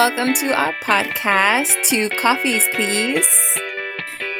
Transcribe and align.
welcome 0.00 0.32
to 0.32 0.46
our 0.58 0.72
podcast, 0.82 1.70
Two 1.86 2.08
Coffees, 2.08 2.66
Please. 2.72 3.28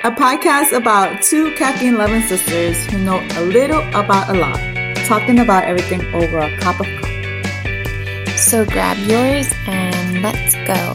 A 0.04 0.10
podcast 0.10 0.72
about 0.72 1.20
two 1.20 1.54
caffeine 1.54 1.98
loving 1.98 2.22
sisters 2.22 2.82
who 2.86 2.96
know 2.96 3.20
a 3.36 3.42
little 3.42 3.82
about 3.88 4.34
a 4.34 4.38
lot, 4.38 4.58
talking 5.04 5.38
about 5.38 5.64
everything 5.64 6.02
over 6.14 6.38
a 6.38 6.56
cup 6.60 6.80
of 6.80 6.86
coffee. 6.86 8.36
So 8.38 8.64
grab 8.64 8.96
yours 9.06 9.52
and 9.66 10.22
let's 10.22 10.54
go. 10.64 10.94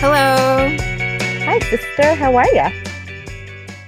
Hello. 0.00 0.76
Hi, 1.46 1.58
sister. 1.60 2.14
How 2.14 2.36
are 2.36 2.52
ya? 2.52 2.70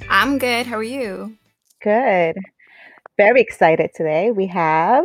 I'm 0.09 0.39
good. 0.39 0.65
How 0.65 0.77
are 0.77 0.83
you? 0.83 1.37
Good. 1.83 2.37
Very 3.17 3.41
excited 3.41 3.91
today. 3.95 4.31
We 4.31 4.47
have 4.49 5.05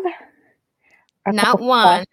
Not 1.27 1.59
one. 1.61 2.05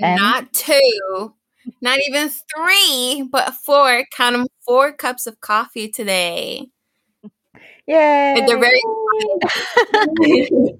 And- 0.00 0.16
not 0.20 0.52
two, 0.52 1.34
not 1.80 1.98
even 2.08 2.28
three, 2.28 3.28
but 3.30 3.54
four. 3.54 4.04
Count 4.12 4.34
them 4.36 4.46
four 4.66 4.92
cups 4.92 5.26
of 5.26 5.40
coffee 5.40 5.88
today. 5.88 6.66
Yay! 7.86 8.42
They're 8.46 8.58
very 8.58 8.80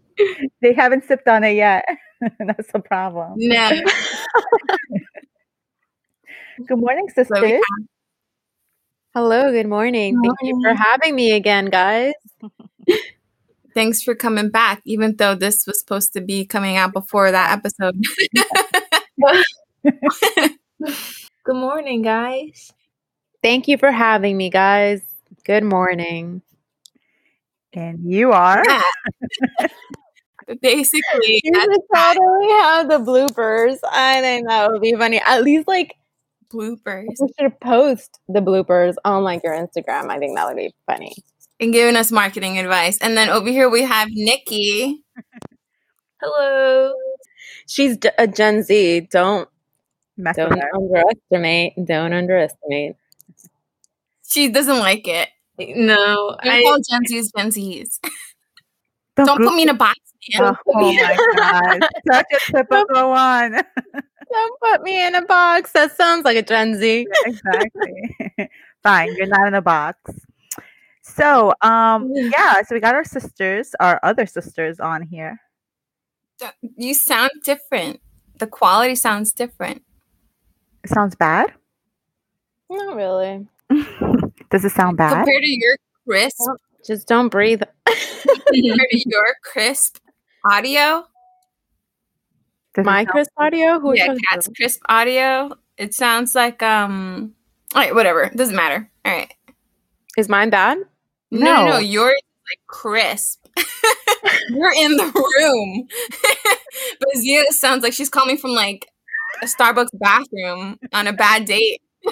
they 0.63 0.73
haven't 0.73 1.05
sipped 1.05 1.29
on 1.29 1.45
it 1.45 1.53
yet. 1.55 1.85
That's 2.39 2.73
the 2.73 2.81
problem. 2.81 3.35
no. 3.37 3.71
Good 6.67 6.79
morning, 6.79 7.09
So 7.15 7.25
sisters. 7.25 7.61
Hello, 9.13 9.51
good 9.51 9.67
morning. 9.69 10.17
Thank 10.23 10.37
you 10.43 10.61
for 10.63 10.73
having 10.73 11.15
me 11.17 11.33
again, 11.33 11.67
guys. 11.67 12.15
Thanks 13.75 14.03
for 14.03 14.15
coming 14.15 14.51
back, 14.51 14.81
even 14.85 15.17
though 15.17 15.35
this 15.35 15.67
was 15.67 15.81
supposed 15.81 16.13
to 16.15 16.21
be 16.21 16.45
coming 16.47 16.77
out 16.77 16.93
before 16.93 17.31
that 17.31 17.53
episode. 17.53 18.01
Good 21.45 21.57
morning, 21.57 22.03
guys. 22.03 22.73
Thank 23.43 23.69
you 23.69 23.77
for 23.77 23.91
having 23.91 24.37
me, 24.37 24.49
guys. 24.49 25.03
Good 25.45 25.65
morning. 25.65 26.41
And 27.73 28.11
you 28.11 28.33
are. 28.33 28.63
Yeah. 28.67 28.83
Basically, 30.61 31.41
You 31.43 31.53
totally 31.95 32.49
have 32.51 32.89
the 32.89 32.99
bloopers. 32.99 33.79
I 33.91 34.21
think 34.21 34.47
that 34.49 34.71
would 34.71 34.83
be 34.83 34.95
funny. 34.95 35.21
At 35.25 35.43
least, 35.43 35.67
like, 35.67 35.95
bloopers 36.55 37.07
you 37.19 37.29
should 37.39 37.59
post 37.61 38.21
the 38.29 38.41
bloopers 38.41 38.95
on 39.05 39.25
like 39.25 39.43
your 39.43 39.55
Instagram. 39.55 40.11
I 40.11 40.19
think 40.19 40.37
that 40.37 40.47
would 40.47 40.57
be 40.57 40.73
funny. 40.87 41.15
And 41.61 41.73
giving 41.73 41.97
us 41.97 42.11
marketing 42.11 42.59
advice. 42.59 42.99
And 42.99 43.17
then 43.17 43.29
over 43.29 43.49
here 43.49 43.69
we 43.71 43.83
have 43.83 44.09
Nicky. 44.11 45.03
Hello. 46.21 46.95
She's 47.67 47.99
a 48.19 48.27
Gen 48.27 48.63
Z. 48.63 49.09
Don't 49.11 49.49
Mess 50.17 50.37
don't 50.37 50.59
her. 50.59 50.71
underestimate. 50.75 51.75
Don't 51.87 52.13
underestimate. 52.13 52.97
She 54.27 54.49
doesn't 54.49 54.79
like 54.79 55.07
it. 55.07 55.29
No, 55.59 56.37
Don't 56.43 56.53
I 56.53 56.63
call 56.63 56.79
Gen 56.91 57.05
Z's 57.07 57.33
Gen 57.37 57.51
Z's. 57.53 58.01
Don't, 59.17 59.27
Don't 59.27 59.39
put 59.45 59.55
me 59.55 59.63
in 59.63 59.69
a 59.69 59.75
box, 59.75 59.99
man. 60.39 60.55
Oh, 60.55 60.57
oh 60.75 60.81
my 60.95 61.17
god. 61.37 61.89
Such 62.11 62.27
a 62.33 62.53
typical 62.53 63.11
one. 63.11 63.53
Don't 64.33 64.61
put 64.61 64.83
me 64.83 65.05
in 65.07 65.15
a 65.15 65.23
box. 65.25 65.73
That 65.73 65.97
sounds 65.97 66.25
like 66.25 66.37
a 66.37 66.43
Gen 66.43 66.75
Z. 66.77 67.07
exactly. 67.25 68.49
Fine, 68.83 69.15
you're 69.17 69.27
not 69.29 69.47
in 69.49 69.55
a 69.55 69.63
box. 69.63 70.01
So, 71.07 71.53
um, 71.61 72.11
yeah, 72.15 72.63
so 72.63 72.75
we 72.75 72.81
got 72.81 72.95
our 72.95 73.05
sisters, 73.05 73.75
our 73.79 74.01
other 74.03 74.25
sisters 74.25 74.81
on 74.81 75.03
here. 75.03 75.39
You 76.77 76.95
sound 76.95 77.31
different. 77.45 78.01
The 78.39 78.47
quality 78.47 78.95
sounds 78.95 79.33
different. 79.33 79.83
It 80.83 80.89
sounds 80.91 81.15
bad. 81.15 81.53
Not 82.71 82.97
really. 82.97 83.47
Does 84.51 84.65
it 84.65 84.71
sound 84.73 84.97
bad? 84.97 85.11
Compared 85.15 85.43
to 85.43 85.51
your 85.51 85.77
crisp, 86.07 86.41
Just 86.87 87.07
don't 87.07 87.29
breathe. 87.29 87.63
compared 87.85 87.99
to 88.55 89.03
your 89.07 89.27
crisp 89.43 89.99
audio, 90.51 91.05
Does 92.75 92.87
My 92.87 93.05
crisp 93.05 93.31
Chris 93.37 93.47
audio. 93.47 93.79
Who 93.79 93.95
yeah, 93.95 94.07
talking 94.07 94.23
Kat's 94.31 94.47
to? 94.49 94.55
crisp 94.55 94.81
audio. 94.89 95.51
It 95.77 95.93
sounds 95.95 96.35
like 96.35 96.63
um. 96.63 97.35
All 97.75 97.83
right, 97.83 97.95
whatever. 97.95 98.31
Doesn't 98.35 98.57
matter. 98.57 98.91
All 99.05 99.13
right. 99.13 99.33
Is 100.17 100.29
mine 100.31 100.49
bad? 100.51 100.79
No, 101.35 101.45
no, 101.47 101.65
no. 101.65 101.71
No. 101.73 101.79
Yours 101.79 102.13
is 102.13 102.43
like 102.51 102.67
crisp. 102.67 103.47
You're 104.49 104.73
in 104.73 104.97
the 104.97 105.05
room, 105.05 105.89
but 107.01 107.17
Zia 107.17 107.45
sounds 107.51 107.83
like 107.83 107.93
she's 107.93 108.09
calling 108.09 108.37
from 108.37 108.53
like 108.53 108.87
a 109.43 109.47
Starbucks 109.47 109.91
bathroom 109.95 110.79
on 110.93 111.07
a 111.07 111.13
bad 111.13 111.45
date. 111.45 111.81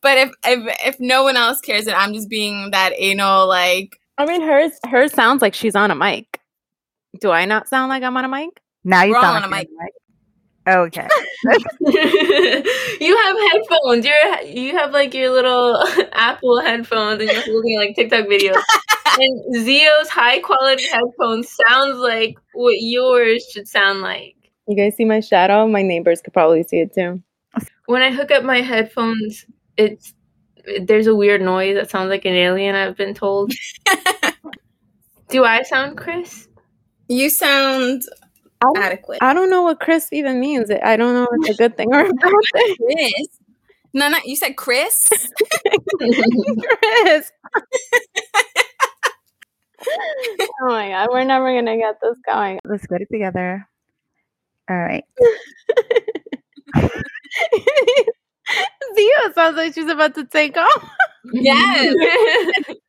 but 0.00 0.18
if 0.18 0.30
if 0.44 0.76
if 0.86 1.00
no 1.00 1.24
one 1.24 1.36
else 1.36 1.60
cares, 1.60 1.84
then 1.84 1.94
I'm 1.96 2.14
just 2.14 2.28
being 2.28 2.70
that 2.70 2.92
anal 2.96 3.46
like. 3.48 3.98
I 4.16 4.26
mean, 4.26 4.42
hers 4.42 4.72
hers 4.88 5.12
sounds 5.12 5.42
like 5.42 5.54
she's 5.54 5.74
on 5.74 5.90
a 5.90 5.94
mic. 5.94 6.40
Do 7.20 7.30
I 7.30 7.44
not 7.44 7.68
sound 7.68 7.88
like 7.88 8.02
I'm 8.02 8.16
on 8.16 8.24
a 8.24 8.28
mic? 8.28 8.60
now 8.84 9.02
you 9.02 9.12
We're 9.12 9.16
all 9.16 9.22
sound 9.22 9.44
on 9.44 9.52
a 9.52 9.56
like 9.56 9.68
you're 9.70 9.80
Okay. 10.66 11.06
you 13.00 13.16
have 13.18 13.36
headphones. 13.52 14.06
You're 14.06 14.40
you 14.42 14.76
have 14.76 14.92
like 14.92 15.12
your 15.12 15.30
little 15.30 15.82
Apple 16.12 16.60
headphones, 16.60 17.20
and 17.20 17.30
you're 17.30 17.42
holding 17.42 17.78
like 17.78 17.94
TikTok 17.94 18.26
videos. 18.26 18.62
and 19.18 19.64
Zio's 19.64 20.08
high 20.08 20.38
quality 20.40 20.86
headphones 20.86 21.54
sounds 21.68 21.98
like 21.98 22.36
what 22.54 22.76
yours 22.80 23.46
should 23.52 23.68
sound 23.68 24.00
like. 24.00 24.36
You 24.66 24.76
guys 24.76 24.96
see 24.96 25.04
my 25.04 25.20
shadow? 25.20 25.68
My 25.68 25.82
neighbors 25.82 26.22
could 26.22 26.32
probably 26.32 26.62
see 26.62 26.80
it 26.80 26.94
too. 26.94 27.22
When 27.86 28.00
I 28.00 28.10
hook 28.10 28.30
up 28.30 28.42
my 28.42 28.62
headphones, 28.62 29.44
it's 29.76 30.14
there's 30.80 31.06
a 31.06 31.14
weird 31.14 31.42
noise 31.42 31.74
that 31.74 31.90
sounds 31.90 32.08
like 32.08 32.24
an 32.24 32.32
alien. 32.34 32.74
I've 32.74 32.96
been 32.96 33.12
told. 33.12 33.52
Do 35.28 35.44
I 35.44 35.62
sound 35.62 35.98
Chris? 35.98 36.48
You 37.08 37.28
sound 37.28 38.02
I, 38.22 38.23
adequate. 38.76 39.18
I 39.20 39.32
don't 39.34 39.50
know 39.50 39.62
what 39.62 39.80
crisp 39.80 40.12
even 40.12 40.40
means. 40.40 40.70
I 40.70 40.96
don't 40.96 41.14
know 41.14 41.24
if 41.24 41.28
it's 41.40 41.58
a 41.58 41.62
good 41.62 41.76
thing 41.76 41.92
or 41.92 42.00
a 42.00 42.12
bad 42.12 42.32
thing. 42.52 42.76
Chris. 42.76 43.40
No, 43.92 44.08
no, 44.08 44.18
you 44.24 44.36
said 44.36 44.56
Chris. 44.56 45.08
Chris. 45.98 47.32
oh 49.86 50.66
my 50.66 50.88
god, 50.88 51.08
we're 51.12 51.24
never 51.24 51.54
gonna 51.54 51.76
get 51.76 51.96
this 52.02 52.18
going. 52.26 52.58
Let's 52.64 52.86
get 52.86 53.02
it 53.02 53.08
together. 53.10 53.68
All 54.68 54.76
right. 54.76 55.04
Zia 58.96 59.32
sounds 59.34 59.56
like 59.56 59.74
she's 59.74 59.88
about 59.88 60.14
to 60.14 60.24
take 60.24 60.56
off. 60.56 60.90
Yes. 61.32 61.94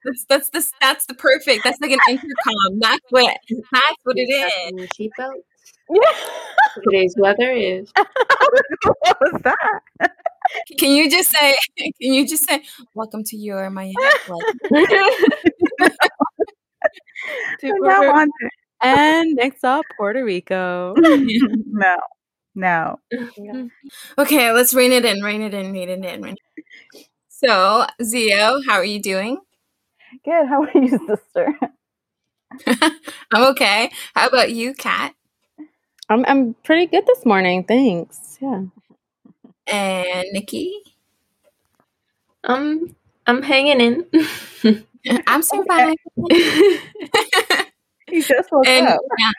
That's 0.04 0.26
that's 0.26 0.50
the 0.50 0.72
that's 0.82 1.06
the 1.06 1.14
perfect. 1.14 1.64
That's 1.64 1.80
like 1.82 1.92
an 1.92 2.00
intercom. 2.10 2.80
That's 2.80 3.06
what 3.10 3.38
that's 3.50 3.98
what 4.04 4.16
it 4.18 4.30
is. 4.30 4.90
Seatbelt. 4.90 5.42
Yeah. 5.90 6.02
Today's 6.84 7.16
weather 7.18 7.52
is. 7.52 7.92
what 7.96 9.18
was 9.22 9.42
that? 9.44 10.12
Can 10.78 10.92
you 10.92 11.10
just 11.10 11.30
say? 11.30 11.56
Can 11.78 12.14
you 12.14 12.28
just 12.28 12.48
say, 12.48 12.64
"Welcome 12.94 13.24
to 13.26 13.38
your 13.38 13.70
Miami"? 13.70 13.96
Like, 14.28 14.92
on 17.64 18.28
it. 18.28 18.52
and 18.82 19.36
next 19.36 19.64
up, 19.64 19.86
Puerto 19.98 20.24
Rico. 20.24 20.94
no. 20.98 21.98
No. 22.58 23.00
okay, 24.18 24.52
let's 24.54 24.74
rein 24.74 24.92
it 24.92 25.04
in. 25.06 25.22
Rein 25.22 25.42
it 25.42 25.54
in. 25.54 25.72
Rein 25.74 25.90
it 25.90 26.04
in. 26.04 26.22
Rein 26.22 26.36
it 26.36 26.40
in. 26.94 27.04
So, 27.28 27.86
Zio, 28.02 28.62
how 28.68 28.76
are 28.76 28.86
you 28.86 29.02
doing? 29.02 29.38
Good. 30.24 30.48
How 30.48 30.64
are 30.64 30.72
you, 30.74 30.98
sister? 31.08 31.54
I'm 33.32 33.44
okay. 33.52 33.92
How 34.14 34.28
about 34.28 34.52
you, 34.54 34.74
Kat? 34.74 35.14
I'm 36.10 36.26
I'm 36.28 36.54
pretty 36.64 36.86
good 36.88 37.06
this 37.08 37.26
morning, 37.26 37.64
thanks. 37.64 38.38
Yeah. 38.42 38.64
And 39.68 40.28
Nicky? 40.34 40.74
Um, 42.44 42.96
I'm 43.26 43.42
hanging 43.42 43.82
in. 43.82 44.86
I'm 45.28 45.42
surviving. 45.42 45.98
You 48.08 48.22
just 48.22 48.52
woke 48.52 48.68
and 48.68 48.88
up. 48.88 49.00
yeah, 49.18 49.32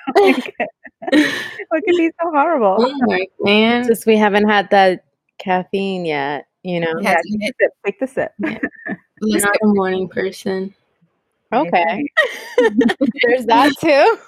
What 1.69 1.85
could 1.85 1.97
be 1.97 2.11
so 2.21 2.31
horrible? 2.31 2.75
Homework, 2.77 3.29
man. 3.41 3.87
Just 3.87 4.07
we 4.07 4.17
haven't 4.17 4.49
had 4.49 4.69
that 4.71 5.05
caffeine 5.39 6.05
yet, 6.05 6.47
you 6.65 6.81
know. 6.81 6.93
Yeah. 7.01 7.17
Yeah, 7.25 7.51
take 7.85 8.01
the 8.01 8.07
sip. 8.09 8.33
Take 8.45 8.61
the 8.61 8.67
sip. 8.67 8.69
I'm 8.89 8.97
let's 9.23 9.45
not 9.45 9.57
a 9.63 9.67
morning 9.67 10.09
person. 10.09 10.75
Okay. 11.53 12.05
There's 13.23 13.47
that 13.47 13.73
too. 13.81 14.19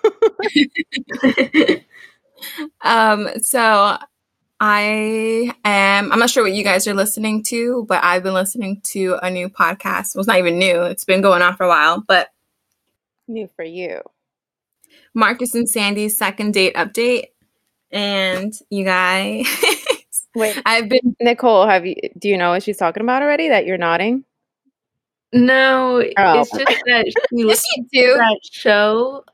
Um, 2.83 3.29
so 3.41 3.97
I 4.61 5.53
am 5.65 6.13
I'm 6.13 6.19
not 6.19 6.31
sure 6.31 6.43
what 6.43 6.53
you 6.53 6.65
guys 6.65 6.87
are 6.89 6.95
listening 6.95 7.43
to, 7.45 7.85
but 7.89 8.03
I've 8.03 8.23
been 8.23 8.35
listening 8.35 8.81
to 8.93 9.19
a 9.23 9.31
new 9.31 9.49
podcast. 9.49 10.15
Well, 10.15 10.21
it's 10.21 10.27
not 10.27 10.39
even 10.39 10.59
new. 10.59 10.83
It's 10.83 11.05
been 11.05 11.21
going 11.21 11.43
on 11.43 11.57
for 11.57 11.65
a 11.65 11.69
while, 11.69 12.03
but 12.07 12.29
New 13.29 13.49
for 13.55 13.65
you. 13.65 14.01
Marcus 15.15 15.55
and 15.55 15.69
Sandy's 15.69 16.17
second 16.17 16.55
date 16.55 16.75
update. 16.75 17.27
And 17.91 18.53
you 18.71 18.85
guys, 18.85 19.47
Wait, 20.35 20.61
I've 20.67 20.89
been 20.89 21.17
Nicole, 21.21 21.67
have 21.67 21.87
you? 21.87 21.95
Do 22.19 22.29
you 22.29 22.37
know 22.37 22.51
what 22.51 22.63
she's 22.63 22.77
talking 22.77 23.03
about 23.03 23.23
already? 23.23 23.49
That 23.49 23.65
you're 23.67 23.79
nodding. 23.79 24.25
No, 25.33 26.03
Oh. 26.17 26.41
it's 26.41 26.51
just 26.51 26.83
that 26.87 27.07
she 27.07 27.13
yes, 27.33 27.47
listens 27.47 27.91
to 27.93 28.15
that 28.17 28.39
show 28.51 29.25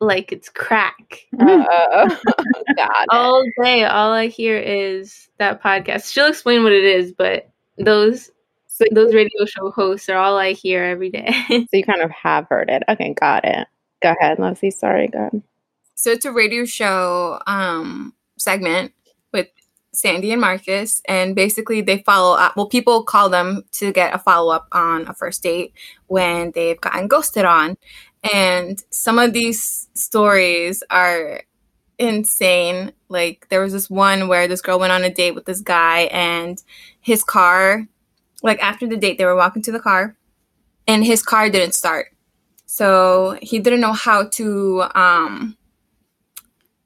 like 0.00 0.32
it's 0.32 0.48
crack. 0.48 1.26
Uh, 1.40 2.14
God. 2.76 3.06
All 3.10 3.44
day, 3.62 3.84
all 3.84 4.12
I 4.12 4.26
hear 4.28 4.56
is 4.56 5.28
that 5.38 5.62
podcast. 5.62 6.12
She'll 6.12 6.26
explain 6.28 6.62
what 6.62 6.72
it 6.72 6.84
is, 6.84 7.12
but 7.12 7.50
those 7.78 8.30
So, 8.66 8.84
those 8.92 9.14
radio 9.14 9.44
show 9.46 9.70
hosts 9.70 10.08
are 10.08 10.16
all 10.16 10.38
I 10.38 10.52
hear 10.52 10.82
every 10.84 11.10
day. 11.10 11.30
so 11.48 11.66
you 11.72 11.84
kind 11.84 12.02
of 12.02 12.10
have 12.10 12.46
heard 12.48 12.70
it. 12.70 12.82
Okay, 12.88 13.14
got 13.14 13.44
it. 13.44 13.66
Go 14.02 14.14
ahead, 14.18 14.38
Leslie. 14.38 14.70
Sorry, 14.70 15.08
go 15.08 15.18
ahead. 15.18 15.42
So 15.94 16.10
it's 16.10 16.24
a 16.24 16.32
radio 16.32 16.64
show 16.64 17.40
um, 17.46 18.14
segment 18.38 18.92
with 19.32 19.48
Sandy 19.92 20.32
and 20.32 20.40
Marcus, 20.40 21.02
and 21.06 21.34
basically 21.34 21.82
they 21.82 21.98
follow 21.98 22.36
up. 22.36 22.56
Well, 22.56 22.68
people 22.68 23.02
call 23.02 23.28
them 23.28 23.64
to 23.72 23.92
get 23.92 24.14
a 24.14 24.18
follow 24.18 24.52
up 24.52 24.66
on 24.72 25.06
a 25.08 25.14
first 25.14 25.42
date 25.42 25.74
when 26.06 26.52
they've 26.54 26.80
gotten 26.80 27.08
ghosted 27.08 27.44
on, 27.44 27.76
and 28.22 28.82
some 28.90 29.18
of 29.18 29.32
these 29.32 29.88
stories 29.94 30.82
are 30.90 31.42
insane. 31.98 32.92
Like 33.08 33.46
there 33.48 33.60
was 33.60 33.72
this 33.72 33.90
one 33.90 34.28
where 34.28 34.48
this 34.48 34.62
girl 34.62 34.78
went 34.78 34.92
on 34.92 35.04
a 35.04 35.10
date 35.12 35.34
with 35.34 35.44
this 35.46 35.60
guy, 35.60 36.02
and 36.12 36.62
his 37.00 37.22
car, 37.24 37.86
like 38.42 38.62
after 38.62 38.86
the 38.86 38.96
date, 38.96 39.18
they 39.18 39.24
were 39.24 39.36
walking 39.36 39.62
to 39.62 39.72
the 39.72 39.80
car, 39.80 40.16
and 40.86 41.04
his 41.04 41.22
car 41.22 41.48
didn't 41.50 41.74
start. 41.74 42.08
So 42.66 43.38
he 43.42 43.58
didn't 43.58 43.80
know 43.80 43.92
how 43.92 44.24
to 44.28 44.84
um 44.94 45.56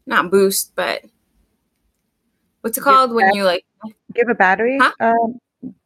not 0.07 0.31
boost, 0.31 0.75
but 0.75 1.03
what's 2.61 2.77
it 2.79 2.81
Give 2.81 2.85
called 2.85 3.13
when 3.13 3.27
back- 3.27 3.35
you 3.35 3.45
like 3.45 3.65
Give 4.15 4.29
a 4.29 4.35
battery 4.35 4.79
Huh? 4.81 4.93
um, 5.01 5.41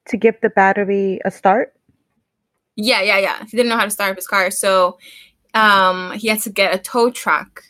to 0.06 0.16
give 0.16 0.40
the 0.40 0.50
battery 0.50 1.20
a 1.24 1.30
start. 1.30 1.74
yeah, 2.76 3.00
yeah, 3.02 3.18
yeah. 3.18 3.44
He 3.44 3.56
didn't 3.56 3.68
know 3.70 3.76
how 3.76 3.84
to 3.84 3.90
start 3.90 4.10
up 4.12 4.16
his 4.16 4.26
car. 4.28 4.50
So 4.50 4.98
um 5.58 6.12
he 6.12 6.28
had 6.28 6.40
to 6.40 6.50
get 6.50 6.74
a 6.74 6.78
tow 6.78 7.10
truck 7.10 7.64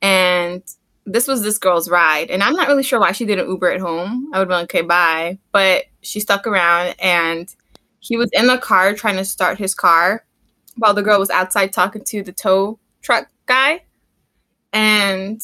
and 0.00 0.62
this 1.12 1.26
was 1.26 1.42
this 1.42 1.58
girl's 1.58 1.88
ride. 1.88 2.30
And 2.30 2.42
I'm 2.42 2.54
not 2.54 2.68
really 2.68 2.82
sure 2.82 3.00
why 3.00 3.12
she 3.12 3.24
didn't 3.24 3.48
Uber 3.48 3.70
at 3.70 3.80
home. 3.80 4.30
I 4.32 4.38
would 4.38 4.48
been 4.48 4.58
like, 4.58 4.74
okay, 4.74 4.82
bye. 4.82 5.38
But 5.52 5.84
she 6.02 6.20
stuck 6.20 6.46
around 6.46 6.94
and 6.98 7.54
he 8.00 8.16
was 8.16 8.30
in 8.32 8.46
the 8.46 8.58
car 8.58 8.94
trying 8.94 9.16
to 9.16 9.24
start 9.24 9.58
his 9.58 9.74
car 9.74 10.24
while 10.76 10.94
the 10.94 11.02
girl 11.02 11.18
was 11.18 11.30
outside 11.30 11.72
talking 11.72 12.04
to 12.04 12.22
the 12.22 12.32
tow 12.32 12.78
truck 13.00 13.28
guy. 13.46 13.84
And 14.72 15.42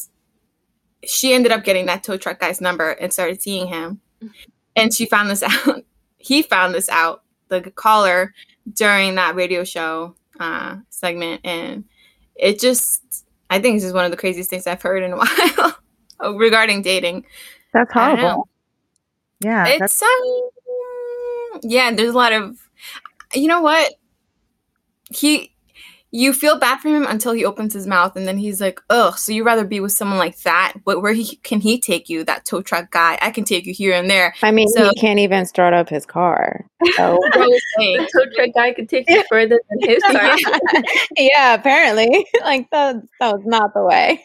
she 1.03 1.33
ended 1.33 1.51
up 1.51 1.63
getting 1.63 1.87
that 1.87 2.03
tow 2.03 2.17
truck 2.17 2.39
guy's 2.39 2.61
number 2.61 2.91
and 2.91 3.11
started 3.11 3.41
seeing 3.41 3.67
him. 3.67 4.01
And 4.75 4.93
she 4.93 5.05
found 5.05 5.29
this 5.29 5.43
out. 5.67 5.83
he 6.17 6.41
found 6.41 6.73
this 6.75 6.89
out, 6.89 7.23
the 7.49 7.61
caller, 7.71 8.33
during 8.71 9.15
that 9.15 9.35
radio 9.35 9.63
show 9.63 10.15
uh, 10.39 10.77
segment. 10.89 11.41
And 11.43 11.85
it 12.35 12.59
just, 12.59 13.25
I 13.49 13.59
think 13.59 13.75
it's 13.75 13.85
just 13.85 13.95
one 13.95 14.05
of 14.05 14.11
the 14.11 14.17
craziest 14.17 14.49
things 14.49 14.67
I've 14.67 14.81
heard 14.81 15.03
in 15.03 15.13
a 15.13 15.17
while 16.19 16.37
regarding 16.37 16.81
dating. 16.81 17.25
That's 17.73 17.91
horrible. 17.91 18.47
Yeah, 19.41 19.67
It's 19.67 20.01
um 20.01 20.49
yeah, 21.63 21.91
there's 21.91 22.13
a 22.13 22.17
lot 22.17 22.33
of 22.33 22.57
you 23.33 23.47
know 23.47 23.61
what? 23.61 23.93
He 25.09 25.54
you 26.17 26.31
feel 26.31 26.57
bad 26.57 26.79
for 26.79 26.87
him 26.87 27.05
until 27.05 27.33
he 27.33 27.43
opens 27.43 27.73
his 27.73 27.85
mouth 27.85 28.15
and 28.15 28.25
then 28.25 28.37
he's 28.37 28.61
like, 28.61 28.79
ugh, 28.89 29.17
so 29.17 29.33
you'd 29.33 29.43
rather 29.43 29.65
be 29.65 29.81
with 29.81 29.91
someone 29.91 30.17
like 30.17 30.39
that? 30.43 30.75
But 30.85 31.01
where 31.01 31.11
he 31.11 31.35
can 31.43 31.59
he 31.59 31.77
take 31.77 32.07
you, 32.07 32.23
that 32.23 32.45
tow 32.45 32.61
truck 32.61 32.89
guy? 32.89 33.17
I 33.21 33.31
can 33.31 33.43
take 33.43 33.65
you 33.65 33.73
here 33.73 33.91
and 33.93 34.09
there. 34.09 34.33
I 34.41 34.51
mean, 34.51 34.69
So- 34.69 34.85
he 34.89 34.95
can't 34.95 35.19
even 35.19 35.45
start 35.45 35.73
up 35.73 35.89
his 35.89 36.05
car. 36.05 36.65
So. 36.95 37.19
Bro 37.33 37.47
was 37.47 37.61
saying, 37.77 37.97
the 37.97 38.09
tow 38.13 38.25
truck 38.33 38.49
guy 38.55 38.71
could 38.73 38.87
take 38.87 39.09
you 39.09 39.23
further 39.29 39.59
than 39.69 39.89
his 39.89 40.03
car. 40.11 40.35
yeah, 41.17 41.53
apparently. 41.55 42.25
Like 42.41 42.69
that, 42.69 42.95
that 43.19 43.33
was 43.33 43.43
not 43.45 43.73
the 43.73 43.83
way. 43.83 44.23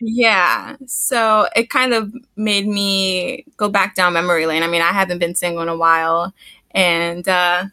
yeah. 0.00 0.76
So 0.86 1.46
it 1.54 1.68
kind 1.70 1.92
of 1.94 2.12
made 2.36 2.66
me 2.66 3.44
go 3.56 3.68
back 3.68 3.94
down 3.94 4.14
memory 4.14 4.46
lane. 4.46 4.62
I 4.62 4.66
mean, 4.66 4.82
I 4.82 4.92
haven't 4.92 5.18
been 5.20 5.34
single 5.34 5.62
in 5.62 5.68
a 5.68 5.76
while. 5.76 6.34
And 6.72 7.28
uh 7.28 7.66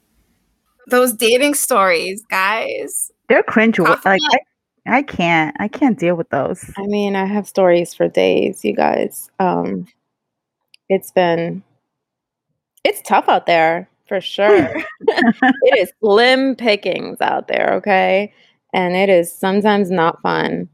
those 0.87 1.13
dating 1.13 1.53
stories, 1.55 2.23
guys. 2.29 3.11
They're 3.29 3.43
cringe. 3.43 3.79
Like. 3.79 3.99
I, 4.05 4.17
I 4.87 5.01
can't. 5.03 5.55
I 5.59 5.67
can't 5.67 5.99
deal 5.99 6.15
with 6.15 6.29
those. 6.29 6.63
I 6.77 6.85
mean, 6.85 7.15
I 7.15 7.25
have 7.25 7.47
stories 7.47 7.93
for 7.93 8.07
days, 8.07 8.63
you 8.63 8.73
guys. 8.73 9.29
Um, 9.39 9.87
it's 10.89 11.11
been, 11.11 11.63
it's 12.83 13.01
tough 13.01 13.27
out 13.27 13.45
there 13.45 13.89
for 14.07 14.21
sure. 14.21 14.69
it 15.01 15.77
is 15.77 15.91
slim 15.99 16.55
pickings 16.55 17.19
out 17.19 17.47
there, 17.47 17.73
okay, 17.73 18.33
and 18.73 18.95
it 18.95 19.09
is 19.09 19.31
sometimes 19.31 19.91
not 19.91 20.21
fun. 20.21 20.69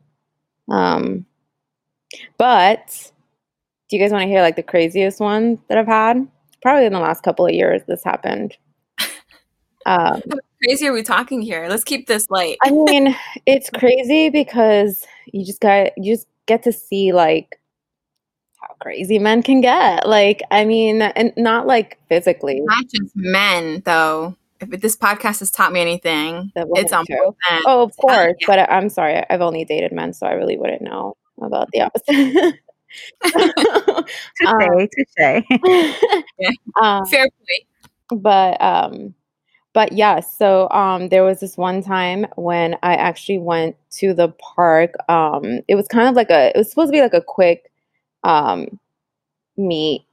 Um, 0.70 1.26
but 2.38 3.12
do 3.90 3.98
you 3.98 4.02
guys 4.02 4.12
want 4.12 4.24
to 4.24 4.28
hear 4.28 4.42
like 4.42 4.56
the 4.56 4.64
craziest 4.64 5.20
one 5.20 5.60
that 5.68 5.78
I've 5.78 5.88
had? 5.88 6.28
Probably 6.62 6.86
in 6.86 6.94
the 6.94 7.00
last 7.00 7.24
couple 7.24 7.46
of 7.46 7.54
years, 7.54 7.82
this 7.88 8.04
happened. 8.04 8.58
Um, 9.86 10.22
Crazy 10.63 10.88
are 10.88 10.94
we 10.94 11.04
talking 11.04 11.42
here? 11.42 11.68
Let's 11.69 11.83
keep 11.83 12.07
this 12.07 12.30
light. 12.30 12.57
I 12.63 12.69
mean, 12.71 13.15
it's 13.45 13.69
crazy 13.69 14.30
because 14.30 15.06
you 15.31 15.45
just 15.45 15.60
got 15.60 15.92
you 15.98 16.13
just 16.15 16.27
get 16.45 16.63
to 16.63 16.71
see 16.71 17.12
like 17.12 17.60
how 18.62 18.74
crazy 18.81 19.19
men 19.19 19.44
can 19.44 19.60
get. 19.62 20.07
Like, 20.07 20.42
I 20.51 20.63
mean, 20.65 21.01
and 21.01 21.33
not 21.36 21.68
like 21.68 22.00
physically. 22.07 22.62
not 22.62 22.86
just 22.94 23.13
men 23.15 23.81
though. 23.86 24.38
If 24.62 24.80
this 24.80 24.95
podcast 24.95 25.39
has 25.39 25.51
taught 25.51 25.74
me 25.74 25.81
anything, 25.81 26.50
That 26.56 26.68
it's 26.75 26.94
wasn't 26.94 26.94
on 26.94 27.06
true. 27.07 27.18
both 27.25 27.36
ends. 27.51 27.65
Oh, 27.68 27.81
of 27.83 27.98
course, 27.98 28.33
yeah. 28.39 28.48
but 28.48 28.60
I- 28.60 28.77
I'm 28.77 28.88
sorry. 28.88 29.21
I've 29.30 29.42
only 29.42 29.65
dated 29.65 29.92
men, 29.92 30.13
so 30.13 30.25
I 30.25 30.31
really 30.33 30.56
wouldn't 30.57 30.81
know 30.81 31.18
about 31.42 31.68
the 31.74 31.81
opposite. 31.81 32.56
Touche, 33.25 34.88
touche. 34.95 35.44
um, 36.81 37.06
Fair 37.12 37.27
play. 37.27 37.65
but 38.18 38.62
um 38.62 39.13
but 39.74 39.92
yeah 39.94 40.20
so 40.20 40.70
um 40.72 41.10
there 41.10 41.24
was 41.24 41.39
this 41.39 41.58
one 41.58 41.82
time 41.84 42.25
when 42.36 42.75
i 42.84 42.96
actually 42.96 43.38
went 43.39 43.75
to 43.92 44.13
the 44.13 44.30
park 44.56 44.94
um 45.10 45.60
it 45.68 45.75
was 45.75 45.88
kind 45.88 46.08
of 46.08 46.15
like 46.15 46.30
a 46.30 46.50
it 46.50 46.58
was 46.58 46.70
supposed 46.70 46.89
to 46.89 46.96
be 46.98 47.01
like 47.01 47.13
a 47.13 47.22
quick 47.22 47.72
um 48.24 48.80
meet 49.58 50.06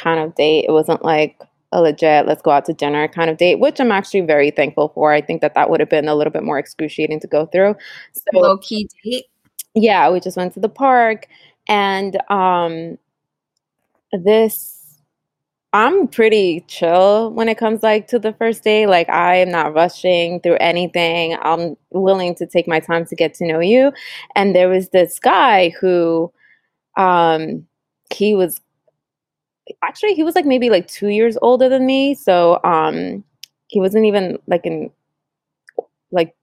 kind 0.00 0.20
of 0.20 0.34
date. 0.36 0.64
It 0.68 0.72
wasn't 0.72 1.04
like 1.04 1.40
a 1.72 1.82
legit 1.82 2.26
let's 2.26 2.40
go 2.40 2.50
out 2.50 2.64
to 2.64 2.72
dinner 2.72 3.06
kind 3.08 3.28
of 3.28 3.36
date 3.36 3.56
which 3.60 3.78
i'm 3.78 3.92
actually 3.92 4.22
very 4.22 4.50
thankful 4.50 4.88
for. 4.94 5.12
I 5.12 5.20
think 5.20 5.42
that 5.42 5.54
that 5.54 5.68
would 5.68 5.80
have 5.80 5.90
been 5.90 6.08
a 6.08 6.14
little 6.14 6.32
bit 6.32 6.42
more 6.44 6.58
excruciating 6.58 7.20
to 7.20 7.26
go 7.26 7.46
through. 7.46 7.74
So 8.12 8.38
Low 8.38 8.56
key 8.58 8.88
date. 9.04 9.26
yeah 9.74 10.10
we 10.10 10.20
just 10.20 10.36
went 10.36 10.54
to 10.54 10.60
the 10.60 10.68
park 10.70 11.26
and 11.68 12.16
um 12.30 12.96
this 14.12 14.77
i'm 15.74 16.08
pretty 16.08 16.64
chill 16.66 17.30
when 17.32 17.48
it 17.48 17.58
comes 17.58 17.82
like 17.82 18.06
to 18.08 18.18
the 18.18 18.32
first 18.34 18.64
day 18.64 18.86
like 18.86 19.08
i 19.10 19.36
am 19.36 19.50
not 19.50 19.74
rushing 19.74 20.40
through 20.40 20.56
anything. 20.60 21.36
I'm 21.42 21.76
willing 21.90 22.34
to 22.36 22.46
take 22.46 22.66
my 22.66 22.80
time 22.80 23.04
to 23.06 23.14
get 23.14 23.34
to 23.34 23.46
know 23.46 23.60
you. 23.60 23.92
And 24.34 24.54
there 24.54 24.68
was 24.68 24.88
this 24.90 25.18
guy 25.18 25.70
who 25.80 26.32
um 26.96 27.66
he 28.12 28.34
was 28.34 28.60
actually 29.82 30.14
he 30.14 30.22
was 30.22 30.34
like 30.34 30.46
maybe 30.46 30.70
like 30.70 30.88
two 30.88 31.08
years 31.08 31.36
older 31.42 31.68
than 31.68 31.86
me. 31.86 32.14
So 32.14 32.60
um 32.64 33.24
he 33.68 33.80
wasn't 33.80 34.06
even 34.06 34.38
like 34.46 34.64
in 34.64 34.90
like 36.10 36.34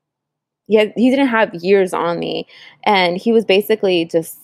he, 0.67 0.77
he 0.95 1.09
didn't 1.09 1.27
have 1.27 1.53
years 1.55 1.93
on 1.93 2.19
me. 2.19 2.47
And 2.83 3.17
he 3.17 3.31
was 3.31 3.45
basically 3.45 4.05
just 4.05 4.37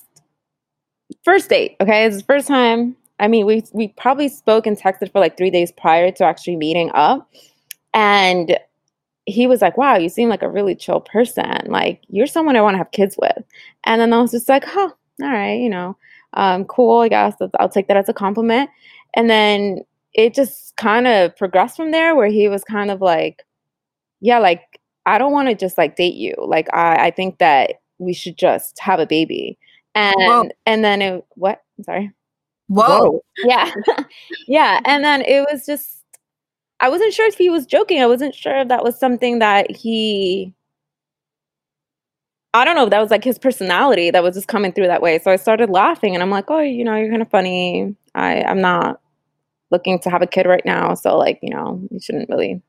first 1.23 1.49
date 1.49 1.75
okay? 1.81 2.05
It's 2.05 2.15
his 2.15 2.23
first 2.23 2.47
time 2.47 2.95
i 3.21 3.27
mean 3.27 3.45
we 3.45 3.63
we 3.71 3.87
probably 3.89 4.27
spoke 4.27 4.67
and 4.67 4.77
texted 4.77 5.11
for 5.11 5.19
like 5.19 5.37
three 5.37 5.49
days 5.49 5.71
prior 5.71 6.11
to 6.11 6.25
actually 6.25 6.57
meeting 6.57 6.91
up 6.93 7.29
and 7.93 8.57
he 9.25 9.47
was 9.47 9.61
like 9.61 9.77
wow 9.77 9.95
you 9.95 10.09
seem 10.09 10.29
like 10.29 10.41
a 10.41 10.49
really 10.49 10.75
chill 10.75 10.99
person. 10.99 11.59
Like 11.67 12.01
you're 12.09 12.27
someone 12.27 12.55
i 12.55 12.61
want 12.61 12.73
to 12.73 12.79
have 12.79 12.91
kids 12.91 13.17
with. 13.21 13.43
And 13.85 14.01
then 14.01 14.11
i 14.13 14.21
was 14.21 14.31
just 14.31 14.49
like 14.49 14.65
huh 14.65 14.89
all 15.21 15.29
right 15.29 15.59
you 15.59 15.69
know 15.69 15.95
um, 16.33 16.63
cool 16.65 17.01
i 17.01 17.09
guess 17.09 17.35
i'll 17.59 17.69
take 17.69 17.87
that 17.87 17.97
as 17.97 18.09
a 18.09 18.13
compliment. 18.13 18.69
And 19.13 19.29
then 19.29 19.81
it 20.13 20.33
just 20.33 20.75
kind 20.77 21.07
of 21.07 21.35
progressed 21.37 21.77
from 21.77 21.91
there 21.91 22.15
where 22.15 22.27
he 22.27 22.49
was 22.49 22.63
kind 22.63 22.91
of 22.91 23.01
like 23.01 23.43
yeah 24.19 24.39
like 24.39 24.79
i 25.05 25.17
don't 25.17 25.31
want 25.31 25.49
to 25.49 25.55
just 25.55 25.77
like 25.77 25.95
date 25.95 26.15
you. 26.15 26.33
Like 26.37 26.67
i 26.73 27.07
i 27.07 27.11
think 27.11 27.37
that 27.39 27.81
we 27.99 28.13
should 28.13 28.37
just 28.37 28.79
have 28.79 28.99
a 28.99 29.05
baby. 29.05 29.57
And 29.93 30.15
Whoa. 30.17 30.49
and 30.65 30.83
then 30.83 31.01
it 31.01 31.25
what? 31.35 31.61
I'm 31.77 31.83
sorry 31.83 32.11
Whoa. 32.73 33.21
yeah 33.37 33.71
yeah 34.47 34.79
and 34.85 35.03
then 35.03 35.21
it 35.21 35.45
was 35.51 35.65
just 35.65 36.03
i 36.79 36.89
wasn't 36.89 37.13
sure 37.13 37.27
if 37.27 37.37
he 37.37 37.49
was 37.49 37.65
joking 37.65 38.01
i 38.01 38.07
wasn't 38.07 38.33
sure 38.33 38.59
if 38.59 38.67
that 38.69 38.83
was 38.83 38.99
something 38.99 39.39
that 39.39 39.69
he 39.69 40.53
I 42.53 42.65
don't 42.65 42.75
know, 42.75 42.83
if 42.83 42.89
that 42.89 42.99
was 42.99 43.11
like 43.11 43.23
his 43.23 43.39
personality 43.39 44.11
that 44.11 44.23
was 44.23 44.35
just 44.35 44.49
coming 44.49 44.73
through 44.73 44.87
that 44.87 45.01
way. 45.01 45.19
So 45.19 45.31
I 45.31 45.37
started 45.37 45.69
laughing 45.69 46.13
and 46.13 46.21
I'm 46.21 46.29
like, 46.29 46.51
oh, 46.51 46.59
you 46.59 46.83
know, 46.83 46.95
you're 46.95 47.09
kind 47.09 47.21
of 47.21 47.29
funny. 47.29 47.95
I, 48.13 48.43
I'm 48.43 48.59
not 48.59 48.99
looking 49.71 49.99
to 49.99 50.09
have 50.09 50.21
a 50.21 50.27
kid 50.27 50.45
right 50.45 50.65
now. 50.65 50.93
So, 50.93 51.17
like, 51.17 51.39
you 51.41 51.49
know, 51.49 51.81
you 51.89 51.99
shouldn't 52.01 52.29
really 52.29 52.61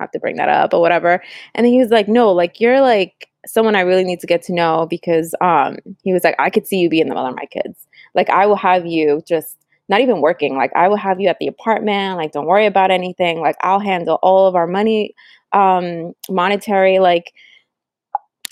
have 0.00 0.10
to 0.12 0.18
bring 0.18 0.36
that 0.36 0.48
up 0.48 0.72
or 0.72 0.80
whatever. 0.80 1.22
And 1.54 1.66
then 1.66 1.72
he 1.72 1.78
was 1.78 1.90
like, 1.90 2.08
no, 2.08 2.32
like, 2.32 2.58
you're 2.58 2.80
like 2.80 3.28
someone 3.46 3.76
I 3.76 3.80
really 3.80 4.04
need 4.04 4.20
to 4.20 4.26
get 4.26 4.42
to 4.44 4.54
know 4.54 4.86
because 4.88 5.34
um, 5.42 5.76
he 6.02 6.14
was 6.14 6.24
like, 6.24 6.36
I 6.38 6.48
could 6.48 6.66
see 6.66 6.78
you 6.78 6.88
being 6.88 7.08
the 7.08 7.14
mother 7.14 7.28
of 7.28 7.36
my 7.36 7.46
kids. 7.46 7.86
Like, 8.14 8.30
I 8.30 8.46
will 8.46 8.56
have 8.56 8.86
you 8.86 9.22
just 9.26 9.56
not 9.88 10.00
even 10.00 10.20
working. 10.20 10.56
Like, 10.56 10.72
I 10.74 10.88
will 10.88 10.96
have 10.96 11.20
you 11.20 11.28
at 11.28 11.38
the 11.38 11.46
apartment. 11.46 12.16
Like, 12.16 12.32
don't 12.32 12.46
worry 12.46 12.66
about 12.66 12.90
anything. 12.90 13.40
Like, 13.40 13.56
I'll 13.62 13.80
handle 13.80 14.18
all 14.22 14.46
of 14.46 14.54
our 14.54 14.66
money, 14.66 15.14
um, 15.52 16.12
monetary, 16.28 16.98
like, 16.98 17.32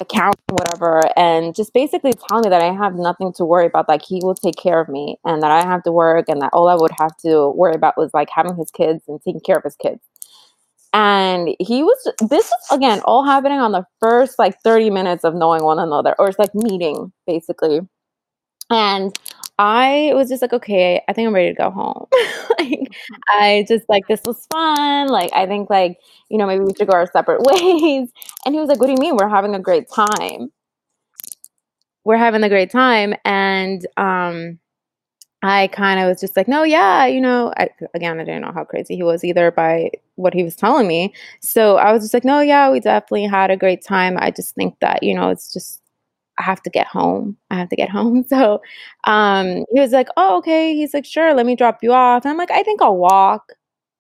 account 0.00 0.36
whatever 0.50 1.00
and 1.16 1.54
just 1.54 1.72
basically 1.72 2.12
telling 2.28 2.44
me 2.44 2.50
that 2.50 2.62
i 2.62 2.72
have 2.72 2.94
nothing 2.94 3.32
to 3.32 3.44
worry 3.44 3.66
about 3.66 3.88
like 3.88 4.02
he 4.02 4.20
will 4.22 4.34
take 4.34 4.56
care 4.56 4.80
of 4.80 4.88
me 4.88 5.16
and 5.24 5.42
that 5.42 5.50
i 5.50 5.62
have 5.62 5.82
to 5.82 5.92
work 5.92 6.26
and 6.28 6.42
that 6.42 6.50
all 6.52 6.68
i 6.68 6.74
would 6.74 6.90
have 6.98 7.16
to 7.16 7.50
worry 7.50 7.74
about 7.74 7.96
was 7.96 8.12
like 8.12 8.28
having 8.30 8.54
his 8.56 8.70
kids 8.70 9.02
and 9.08 9.20
taking 9.22 9.40
care 9.40 9.56
of 9.56 9.62
his 9.62 9.76
kids 9.76 10.00
and 10.92 11.48
he 11.60 11.82
was 11.82 12.12
this 12.28 12.46
is 12.46 12.52
again 12.70 13.00
all 13.04 13.24
happening 13.24 13.58
on 13.58 13.72
the 13.72 13.84
first 14.00 14.38
like 14.38 14.58
30 14.62 14.90
minutes 14.90 15.24
of 15.24 15.34
knowing 15.34 15.62
one 15.64 15.78
another 15.78 16.14
or 16.18 16.28
it's 16.28 16.38
like 16.38 16.54
meeting 16.54 17.12
basically 17.26 17.80
and 18.70 19.18
I 19.58 20.12
was 20.14 20.28
just 20.28 20.42
like, 20.42 20.52
okay, 20.52 21.02
I 21.08 21.12
think 21.12 21.26
I'm 21.26 21.34
ready 21.34 21.48
to 21.48 21.54
go 21.54 21.70
home. 21.70 22.06
like, 22.58 22.92
I 23.28 23.64
just 23.66 23.88
like, 23.88 24.06
this 24.06 24.20
was 24.26 24.46
fun. 24.52 25.08
Like, 25.08 25.30
I 25.32 25.46
think, 25.46 25.70
like, 25.70 25.98
you 26.28 26.36
know, 26.36 26.46
maybe 26.46 26.64
we 26.64 26.74
should 26.76 26.88
go 26.88 26.94
our 26.94 27.10
separate 27.10 27.40
ways. 27.44 28.10
And 28.44 28.54
he 28.54 28.60
was 28.60 28.68
like, 28.68 28.80
what 28.80 28.86
do 28.86 28.92
you 28.92 28.98
mean? 28.98 29.16
We're 29.16 29.28
having 29.28 29.54
a 29.54 29.60
great 29.60 29.88
time. 29.90 30.52
We're 32.04 32.18
having 32.18 32.42
a 32.44 32.48
great 32.48 32.70
time. 32.70 33.14
And, 33.24 33.86
um, 33.96 34.58
I 35.42 35.68
kind 35.68 36.00
of 36.00 36.08
was 36.08 36.20
just 36.20 36.36
like, 36.36 36.48
no, 36.48 36.62
yeah, 36.62 37.06
you 37.06 37.20
know, 37.20 37.52
I, 37.56 37.68
again, 37.94 38.18
I 38.18 38.24
didn't 38.24 38.42
know 38.42 38.52
how 38.52 38.64
crazy 38.64 38.96
he 38.96 39.02
was 39.02 39.22
either 39.22 39.50
by 39.50 39.90
what 40.16 40.34
he 40.34 40.42
was 40.42 40.56
telling 40.56 40.88
me. 40.88 41.14
So 41.40 41.76
I 41.76 41.92
was 41.92 42.02
just 42.02 42.14
like, 42.14 42.24
no, 42.24 42.40
yeah, 42.40 42.70
we 42.70 42.80
definitely 42.80 43.26
had 43.26 43.50
a 43.50 43.56
great 43.56 43.82
time. 43.84 44.16
I 44.18 44.30
just 44.30 44.54
think 44.54 44.78
that, 44.80 45.02
you 45.02 45.14
know, 45.14 45.30
it's 45.30 45.52
just 45.52 45.82
I 46.38 46.42
have 46.42 46.62
to 46.62 46.70
get 46.70 46.86
home. 46.86 47.36
I 47.50 47.56
have 47.56 47.68
to 47.70 47.76
get 47.76 47.90
home. 47.90 48.24
So 48.28 48.60
um, 49.04 49.64
he 49.72 49.80
was 49.80 49.92
like, 49.92 50.08
Oh, 50.16 50.38
okay. 50.38 50.74
He's 50.74 50.94
like, 50.94 51.06
Sure, 51.06 51.34
let 51.34 51.46
me 51.46 51.56
drop 51.56 51.78
you 51.82 51.92
off. 51.92 52.24
And 52.24 52.30
I'm 52.32 52.38
like, 52.38 52.50
I 52.50 52.62
think 52.62 52.82
I'll 52.82 52.96
walk. 52.96 53.52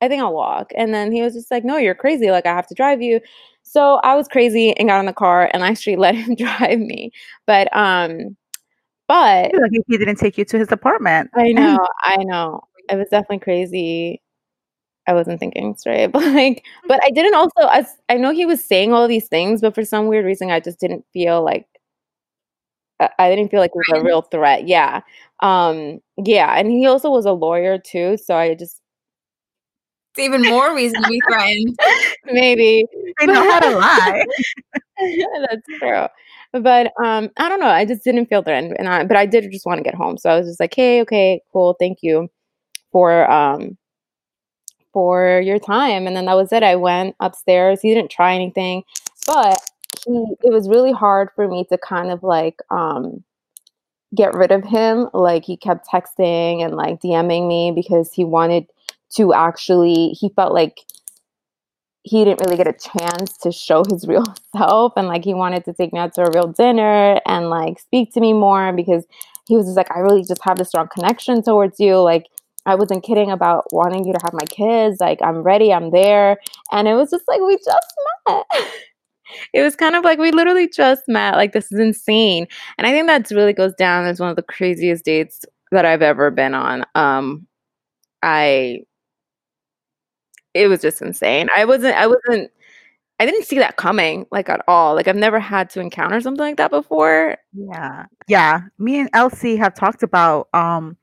I 0.02 0.08
think 0.08 0.22
I'll 0.22 0.34
walk. 0.34 0.72
And 0.76 0.92
then 0.94 1.12
he 1.12 1.22
was 1.22 1.34
just 1.34 1.50
like, 1.50 1.64
No, 1.64 1.76
you're 1.76 1.94
crazy. 1.94 2.30
Like, 2.30 2.46
I 2.46 2.54
have 2.54 2.66
to 2.68 2.74
drive 2.74 3.02
you. 3.02 3.20
So 3.62 3.96
I 4.04 4.14
was 4.14 4.28
crazy 4.28 4.76
and 4.76 4.88
got 4.88 5.00
in 5.00 5.06
the 5.06 5.12
car 5.12 5.50
and 5.52 5.64
I 5.64 5.68
actually 5.68 5.96
let 5.96 6.14
him 6.16 6.34
drive 6.34 6.78
me. 6.78 7.12
But, 7.46 7.74
um, 7.76 8.36
but 9.08 9.52
like 9.54 9.70
he 9.86 9.98
didn't 9.98 10.16
take 10.16 10.36
you 10.36 10.44
to 10.46 10.58
his 10.58 10.72
apartment. 10.72 11.30
I 11.34 11.52
know, 11.52 11.78
I 12.04 12.16
know. 12.24 12.62
It 12.90 12.96
was 12.96 13.08
definitely 13.08 13.38
crazy. 13.40 14.20
I 15.06 15.14
wasn't 15.14 15.38
thinking 15.38 15.76
straight, 15.76 16.08
but 16.08 16.24
like, 16.34 16.64
but 16.88 17.00
I 17.04 17.10
didn't 17.10 17.34
also. 17.34 17.68
As 17.72 17.96
I 18.08 18.16
know 18.16 18.32
he 18.32 18.46
was 18.46 18.64
saying 18.64 18.92
all 18.92 19.06
these 19.06 19.28
things, 19.28 19.60
but 19.60 19.74
for 19.74 19.84
some 19.84 20.08
weird 20.08 20.24
reason, 20.24 20.50
I 20.50 20.60
just 20.60 20.80
didn't 20.80 21.04
feel 21.12 21.44
like 21.44 21.66
I, 23.00 23.28
didn't 23.28 23.50
feel 23.50 23.60
like 23.60 23.72
it 23.74 23.82
was 23.92 24.00
a 24.00 24.04
real 24.04 24.22
threat. 24.22 24.66
Yeah. 24.66 25.02
Um, 25.40 26.00
yeah. 26.16 26.58
And 26.58 26.70
he 26.70 26.86
also 26.86 27.10
was 27.10 27.26
a 27.26 27.32
lawyer 27.32 27.78
too. 27.78 28.16
So 28.16 28.34
I 28.34 28.54
just 28.54 28.80
it's 30.16 30.24
even 30.24 30.42
more 30.42 30.74
reason 30.74 31.02
to 31.02 31.08
be 31.08 31.20
threatened. 31.28 31.76
Maybe. 32.24 32.86
They 33.20 33.26
know 33.26 33.50
how 33.50 33.60
to 33.60 33.70
lie. 33.76 34.24
Yeah, 34.98 35.26
that's 35.50 35.78
true. 35.78 36.06
But 36.52 36.92
um, 37.04 37.28
I 37.36 37.50
don't 37.50 37.60
know. 37.60 37.68
I 37.68 37.84
just 37.84 38.02
didn't 38.02 38.26
feel 38.26 38.42
threatened, 38.42 38.76
and 38.78 38.88
I, 38.88 39.04
but 39.04 39.16
I 39.18 39.26
did 39.26 39.50
just 39.52 39.66
want 39.66 39.78
to 39.78 39.84
get 39.84 39.94
home. 39.94 40.16
So 40.16 40.30
I 40.30 40.38
was 40.38 40.46
just 40.46 40.60
like, 40.60 40.74
"Hey, 40.74 41.02
okay, 41.02 41.42
cool, 41.52 41.76
thank 41.78 41.98
you 42.00 42.30
for 42.92 43.30
um 43.30 43.76
for 44.94 45.42
your 45.44 45.58
time." 45.58 46.06
And 46.06 46.16
then 46.16 46.24
that 46.26 46.36
was 46.36 46.50
it. 46.50 46.62
I 46.62 46.76
went 46.76 47.14
upstairs. 47.20 47.82
He 47.82 47.92
didn't 47.92 48.10
try 48.10 48.34
anything, 48.34 48.84
but 49.26 49.58
he 50.04 50.26
it 50.42 50.52
was 50.52 50.68
really 50.68 50.92
hard 50.92 51.30
for 51.34 51.48
me 51.48 51.64
to 51.70 51.78
kind 51.78 52.10
of 52.10 52.22
like 52.22 52.60
um 52.70 53.24
get 54.14 54.34
rid 54.34 54.52
of 54.52 54.64
him. 54.64 55.08
Like 55.12 55.44
he 55.44 55.56
kept 55.56 55.88
texting 55.88 56.64
and 56.64 56.74
like 56.74 57.00
DMing 57.00 57.48
me 57.48 57.72
because 57.74 58.12
he 58.12 58.24
wanted 58.24 58.66
to 59.16 59.32
actually 59.34 60.08
he 60.08 60.30
felt 60.30 60.52
like 60.52 60.78
he 62.02 62.24
didn't 62.24 62.40
really 62.44 62.56
get 62.56 62.68
a 62.68 62.72
chance 62.72 63.36
to 63.38 63.50
show 63.50 63.82
his 63.90 64.06
real 64.06 64.24
self 64.56 64.92
and 64.96 65.08
like 65.08 65.24
he 65.24 65.34
wanted 65.34 65.64
to 65.64 65.72
take 65.72 65.92
me 65.92 65.98
out 65.98 66.14
to 66.14 66.22
a 66.22 66.30
real 66.30 66.46
dinner 66.46 67.20
and 67.26 67.50
like 67.50 67.80
speak 67.80 68.12
to 68.14 68.20
me 68.20 68.32
more 68.32 68.72
because 68.72 69.04
he 69.48 69.56
was 69.56 69.66
just 69.66 69.76
like 69.76 69.90
I 69.90 70.00
really 70.00 70.24
just 70.24 70.42
have 70.44 70.56
this 70.56 70.68
strong 70.68 70.88
connection 70.88 71.42
towards 71.42 71.80
you 71.80 71.96
like 71.96 72.26
I 72.64 72.74
wasn't 72.74 73.04
kidding 73.04 73.30
about 73.30 73.64
wanting 73.72 74.04
you 74.04 74.12
to 74.12 74.20
have 74.22 74.32
my 74.32 74.46
kids 74.46 74.98
like 75.00 75.20
I'm 75.22 75.42
ready 75.42 75.72
I'm 75.72 75.90
there 75.90 76.38
and 76.72 76.86
it 76.88 76.94
was 76.94 77.10
just 77.10 77.26
like 77.28 77.40
we 77.40 77.56
just 77.56 77.94
met 78.28 78.44
it 79.52 79.62
was 79.62 79.76
kind 79.76 79.96
of 79.96 80.04
like 80.04 80.18
we 80.18 80.30
literally 80.30 80.68
just 80.68 81.02
met. 81.08 81.36
Like 81.36 81.52
this 81.52 81.72
is 81.72 81.78
insane. 81.78 82.46
And 82.78 82.86
I 82.86 82.90
think 82.90 83.06
that 83.06 83.30
really 83.30 83.52
goes 83.52 83.74
down 83.74 84.06
as 84.06 84.20
one 84.20 84.30
of 84.30 84.36
the 84.36 84.42
craziest 84.42 85.04
dates 85.04 85.44
that 85.72 85.84
I've 85.84 86.02
ever 86.02 86.30
been 86.30 86.54
on. 86.54 86.84
Um 86.94 87.46
I 88.22 88.80
it 90.54 90.68
was 90.68 90.80
just 90.80 91.02
insane. 91.02 91.48
I 91.54 91.64
wasn't 91.64 91.96
I 91.96 92.06
wasn't 92.06 92.50
I 93.18 93.26
didn't 93.26 93.44
see 93.44 93.58
that 93.58 93.76
coming 93.76 94.26
like 94.30 94.48
at 94.48 94.62
all. 94.68 94.94
Like 94.94 95.08
I've 95.08 95.16
never 95.16 95.40
had 95.40 95.70
to 95.70 95.80
encounter 95.80 96.20
something 96.20 96.44
like 96.44 96.56
that 96.58 96.70
before. 96.70 97.36
Yeah. 97.52 98.06
Yeah. 98.28 98.60
Me 98.78 99.00
and 99.00 99.10
Elsie 99.14 99.56
have 99.56 99.74
talked 99.74 100.02
about 100.02 100.48
um 100.54 100.96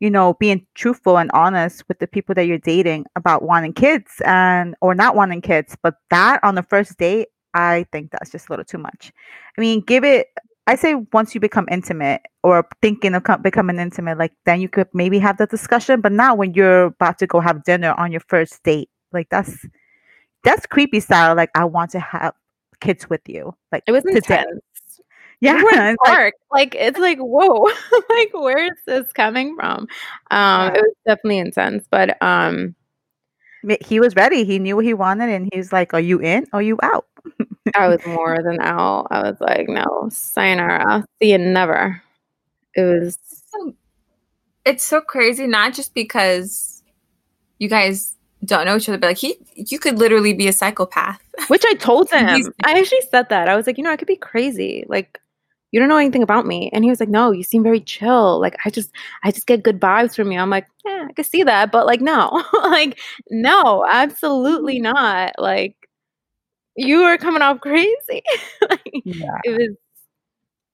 you 0.00 0.10
know 0.10 0.34
being 0.40 0.66
truthful 0.74 1.18
and 1.18 1.30
honest 1.32 1.84
with 1.88 1.98
the 1.98 2.06
people 2.06 2.34
that 2.34 2.46
you're 2.46 2.58
dating 2.58 3.06
about 3.16 3.42
wanting 3.42 3.72
kids 3.72 4.20
and 4.24 4.74
or 4.80 4.94
not 4.94 5.14
wanting 5.14 5.42
kids 5.42 5.76
but 5.82 5.94
that 6.08 6.42
on 6.42 6.54
the 6.54 6.62
first 6.62 6.98
date 6.98 7.28
I 7.54 7.86
think 7.92 8.10
that's 8.10 8.30
just 8.30 8.48
a 8.48 8.52
little 8.52 8.64
too 8.64 8.78
much. 8.78 9.12
I 9.56 9.60
mean, 9.60 9.80
give 9.80 10.04
it. 10.04 10.28
I 10.66 10.76
say 10.76 10.94
once 11.12 11.34
you 11.34 11.40
become 11.40 11.66
intimate 11.70 12.22
or 12.44 12.66
thinking 12.80 13.14
of 13.14 13.24
becoming 13.42 13.78
intimate, 13.78 14.18
like 14.18 14.32
then 14.44 14.60
you 14.60 14.68
could 14.68 14.88
maybe 14.92 15.18
have 15.18 15.38
the 15.38 15.46
discussion, 15.46 16.00
but 16.00 16.12
not 16.12 16.38
when 16.38 16.54
you're 16.54 16.84
about 16.84 17.18
to 17.18 17.26
go 17.26 17.40
have 17.40 17.64
dinner 17.64 17.92
on 17.98 18.12
your 18.12 18.20
first 18.20 18.62
date. 18.62 18.88
Like 19.12 19.28
that's 19.30 19.66
that's 20.44 20.66
creepy 20.66 21.00
style. 21.00 21.34
Like 21.34 21.50
I 21.54 21.64
want 21.64 21.90
to 21.92 22.00
have 22.00 22.34
kids 22.80 23.10
with 23.10 23.22
you. 23.28 23.54
Like 23.72 23.82
it 23.86 23.92
was 23.92 24.04
intense. 24.04 24.60
Yeah, 25.40 25.60
dark. 26.04 26.34
Like, 26.52 26.74
like, 26.74 26.74
it's 26.74 26.98
like 26.98 27.18
whoa, 27.18 27.64
like 28.10 28.30
where 28.34 28.66
is 28.66 28.78
this 28.86 29.10
coming 29.12 29.56
from? 29.56 29.82
Um, 29.82 29.88
yeah. 30.30 30.72
it 30.74 30.82
was 30.82 30.94
definitely 31.06 31.38
intense, 31.38 31.86
but 31.90 32.22
um, 32.22 32.74
he 33.80 34.00
was 34.00 34.16
ready. 34.16 34.44
He 34.44 34.58
knew 34.58 34.76
what 34.76 34.84
he 34.84 34.94
wanted, 34.94 35.30
and 35.30 35.48
he's 35.52 35.72
like, 35.72 35.94
"Are 35.94 36.00
you 36.00 36.20
in? 36.20 36.46
Are 36.52 36.62
you 36.62 36.78
out?" 36.82 37.06
I 37.74 37.88
was 37.88 38.00
more 38.06 38.38
than 38.42 38.60
out. 38.60 39.08
I 39.10 39.22
was 39.22 39.40
like, 39.40 39.68
"No, 39.68 40.08
sayonara, 40.10 41.04
see 41.20 41.32
you 41.32 41.38
never." 41.38 42.02
It 42.74 42.82
was. 42.82 43.18
It's 44.64 44.84
so 44.84 45.00
crazy, 45.00 45.46
not 45.46 45.74
just 45.74 45.94
because 45.94 46.82
you 47.58 47.68
guys 47.68 48.16
don't 48.44 48.64
know 48.64 48.76
each 48.76 48.88
other, 48.88 48.98
but 48.98 49.08
like 49.08 49.18
he, 49.18 49.36
you 49.54 49.78
could 49.78 49.98
literally 49.98 50.32
be 50.32 50.48
a 50.48 50.52
psychopath. 50.52 51.20
Which 51.48 51.64
I 51.66 51.74
told 51.74 52.10
him. 52.12 52.52
I 52.64 52.78
actually 52.78 53.02
said 53.10 53.28
that. 53.28 53.48
I 53.48 53.56
was 53.56 53.66
like, 53.66 53.78
you 53.78 53.84
know, 53.84 53.90
I 53.90 53.96
could 53.96 54.08
be 54.08 54.16
crazy. 54.16 54.84
Like, 54.88 55.20
you 55.72 55.78
don't 55.78 55.88
know 55.88 55.96
anything 55.96 56.22
about 56.22 56.46
me. 56.46 56.70
And 56.72 56.84
he 56.84 56.90
was 56.90 57.00
like 57.00 57.08
no 57.08 57.30
you 57.30 57.42
seem 57.42 57.62
very 57.62 57.80
chill. 57.80 58.40
Like 58.40 58.56
i 58.64 58.70
just 58.70 58.90
i 59.22 59.30
just 59.30 59.46
get 59.46 59.62
good 59.62 59.80
vibes 59.80 60.14
from 60.14 60.32
you. 60.32 60.38
I'm 60.38 60.50
like 60.50 60.66
yeah 60.84 61.06
i 61.08 61.12
can 61.12 61.24
see 61.24 61.42
that. 61.42 61.72
But 61.72 61.86
like 61.86 62.00
no 62.00 62.44
like 62.62 62.98
no 63.30 63.86
absolutely 63.88 64.76
mm-hmm. 64.76 64.94
not. 64.94 65.32
Like 65.38 65.76
you 66.76 67.02
are 67.02 67.18
coming 67.18 67.42
off 67.42 67.60
crazy. 67.60 68.22
Like, 68.68 69.02
yeah. 69.04 69.38
it 69.44 69.58
was 69.58 69.76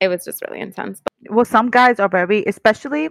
it 0.01 0.09
was 0.09 0.25
just 0.25 0.43
really 0.47 0.61
intense. 0.61 1.01
Well 1.31 1.45
some 1.45 1.71
guys 1.71 1.99
are 1.99 2.09
very 2.09 2.45
especially 2.47 3.09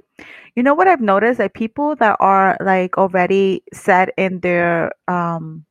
you 0.56 0.64
know 0.64 0.74
what 0.74 0.88
i've 0.88 1.02
noticed? 1.02 1.40
Like 1.40 1.54
people 1.54 1.96
that 1.98 2.18
are 2.20 2.58
like 2.62 2.98
already 2.98 3.64
set 3.74 4.10
in 4.18 4.40
their 4.42 4.92
um 5.08 5.66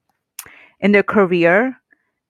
in 0.81 0.93
their 0.93 1.03
career 1.03 1.81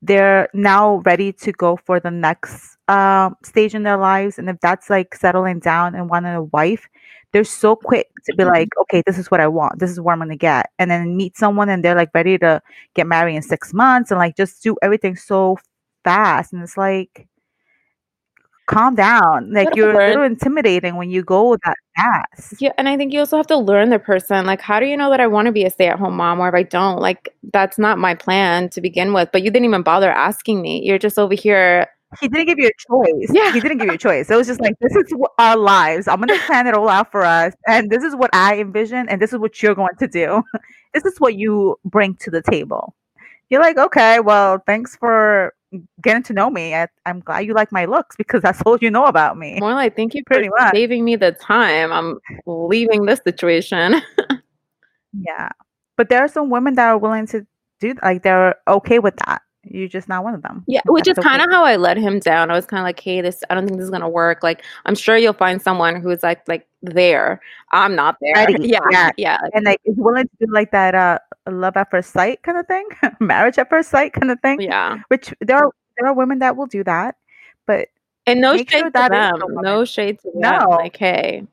they're 0.04 0.48
now 0.52 0.96
ready 1.06 1.32
to 1.32 1.52
go 1.52 1.76
for 1.76 1.98
the 1.98 2.10
next 2.10 2.76
um, 2.88 3.36
stage 3.42 3.74
in 3.74 3.84
their 3.84 3.96
lives. 3.96 4.38
And 4.38 4.50
if 4.50 4.60
that's 4.60 4.90
like 4.90 5.14
settling 5.14 5.60
down 5.60 5.94
and 5.94 6.10
wanting 6.10 6.34
a 6.34 6.42
wife, 6.42 6.86
they're 7.32 7.42
so 7.42 7.74
quick 7.74 8.08
to 8.26 8.34
be 8.36 8.44
mm-hmm. 8.44 8.52
like, 8.52 8.68
okay, 8.82 9.02
this 9.06 9.16
is 9.18 9.30
what 9.30 9.40
I 9.40 9.48
want. 9.48 9.78
This 9.78 9.90
is 9.90 10.00
what 10.00 10.12
I'm 10.12 10.18
going 10.18 10.28
to 10.28 10.36
get. 10.36 10.70
And 10.78 10.90
then 10.90 11.16
meet 11.16 11.38
someone 11.38 11.70
and 11.70 11.82
they're 11.82 11.94
like 11.94 12.10
ready 12.14 12.36
to 12.38 12.60
get 12.94 13.06
married 13.06 13.34
in 13.34 13.42
six 13.42 13.72
months 13.72 14.10
and 14.10 14.18
like 14.18 14.36
just 14.36 14.62
do 14.62 14.76
everything 14.82 15.16
so 15.16 15.56
fast. 16.04 16.52
And 16.52 16.62
it's 16.62 16.76
like, 16.76 17.26
calm 18.66 18.94
down. 18.94 19.52
Like 19.52 19.74
you're 19.74 19.94
learn. 19.94 20.04
a 20.04 20.08
little 20.08 20.24
intimidating 20.24 20.96
when 20.96 21.10
you 21.10 21.22
go 21.22 21.56
that 21.64 21.76
fast. 21.96 22.60
Yeah, 22.60 22.72
and 22.78 22.88
I 22.88 22.96
think 22.96 23.12
you 23.12 23.20
also 23.20 23.36
have 23.36 23.46
to 23.48 23.56
learn 23.56 23.90
the 23.90 23.98
person. 23.98 24.46
Like, 24.46 24.60
how 24.60 24.80
do 24.80 24.86
you 24.86 24.96
know 24.96 25.10
that 25.10 25.20
I 25.20 25.26
want 25.26 25.46
to 25.46 25.52
be 25.52 25.64
a 25.64 25.70
stay-at-home 25.70 26.16
mom 26.16 26.40
or 26.40 26.48
if 26.48 26.54
I 26.54 26.62
don't? 26.62 26.98
Like, 26.98 27.28
that's 27.52 27.78
not 27.78 27.98
my 27.98 28.14
plan 28.14 28.68
to 28.70 28.80
begin 28.80 29.12
with. 29.12 29.30
But 29.32 29.42
you 29.42 29.50
didn't 29.50 29.66
even 29.66 29.82
bother 29.82 30.10
asking 30.10 30.62
me. 30.62 30.82
You're 30.84 30.98
just 30.98 31.18
over 31.18 31.34
here 31.34 31.88
he 32.20 32.28
didn't 32.28 32.46
give 32.46 32.58
you 32.58 32.68
a 32.68 32.72
choice. 32.88 33.30
Yeah. 33.32 33.52
He 33.52 33.60
didn't 33.60 33.78
give 33.78 33.88
you 33.88 33.94
a 33.94 33.98
choice. 33.98 34.30
It 34.30 34.36
was 34.36 34.46
just 34.46 34.60
like, 34.60 34.74
this 34.80 34.94
is 34.94 35.12
our 35.38 35.56
lives. 35.56 36.08
I'm 36.08 36.20
going 36.20 36.28
to 36.28 36.46
plan 36.46 36.66
it 36.66 36.74
all 36.74 36.88
out 36.88 37.10
for 37.10 37.24
us. 37.24 37.54
And 37.66 37.90
this 37.90 38.02
is 38.02 38.14
what 38.14 38.30
I 38.32 38.58
envision. 38.58 39.08
And 39.08 39.20
this 39.20 39.32
is 39.32 39.38
what 39.38 39.62
you're 39.62 39.74
going 39.74 39.96
to 39.98 40.08
do. 40.08 40.42
this 40.94 41.04
is 41.04 41.18
what 41.18 41.34
you 41.36 41.78
bring 41.84 42.16
to 42.16 42.30
the 42.30 42.42
table. 42.42 42.94
You're 43.50 43.60
like, 43.60 43.78
okay, 43.78 44.20
well, 44.20 44.62
thanks 44.66 44.96
for 44.96 45.54
getting 46.02 46.22
to 46.24 46.32
know 46.32 46.50
me. 46.50 46.74
I, 46.74 46.88
I'm 47.06 47.20
glad 47.20 47.40
you 47.40 47.54
like 47.54 47.72
my 47.72 47.84
looks 47.84 48.16
because 48.16 48.42
that's 48.42 48.60
all 48.62 48.78
you 48.80 48.90
know 48.90 49.04
about 49.06 49.36
me. 49.38 49.58
More 49.60 49.74
like, 49.74 49.96
thank 49.96 50.14
you 50.14 50.22
Pretty 50.24 50.48
for 50.48 50.54
much. 50.58 50.74
saving 50.74 51.04
me 51.04 51.16
the 51.16 51.32
time. 51.32 51.92
I'm 51.92 52.18
leaving 52.46 53.06
this 53.06 53.20
situation. 53.24 54.00
Yeah. 55.16 55.50
But 55.96 56.08
there 56.08 56.20
are 56.24 56.28
some 56.28 56.50
women 56.50 56.74
that 56.74 56.88
are 56.88 56.98
willing 56.98 57.26
to 57.28 57.46
do 57.80 57.94
like 58.02 58.22
they're 58.22 58.56
okay 58.66 58.98
with 58.98 59.14
that. 59.26 59.42
You're 59.66 59.88
just 59.88 60.08
not 60.08 60.24
one 60.24 60.34
of 60.34 60.42
them. 60.42 60.64
Yeah, 60.66 60.80
which 60.86 61.08
is 61.08 61.16
That's 61.16 61.26
okay. 61.26 61.36
kind 61.36 61.42
of 61.42 61.50
how 61.54 61.64
I 61.64 61.76
let 61.76 61.96
him 61.96 62.18
down. 62.20 62.50
I 62.50 62.54
was 62.54 62.66
kind 62.66 62.80
of 62.80 62.84
like, 62.84 63.00
"Hey, 63.00 63.20
this 63.20 63.42
I 63.50 63.54
don't 63.54 63.64
think 63.66 63.78
this 63.78 63.84
is 63.84 63.90
gonna 63.90 64.08
work. 64.08 64.42
Like, 64.42 64.62
I'm 64.86 64.94
sure 64.94 65.16
you'll 65.16 65.32
find 65.32 65.60
someone 65.60 66.00
who's 66.00 66.22
like 66.22 66.46
like 66.48 66.66
there. 66.82 67.40
I'm 67.72 67.94
not 67.94 68.16
there. 68.20 68.34
Ready, 68.34 68.56
Yeah, 68.68 68.80
yeah. 68.90 69.10
yeah. 69.16 69.38
and 69.54 69.64
like 69.64 69.80
is 69.84 69.96
willing 69.96 70.24
to 70.28 70.46
do 70.46 70.52
like 70.52 70.70
that 70.72 70.94
uh 70.94 71.18
love 71.50 71.76
at 71.76 71.90
first 71.90 72.10
sight 72.12 72.42
kind 72.42 72.58
of 72.58 72.66
thing, 72.66 72.86
marriage 73.20 73.58
at 73.58 73.68
first 73.70 73.90
sight 73.90 74.12
kind 74.12 74.30
of 74.30 74.40
thing. 74.40 74.60
yeah. 74.60 74.98
Which 75.08 75.32
there 75.40 75.56
are 75.58 75.70
there 75.98 76.08
are 76.08 76.14
women 76.14 76.38
that 76.40 76.56
will 76.56 76.66
do 76.66 76.82
that, 76.84 77.16
but 77.66 77.88
And 78.26 78.40
no 78.40 78.56
shade 78.56 78.70
sure 78.70 78.84
to 78.84 78.90
that 78.90 79.12
is 79.12 79.40
them. 79.40 79.54
No 79.62 79.84
shade 79.84 80.18
to 80.20 80.30
them. 80.32 80.40
No. 80.40 80.68
Like, 80.70 80.96
hey, 80.96 81.46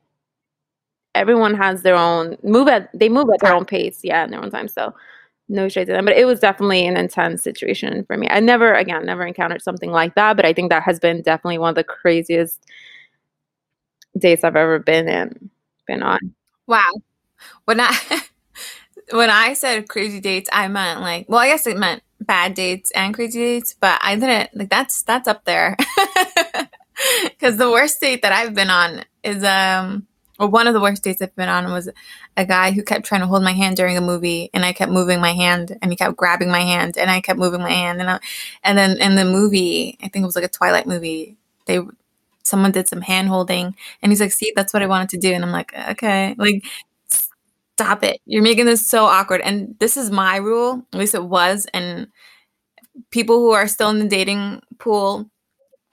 everyone 1.14 1.54
has 1.54 1.82
their 1.82 1.94
own 1.94 2.36
move 2.42 2.68
at 2.68 2.88
they 2.98 3.08
move 3.08 3.28
at 3.32 3.40
their 3.40 3.54
own 3.54 3.64
pace. 3.64 4.00
Yeah, 4.02 4.24
in 4.24 4.30
their 4.30 4.42
own 4.42 4.50
time. 4.50 4.68
So 4.68 4.94
no 5.52 5.68
shade 5.68 5.86
to 5.86 5.92
them. 5.92 6.04
But 6.04 6.16
it 6.16 6.24
was 6.24 6.40
definitely 6.40 6.86
an 6.86 6.96
intense 6.96 7.42
situation 7.42 8.04
for 8.04 8.16
me. 8.16 8.26
I 8.30 8.40
never 8.40 8.74
again 8.74 9.04
never 9.06 9.24
encountered 9.24 9.62
something 9.62 9.90
like 9.90 10.14
that. 10.14 10.36
But 10.36 10.46
I 10.46 10.52
think 10.52 10.70
that 10.70 10.82
has 10.82 10.98
been 10.98 11.22
definitely 11.22 11.58
one 11.58 11.70
of 11.70 11.74
the 11.76 11.84
craziest 11.84 12.66
dates 14.18 14.44
I've 14.44 14.56
ever 14.56 14.78
been 14.78 15.08
in 15.08 15.50
been 15.86 16.02
on. 16.02 16.18
Wow. 16.66 16.90
When 17.66 17.80
I 17.80 17.96
when 19.10 19.30
I 19.30 19.52
said 19.52 19.88
crazy 19.88 20.20
dates, 20.20 20.48
I 20.52 20.68
meant 20.68 21.00
like 21.00 21.26
well, 21.28 21.40
I 21.40 21.48
guess 21.48 21.66
it 21.66 21.76
meant 21.76 22.02
bad 22.20 22.54
dates 22.54 22.90
and 22.92 23.14
crazy 23.14 23.40
dates, 23.40 23.74
but 23.78 24.00
I 24.02 24.16
didn't 24.16 24.56
like 24.56 24.70
that's 24.70 25.02
that's 25.02 25.28
up 25.28 25.44
there. 25.44 25.76
Cuz 27.40 27.56
the 27.56 27.70
worst 27.70 28.00
date 28.00 28.22
that 28.22 28.32
I've 28.32 28.54
been 28.54 28.70
on 28.70 29.04
is 29.22 29.44
um 29.44 30.06
one 30.48 30.66
of 30.66 30.74
the 30.74 30.80
worst 30.80 31.02
dates 31.04 31.22
I've 31.22 31.34
been 31.36 31.48
on 31.48 31.70
was 31.72 31.88
a 32.36 32.44
guy 32.46 32.72
who 32.72 32.82
kept 32.82 33.04
trying 33.06 33.20
to 33.22 33.26
hold 33.26 33.42
my 33.42 33.52
hand 33.52 33.76
during 33.76 33.96
a 33.96 34.00
movie 34.00 34.50
and 34.54 34.64
I 34.64 34.72
kept 34.72 34.92
moving 34.92 35.20
my 35.20 35.32
hand 35.32 35.78
and 35.82 35.90
he 35.92 35.96
kept 35.96 36.16
grabbing 36.16 36.50
my 36.50 36.60
hand 36.60 36.98
and 36.98 37.10
I 37.10 37.20
kept 37.20 37.38
moving 37.38 37.60
my 37.60 37.70
hand 37.70 38.00
and 38.00 38.10
I, 38.10 38.20
and 38.64 38.76
then 38.78 38.98
in 38.98 39.14
the 39.16 39.24
movie, 39.24 39.98
I 40.02 40.08
think 40.08 40.22
it 40.22 40.26
was 40.26 40.36
like 40.36 40.44
a 40.44 40.48
Twilight 40.48 40.86
movie, 40.86 41.36
they 41.66 41.80
someone 42.44 42.72
did 42.72 42.88
some 42.88 43.00
hand 43.02 43.28
holding 43.28 43.74
and 44.02 44.10
he's 44.12 44.20
like, 44.20 44.32
"See, 44.32 44.52
that's 44.56 44.72
what 44.74 44.82
I 44.82 44.86
wanted 44.86 45.10
to 45.10 45.18
do." 45.18 45.32
And 45.32 45.44
I'm 45.44 45.52
like, 45.52 45.72
"Okay." 45.90 46.34
Like 46.38 46.64
stop 47.78 48.04
it. 48.04 48.20
You're 48.26 48.42
making 48.42 48.66
this 48.66 48.86
so 48.86 49.04
awkward. 49.06 49.40
And 49.40 49.76
this 49.80 49.96
is 49.96 50.10
my 50.10 50.36
rule, 50.36 50.84
at 50.92 50.98
least 50.98 51.14
it 51.14 51.24
was 51.24 51.66
and 51.72 52.08
people 53.10 53.38
who 53.38 53.52
are 53.52 53.68
still 53.68 53.90
in 53.90 53.98
the 53.98 54.08
dating 54.08 54.62
pool, 54.78 55.30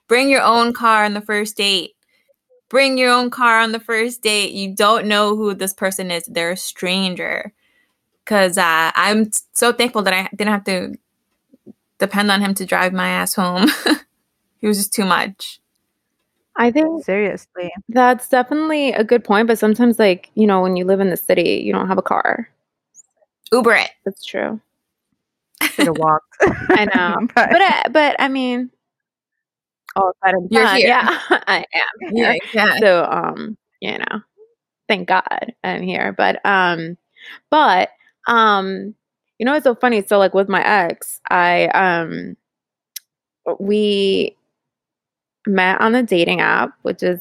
bring 0.08 0.30
your 0.30 0.42
own 0.42 0.72
car 0.72 1.04
on 1.04 1.14
the 1.14 1.20
first 1.22 1.56
date. 1.56 1.92
Bring 2.70 2.96
your 2.96 3.10
own 3.10 3.28
car 3.30 3.60
on 3.60 3.72
the 3.72 3.80
first 3.80 4.22
date. 4.22 4.52
You 4.52 4.74
don't 4.74 5.06
know 5.06 5.36
who 5.36 5.52
this 5.54 5.74
person 5.74 6.10
is. 6.10 6.24
They're 6.24 6.52
a 6.52 6.56
stranger. 6.56 7.52
Cause 8.24 8.56
uh, 8.56 8.92
I'm 8.94 9.30
so 9.52 9.72
thankful 9.72 10.02
that 10.02 10.14
I 10.14 10.28
didn't 10.34 10.52
have 10.52 10.64
to 10.64 10.96
depend 11.98 12.30
on 12.30 12.40
him 12.40 12.54
to 12.54 12.64
drive 12.64 12.92
my 12.92 13.08
ass 13.08 13.34
home. 13.34 13.66
he 14.60 14.68
was 14.68 14.78
just 14.78 14.94
too 14.94 15.04
much. 15.04 15.60
I 16.56 16.70
think 16.70 17.04
seriously, 17.04 17.72
that's 17.88 18.28
definitely 18.28 18.92
a 18.92 19.02
good 19.02 19.24
point. 19.24 19.48
But 19.48 19.58
sometimes, 19.58 19.98
like 19.98 20.30
you 20.34 20.46
know, 20.46 20.60
when 20.60 20.76
you 20.76 20.84
live 20.84 21.00
in 21.00 21.10
the 21.10 21.16
city, 21.16 21.62
you 21.64 21.72
don't 21.72 21.88
have 21.88 21.98
a 21.98 22.02
car. 22.02 22.50
Uber 23.52 23.74
it. 23.74 23.90
That's 24.04 24.24
true. 24.24 24.60
should 25.62 25.86
have 25.86 25.98
walked. 25.98 26.36
I 26.42 26.86
know, 26.94 27.28
but, 27.34 27.50
but 27.50 27.60
I, 27.62 27.84
but 27.90 28.16
I 28.18 28.28
mean, 28.28 28.70
all 29.96 30.12
said 30.24 30.34
and 30.34 30.48
You're 30.50 30.66
here. 30.68 30.88
yeah, 30.88 31.20
I 31.46 31.58
am. 31.74 32.10
Yeah, 32.16 32.32
here. 32.32 32.40
yeah. 32.52 32.78
So, 32.80 33.04
um, 33.04 33.56
you 33.80 33.98
know, 33.98 34.20
thank 34.88 35.08
God 35.08 35.54
I'm 35.64 35.82
here. 35.82 36.12
But, 36.16 36.44
um, 36.44 36.96
but, 37.50 37.90
um, 38.26 38.94
you 39.38 39.46
know, 39.46 39.54
it's 39.54 39.64
so 39.64 39.74
funny. 39.74 40.02
So, 40.06 40.18
like 40.18 40.34
with 40.34 40.48
my 40.48 40.62
ex, 40.64 41.20
I, 41.30 41.66
um, 41.68 42.36
we 43.58 44.36
met 45.46 45.80
on 45.80 45.94
a 45.94 46.02
dating 46.02 46.40
app, 46.40 46.72
which 46.82 47.02
is 47.02 47.20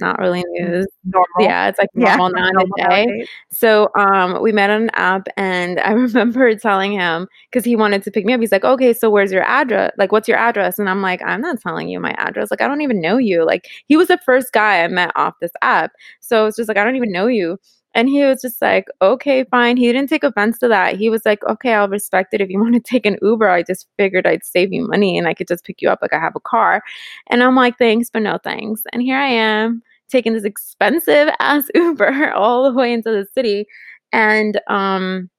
not 0.00 0.18
really 0.18 0.44
news. 0.48 0.86
normal. 1.04 1.26
Yeah, 1.36 1.68
it's 1.68 1.78
like 1.78 1.90
Yeah, 1.94 2.16
normal 2.16 2.30
normal 2.52 2.66
nowadays. 2.78 3.06
nowadays. 3.06 3.28
So 3.52 3.88
um, 3.98 4.42
we 4.42 4.52
met 4.52 4.70
on 4.70 4.82
an 4.84 4.90
app, 4.94 5.28
and 5.36 5.80
I 5.80 5.90
remember 5.92 6.54
telling 6.56 6.92
him 6.92 7.28
because 7.50 7.64
he 7.64 7.76
wanted 7.76 8.02
to 8.04 8.10
pick 8.10 8.24
me 8.24 8.32
up. 8.32 8.40
He's 8.40 8.52
like, 8.52 8.64
"Okay, 8.64 8.92
so 8.92 9.10
where's 9.10 9.32
your 9.32 9.44
address? 9.44 9.92
Like, 9.98 10.12
what's 10.12 10.28
your 10.28 10.38
address?" 10.38 10.78
And 10.78 10.88
I'm 10.88 11.02
like, 11.02 11.22
"I'm 11.22 11.40
not 11.40 11.60
telling 11.60 11.88
you 11.88 12.00
my 12.00 12.12
address. 12.18 12.50
Like, 12.50 12.62
I 12.62 12.68
don't 12.68 12.82
even 12.82 13.00
know 13.00 13.16
you. 13.18 13.44
Like, 13.44 13.68
he 13.86 13.96
was 13.96 14.08
the 14.08 14.18
first 14.18 14.52
guy 14.52 14.82
I 14.84 14.88
met 14.88 15.12
off 15.16 15.34
this 15.40 15.52
app, 15.62 15.92
so 16.20 16.46
it's 16.46 16.56
just 16.56 16.68
like 16.68 16.78
I 16.78 16.84
don't 16.84 16.96
even 16.96 17.12
know 17.12 17.26
you." 17.26 17.58
And 17.94 18.08
he 18.08 18.24
was 18.24 18.40
just 18.40 18.62
like, 18.62 18.86
"Okay, 19.02 19.44
fine." 19.50 19.76
He 19.76 19.92
didn't 19.92 20.08
take 20.10 20.22
offense 20.24 20.58
to 20.60 20.68
that. 20.68 20.96
He 20.96 21.10
was 21.10 21.22
like, 21.26 21.42
"Okay, 21.44 21.72
I'll 21.74 21.88
respect 21.88 22.32
it. 22.34 22.40
If 22.40 22.48
you 22.50 22.60
want 22.60 22.74
to 22.74 22.80
take 22.92 23.06
an 23.06 23.18
Uber, 23.22 23.48
I 23.48 23.62
just 23.64 23.88
figured 23.96 24.26
I'd 24.26 24.44
save 24.44 24.72
you 24.72 24.86
money 24.86 25.18
and 25.18 25.26
I 25.26 25.34
could 25.34 25.48
just 25.48 25.64
pick 25.64 25.82
you 25.82 25.88
up 25.90 25.98
like 26.02 26.12
I 26.12 26.20
have 26.20 26.36
a 26.36 26.40
car." 26.40 26.82
And 27.28 27.42
I'm 27.42 27.56
like, 27.56 27.78
"Thanks, 27.78 28.10
but 28.10 28.22
no 28.22 28.38
thanks." 28.44 28.82
And 28.92 29.02
here 29.02 29.16
I 29.18 29.28
am 29.28 29.82
taking 30.10 30.34
this 30.34 30.44
expensive 30.44 31.28
ass 31.40 31.64
Uber 31.74 32.32
all 32.32 32.64
the 32.70 32.76
way 32.78 32.92
into 32.92 33.10
the 33.10 33.26
city. 33.34 33.66
And 34.12 34.60
um 34.68 35.30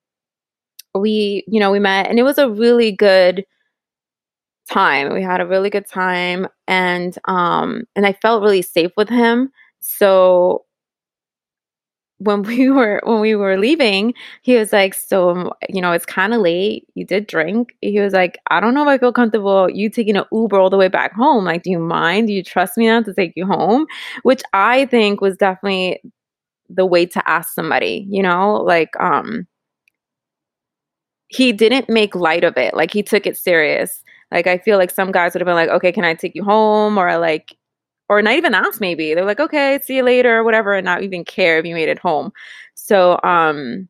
we, 0.95 1.43
you 1.47 1.60
know, 1.60 1.71
we 1.71 1.79
met 1.79 2.07
and 2.10 2.19
it 2.19 2.23
was 2.23 2.38
a 2.38 2.49
really 2.49 2.91
good 2.91 3.45
time. 4.69 5.13
We 5.13 5.21
had 5.23 5.41
a 5.41 5.45
really 5.45 5.69
good 5.69 5.88
time 5.88 6.47
and 6.67 7.17
um 7.25 7.84
and 7.95 8.05
I 8.05 8.13
felt 8.13 8.43
really 8.43 8.62
safe 8.62 8.91
with 8.97 9.10
him. 9.10 9.51
So 9.79 10.65
when 12.23 12.43
we 12.43 12.69
were 12.77 13.01
when 13.03 13.19
we 13.19 13.36
were 13.36 13.57
leaving, 13.57 14.13
he 14.41 14.55
was 14.55 14.71
like, 14.73 14.93
"So, 14.93 15.29
um, 15.31 15.51
you 15.69 15.81
know, 15.81 15.91
it's 15.91 16.05
kind 16.05 16.34
of 16.34 16.41
late. 16.41 16.88
You 16.95 17.05
did 17.05 17.27
drink." 17.27 17.75
He 17.81 17.99
was 17.99 18.13
like, 18.13 18.38
"I 18.49 18.60
don't 18.60 18.73
know 18.73 18.84
if 18.84 18.88
I 18.89 18.97
feel 18.97 19.13
comfortable 19.13 19.69
you 19.69 19.89
taking 19.89 20.17
an 20.17 20.25
Uber 20.31 20.60
all 20.60 20.69
the 20.69 20.77
way 20.77 20.88
back 20.88 21.13
home. 21.13 21.45
Like, 21.45 21.63
do 21.63 21.71
you 21.71 21.79
mind? 21.79 22.27
Do 22.27 22.34
you 22.34 22.43
trust 22.43 22.77
me 22.77 22.88
now 22.88 23.01
to 23.01 23.13
take 23.13 23.34
you 23.36 23.45
home?" 23.45 23.86
Which 24.23 24.41
I 24.53 24.86
think 24.86 25.21
was 25.21 25.38
definitely 25.38 25.99
the 26.69 26.86
way 26.86 27.05
to 27.07 27.29
ask 27.29 27.53
somebody. 27.53 28.07
You 28.10 28.23
know, 28.23 28.55
like 28.57 28.91
um, 28.99 29.47
he 31.27 31.51
didn't 31.53 31.89
make 31.89 32.15
light 32.15 32.43
of 32.43 32.57
it. 32.57 32.73
Like 32.73 32.91
he 32.91 33.03
took 33.03 33.25
it 33.25 33.38
serious. 33.38 34.03
Like 34.31 34.47
I 34.47 34.57
feel 34.57 34.77
like 34.77 34.91
some 34.91 35.12
guys 35.12 35.34
would 35.34 35.41
have 35.41 35.45
been 35.45 35.55
like, 35.55 35.69
"Okay, 35.69 35.91
can 35.91 36.05
I 36.05 36.13
take 36.13 36.36
you 36.36 36.43
home?" 36.43 36.97
or 36.97 37.17
like 37.17 37.55
or 38.12 38.21
not 38.21 38.34
even 38.36 38.54
ask 38.54 38.82
maybe 38.82 39.13
they're 39.13 39.26
like 39.26 39.39
okay 39.39 39.80
see 39.82 39.95
you 39.95 40.04
later 40.04 40.38
or 40.39 40.43
whatever 40.43 40.74
and 40.74 40.86
not 40.86 41.02
even 41.02 41.24
care 41.24 41.58
if 41.58 41.65
you 41.65 41.74
made 41.74 41.89
it 41.89 41.97
home 42.00 42.32
so 42.76 43.19
um 43.24 43.88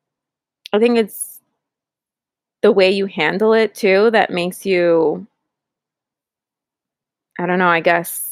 i 0.73 0.79
think 0.79 0.97
it's 0.97 1.39
the 2.61 2.71
way 2.71 2.91
you 2.91 3.07
handle 3.07 3.51
it 3.53 3.73
too 3.73 4.11
that 4.11 4.29
makes 4.29 4.65
you 4.65 5.25
i 7.39 7.45
don't 7.47 7.59
know 7.59 7.67
i 7.67 7.79
guess 7.81 8.27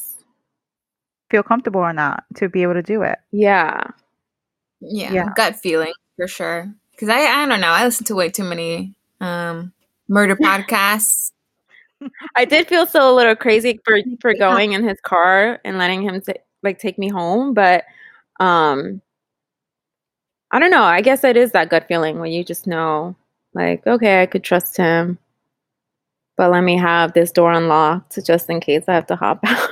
Feel 1.30 1.42
comfortable 1.44 1.80
or 1.80 1.92
not 1.92 2.24
to 2.36 2.48
be 2.48 2.62
able 2.62 2.74
to 2.74 2.82
do 2.82 3.02
it. 3.02 3.18
yeah 3.30 3.84
Yeah, 4.80 5.12
Yeah. 5.12 5.32
gut 5.36 5.56
feeling 5.56 5.92
for 6.16 6.26
sure. 6.26 6.74
Because 6.90 7.08
I, 7.08 7.20
I 7.20 7.46
don't 7.46 7.60
know, 7.60 7.68
I 7.68 7.84
listen 7.84 8.04
to 8.06 8.14
way 8.14 8.30
too 8.30 8.44
many 8.44 8.94
um, 9.20 9.72
murder 10.08 10.36
podcasts. 10.42 11.29
I 12.36 12.44
did 12.44 12.66
feel 12.66 12.86
so 12.86 13.12
a 13.12 13.14
little 13.14 13.36
crazy 13.36 13.80
for 13.84 13.98
for 14.20 14.34
going 14.34 14.72
in 14.72 14.86
his 14.86 15.00
car 15.02 15.60
and 15.64 15.78
letting 15.78 16.02
him 16.02 16.20
ta- 16.20 16.32
like 16.62 16.78
take 16.78 16.98
me 16.98 17.08
home 17.08 17.54
but 17.54 17.84
um 18.40 19.00
i 20.50 20.58
don't 20.58 20.70
know 20.70 20.82
i 20.82 21.00
guess 21.00 21.24
it 21.24 21.36
is 21.36 21.52
that 21.52 21.70
gut 21.70 21.86
feeling 21.88 22.18
when 22.18 22.32
you 22.32 22.44
just 22.44 22.66
know 22.66 23.14
like 23.54 23.86
okay 23.86 24.22
i 24.22 24.26
could 24.26 24.44
trust 24.44 24.76
him 24.76 25.18
but 26.36 26.50
let 26.50 26.62
me 26.62 26.76
have 26.76 27.12
this 27.12 27.30
door 27.32 27.52
unlocked 27.52 28.18
just 28.24 28.48
in 28.48 28.60
case 28.60 28.84
i 28.88 28.94
have 28.94 29.06
to 29.06 29.16
hop 29.16 29.40
out. 29.46 29.68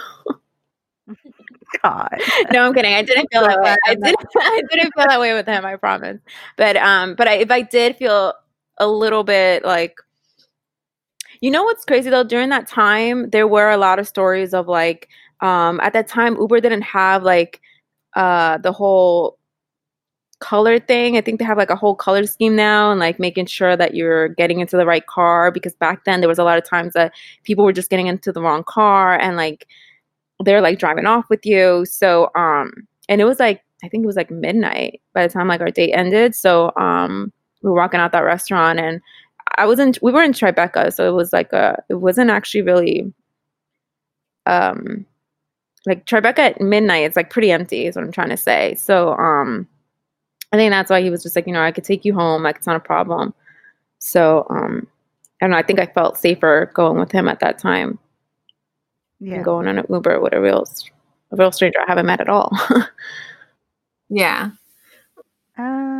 God. 1.83 2.09
no 2.53 2.65
i'm 2.65 2.75
kidding 2.75 2.95
i 2.95 3.03
didn't 3.03 3.29
feel 3.33 3.43
that 3.43 3.61
way. 3.61 3.77
i 3.87 3.95
didn't 3.95 4.27
i 4.37 4.63
didn't 4.71 4.93
feel 4.95 5.07
that 5.07 5.21
way 5.21 5.35
with 5.35 5.47
him 5.47 5.65
i 5.65 5.77
promise. 5.77 6.19
But 6.57 6.77
um 6.77 7.15
but 7.15 7.29
I, 7.29 7.35
if 7.35 7.51
i 7.51 7.63
did 7.63 7.97
feel 7.97 8.35
a 8.79 8.89
little 8.89 9.25
bit 9.25 9.65
like 9.65 9.97
you 11.41 11.51
know 11.51 11.65
what's 11.65 11.85
crazy 11.85 12.11
though 12.11 12.25
during 12.25 12.49
that 12.49 12.67
time 12.67 13.31
there 13.31 13.47
were 13.47 13.71
a 13.71 13.77
lot 13.77 13.99
of 13.99 14.09
stories 14.09 14.55
of 14.55 14.69
like 14.69 15.09
um 15.41 15.81
at 15.81 15.93
that 15.93 16.09
time 16.09 16.37
uber 16.37 16.61
didn't 16.61 16.83
have 16.83 17.23
like 17.23 17.61
uh 18.15 18.59
the 18.59 18.73
whole 18.73 19.39
color 20.41 20.79
thing. 20.79 21.17
I 21.17 21.21
think 21.21 21.39
they 21.39 21.45
have 21.45 21.59
like 21.59 21.71
a 21.71 21.77
whole 21.77 21.95
color 21.95 22.25
scheme 22.27 22.55
now 22.55 22.91
and 22.91 23.01
like 23.01 23.19
making 23.19 23.47
sure 23.47 23.77
that 23.77 23.95
you're 23.95 24.29
getting 24.29 24.61
into 24.61 24.77
the 24.77 24.87
right 24.87 25.05
car 25.07 25.51
because 25.51 25.75
back 25.75 26.05
then 26.05 26.21
there 26.21 26.29
was 26.29 26.39
a 26.39 26.45
lot 26.45 26.59
of 26.59 26.65
times 26.65 26.95
that 26.95 27.13
people 27.45 27.65
were 27.65 27.73
just 27.73 27.91
getting 27.91 28.07
into 28.07 28.33
the 28.33 28.41
wrong 28.43 28.65
car 28.65 29.19
and 29.19 29.37
like 29.37 29.67
they're 30.45 30.61
like 30.61 30.79
driving 30.79 31.07
off 31.07 31.29
with 31.29 31.45
you. 31.45 31.85
So 31.87 32.31
um 32.35 32.73
and 33.09 33.21
it 33.21 33.25
was 33.25 33.41
like 33.41 33.63
I 33.85 33.89
think 33.89 34.05
it 34.05 34.07
was 34.07 34.17
like 34.17 34.31
midnight 34.31 35.01
by 35.13 35.27
the 35.27 35.33
time 35.33 35.49
like 35.49 35.61
our 35.61 35.71
date 35.71 35.93
ended. 35.93 36.35
So 36.35 36.73
um 36.77 37.33
we 37.63 37.71
were 37.71 37.77
walking 37.77 38.01
out 38.01 38.13
that 38.13 38.21
restaurant 38.25 38.79
and 38.79 39.01
I 39.57 39.67
wasn't 39.67 39.99
we 40.03 40.13
were 40.13 40.23
in 40.23 40.33
Tribeca, 40.33 40.93
so 40.93 41.09
it 41.09 41.15
was 41.15 41.33
like 41.33 41.53
a 41.53 41.83
it 41.89 41.95
wasn't 41.95 42.31
actually 42.31 42.63
really 42.63 43.13
um 44.47 45.05
like 45.87 46.07
Tribeca 46.07 46.39
at 46.41 46.61
midnight, 46.61 47.05
it's 47.05 47.17
like 47.17 47.31
pretty 47.31 47.51
empty, 47.51 47.87
is 47.87 47.97
what 47.97 48.05
I'm 48.05 48.13
trying 48.13 48.31
to 48.31 48.37
say. 48.37 48.75
So 48.75 49.13
um 49.15 49.67
I 50.53 50.57
think 50.57 50.71
that's 50.73 50.91
why 50.91 51.03
he 51.03 51.11
was 51.11 51.23
just 51.23 51.37
like, 51.37 51.47
you 51.47 51.53
know, 51.53 51.63
I 51.63 51.73
could 51.73 51.85
take 51.85 52.05
you 52.05 52.15
home, 52.15 52.43
like 52.43 52.57
it's 52.57 52.67
not 52.67 52.77
a 52.77 52.81
problem. 52.81 53.35
So 53.99 54.47
um 54.51 54.87
I 55.43 55.47
don't 55.47 55.53
know, 55.53 55.59
I 55.59 55.63
think 55.63 55.79
I 55.81 55.87
felt 55.87 56.19
safer 56.19 56.71
going 56.75 56.99
with 56.99 57.13
him 57.13 57.29
at 57.29 57.41
that 57.41 57.59
time 57.59 57.99
Yeah. 59.21 59.43
going 59.43 59.69
on 59.69 59.79
an 59.79 59.87
Uber 59.91 60.21
with 60.21 60.33
a 60.35 60.41
real 60.41 60.65
a 61.33 61.37
real 61.37 61.53
stranger 61.53 61.81
I 61.81 61.87
haven't 61.89 62.07
met 62.07 62.21
at 62.21 62.29
all. 62.29 62.53
Yeah. 64.11 64.51
Um. 65.59 65.98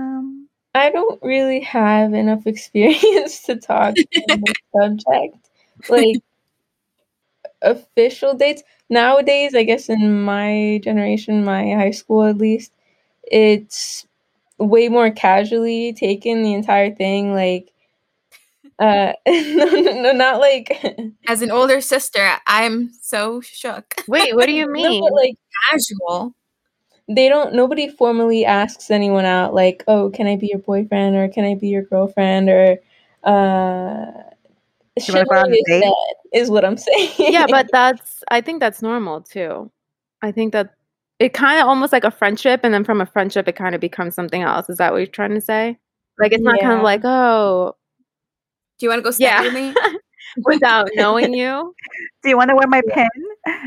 I 0.75 0.91
don't 0.91 1.21
really 1.23 1.61
have 1.61 2.15
enough 2.15 2.47
experience 2.47 3.43
to 3.43 3.57
talk 3.57 3.95
on 4.31 4.43
this 4.45 4.55
subject. 4.75 5.37
Like 5.89 6.17
official 7.63 8.35
dates 8.35 8.63
nowadays, 8.89 9.55
I 9.55 9.63
guess 9.65 9.89
in 9.89 10.23
my 10.23 10.81
generation, 10.83 11.45
my 11.45 11.73
high 11.75 11.91
school 11.91 12.25
at 12.25 12.39
least, 12.39 12.73
it's 13.25 14.07
way 14.59 14.89
more 14.89 15.11
casually 15.11 15.93
taken 15.93 16.43
the 16.43 16.55
entire 16.55 16.95
thing. 16.95 17.35
Like, 17.35 17.71
uh, 18.79 19.13
no, 19.27 19.65
no, 19.67 20.03
no, 20.03 20.13
not 20.13 20.41
like 20.41 20.85
As 21.27 21.43
an 21.43 21.51
older 21.51 21.81
sister, 21.81 22.37
I'm 22.47 22.93
so 23.01 23.41
shook. 23.41 23.97
Wait, 24.07 24.35
what 24.37 24.47
do 24.47 24.53
you 24.53 24.67
no, 24.67 24.73
mean? 24.73 25.03
but 25.03 25.13
like 25.15 25.35
Casual. 25.71 26.35
They 27.09 27.29
don't. 27.29 27.55
Nobody 27.55 27.89
formally 27.89 28.45
asks 28.45 28.91
anyone 28.91 29.25
out. 29.25 29.55
Like, 29.55 29.83
oh, 29.89 30.11
can 30.11 30.27
I 30.27 30.37
be 30.37 30.49
your 30.49 30.59
boyfriend 30.59 31.17
or 31.17 31.29
can 31.29 31.45
I 31.45 31.55
be 31.55 31.69
your 31.69 31.83
girlfriend 31.83 32.49
or 32.49 32.79
uh. 33.25 34.07
You 35.07 35.15
wanna 35.15 35.27
go 35.27 35.37
on 35.37 35.53
a 35.53 35.55
is 35.55 35.63
date? 35.67 35.83
said, 35.85 35.93
is 36.41 36.51
what 36.51 36.65
I'm 36.65 36.77
saying. 36.89 37.13
yeah, 37.19 37.47
but 37.49 37.69
that's 37.71 38.23
I 38.31 38.41
think 38.41 38.59
that's 38.61 38.83
normal 38.83 39.21
too. 39.21 39.71
I 40.23 40.33
think 40.33 40.53
that 40.53 40.75
it 41.21 41.33
kind 41.35 41.61
of 41.61 41.69
almost 41.69 41.93
like 41.93 42.03
a 42.05 42.11
friendship, 42.11 42.61
and 42.65 42.75
then 42.75 42.83
from 42.85 43.01
a 43.01 43.07
friendship, 43.07 43.47
it 43.49 43.55
kind 43.57 43.75
of 43.77 43.81
becomes 43.81 44.15
something 44.17 44.43
else. 44.43 44.69
Is 44.69 44.79
that 44.79 44.91
what 44.93 44.99
you're 44.99 45.07
trying 45.07 45.35
to 45.35 45.41
say? 45.41 45.79
Like 46.19 46.33
it's 46.33 46.43
not 46.43 46.61
kind 46.61 46.77
of 46.79 46.83
like 46.83 47.03
oh, 47.05 47.77
Do 48.79 48.87
you 48.87 48.91
want 48.91 48.99
to 48.99 49.05
go 49.05 49.11
stay 49.13 49.25
Yeah. 49.27 49.43
with 49.43 49.55
me? 49.55 49.75
without 50.45 50.89
knowing 50.97 51.33
you. 51.33 51.75
Do 52.23 52.29
you 52.29 52.37
want 52.37 52.51
to 52.51 52.57
wear 52.57 52.67
my 52.67 52.83
pin? 52.93 53.09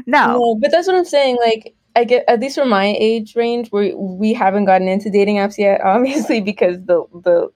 No. 0.05 0.27
No, 0.37 0.55
but 0.55 0.69
that's 0.71 0.85
what 0.87 0.95
I'm 0.97 1.05
saying. 1.05 1.37
Like, 1.41 1.73
I 1.95 2.03
get 2.03 2.23
at 2.27 2.39
least 2.39 2.55
for 2.55 2.65
my 2.65 2.95
age 2.97 3.35
range, 3.35 3.71
we 3.71 3.93
we 3.93 4.33
haven't 4.33 4.65
gotten 4.65 4.87
into 4.87 5.09
dating 5.09 5.37
apps 5.37 5.57
yet, 5.57 5.81
obviously, 5.83 6.41
because 6.41 6.77
the 6.85 7.05
the 7.23 7.49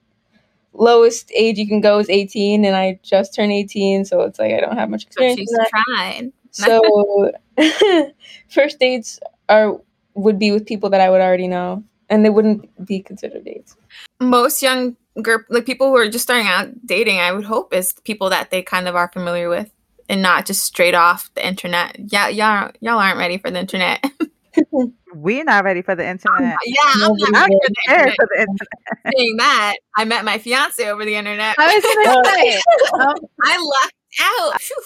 lowest 0.72 1.30
age 1.34 1.58
you 1.58 1.66
can 1.66 1.80
go 1.80 1.98
is 1.98 2.08
18, 2.10 2.64
and 2.64 2.76
I 2.76 3.00
just 3.02 3.34
turned 3.34 3.52
18, 3.52 4.04
so 4.04 4.20
it's 4.22 4.38
like 4.38 4.52
I 4.52 4.60
don't 4.60 4.76
have 4.76 4.90
much 4.90 5.04
experience. 5.04 5.40
she's 5.40 5.52
in 5.52 6.32
So, 6.50 7.32
first 8.48 8.78
dates 8.78 9.20
are 9.48 9.78
would 10.14 10.38
be 10.38 10.50
with 10.50 10.66
people 10.66 10.90
that 10.90 11.00
I 11.00 11.10
would 11.10 11.20
already 11.20 11.48
know, 11.48 11.84
and 12.08 12.24
they 12.24 12.30
wouldn't 12.30 12.86
be 12.86 13.00
considered 13.00 13.44
dates. 13.44 13.76
Most 14.20 14.62
young 14.62 14.96
group, 15.22 15.46
like 15.48 15.66
people 15.66 15.88
who 15.88 15.96
are 15.96 16.08
just 16.08 16.24
starting 16.24 16.46
out 16.46 16.68
dating, 16.86 17.20
I 17.20 17.32
would 17.32 17.44
hope 17.44 17.72
is 17.74 17.92
people 18.04 18.30
that 18.30 18.50
they 18.50 18.62
kind 18.62 18.88
of 18.88 18.96
are 18.96 19.10
familiar 19.12 19.48
with, 19.48 19.70
and 20.08 20.22
not 20.22 20.46
just 20.46 20.64
straight 20.64 20.94
off 20.94 21.30
the 21.34 21.46
internet. 21.46 21.96
Yeah, 21.98 22.28
y'all, 22.28 22.70
y'all 22.80 22.98
aren't 22.98 23.18
ready 23.18 23.38
for 23.38 23.50
the 23.50 23.60
internet. 23.60 24.04
We're 25.14 25.44
not 25.44 25.64
ready 25.64 25.82
for 25.82 25.94
the 25.94 26.06
internet. 26.06 26.56
yeah, 26.66 26.74
I'm 26.84 27.00
not 27.00 27.18
Nobody 27.18 27.34
ready 27.34 27.56
for 27.56 27.68
the 27.68 27.94
internet. 27.94 28.16
for 28.16 28.28
the 28.30 28.40
internet. 28.40 29.14
Saying 29.16 29.36
that, 29.38 29.74
I 29.96 30.04
met 30.04 30.24
my 30.24 30.38
fiance 30.38 30.88
over 30.88 31.04
the 31.04 31.14
internet. 31.14 31.56
I 31.58 31.74
was 31.74 32.04
gonna 32.04 32.24
say, 32.24 32.56
um, 32.94 33.14
I 33.42 33.58
lucked 33.58 33.94
out. 34.20 34.60
Phew. 34.60 34.82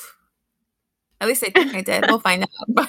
At 1.21 1.29
least 1.29 1.45
I 1.45 1.51
think 1.51 1.75
I 1.75 1.83
did. 1.83 2.05
We'll 2.09 2.19
find 2.19 2.45
out. 2.79 2.89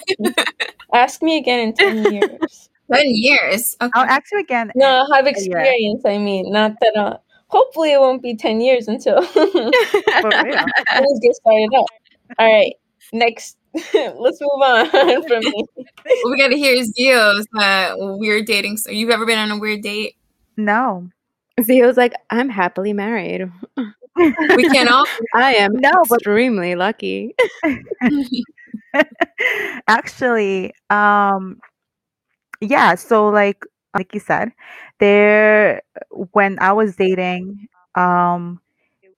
Ask 0.93 1.21
me 1.21 1.37
again 1.37 1.59
in 1.59 1.73
10 1.73 2.13
years. 2.13 2.69
ten 2.91 3.05
years. 3.07 3.75
Okay. 3.81 3.91
I'll 3.93 4.05
ask 4.09 4.31
you 4.31 4.39
again. 4.39 4.71
No, 4.75 4.85
I'll 4.85 5.13
have 5.13 5.27
experience. 5.27 6.03
I 6.05 6.17
mean, 6.17 6.51
not 6.51 6.75
that. 6.79 6.95
Uh, 6.95 7.17
hopefully, 7.47 7.91
it 7.91 7.99
won't 7.99 8.21
be 8.21 8.35
10 8.35 8.61
years 8.61 8.87
until. 8.87 9.21
For 9.21 9.43
real. 9.43 9.65
Let's 9.65 11.19
get 11.21 11.35
started 11.35 11.69
up. 11.75 11.85
All 12.39 12.51
right, 12.51 12.73
next. 13.13 13.57
Let's 13.93 14.41
move 14.41 14.61
on 14.63 14.89
from 15.27 15.39
me. 15.39 15.63
we 16.25 16.37
got 16.37 16.49
to 16.49 16.57
hear 16.57 16.83
Zio's 16.83 17.45
uh, 17.57 17.93
weird 17.97 18.45
dating. 18.45 18.77
So 18.77 18.91
you've 18.91 19.09
ever 19.09 19.25
been 19.25 19.39
on 19.39 19.51
a 19.51 19.57
weird 19.59 19.81
date? 19.81 20.15
No. 20.57 21.09
Zio's 21.61 21.95
like, 21.97 22.13
I'm 22.29 22.49
happily 22.49 22.91
married. 22.93 23.49
We 23.77 24.69
can't 24.69 24.89
all. 24.89 25.05
I 25.35 25.53
am 25.55 25.73
No, 25.75 26.03
but- 26.09 26.17
extremely 26.17 26.75
lucky. 26.75 27.33
Actually, 29.87 30.73
um, 30.89 31.59
yeah. 32.59 32.95
So 32.95 33.29
like 33.29 33.63
like 33.95 34.13
you 34.13 34.19
said, 34.19 34.51
there 34.99 35.81
when 36.31 36.57
I 36.59 36.73
was 36.73 36.95
dating, 36.95 37.67
um, 37.95 38.59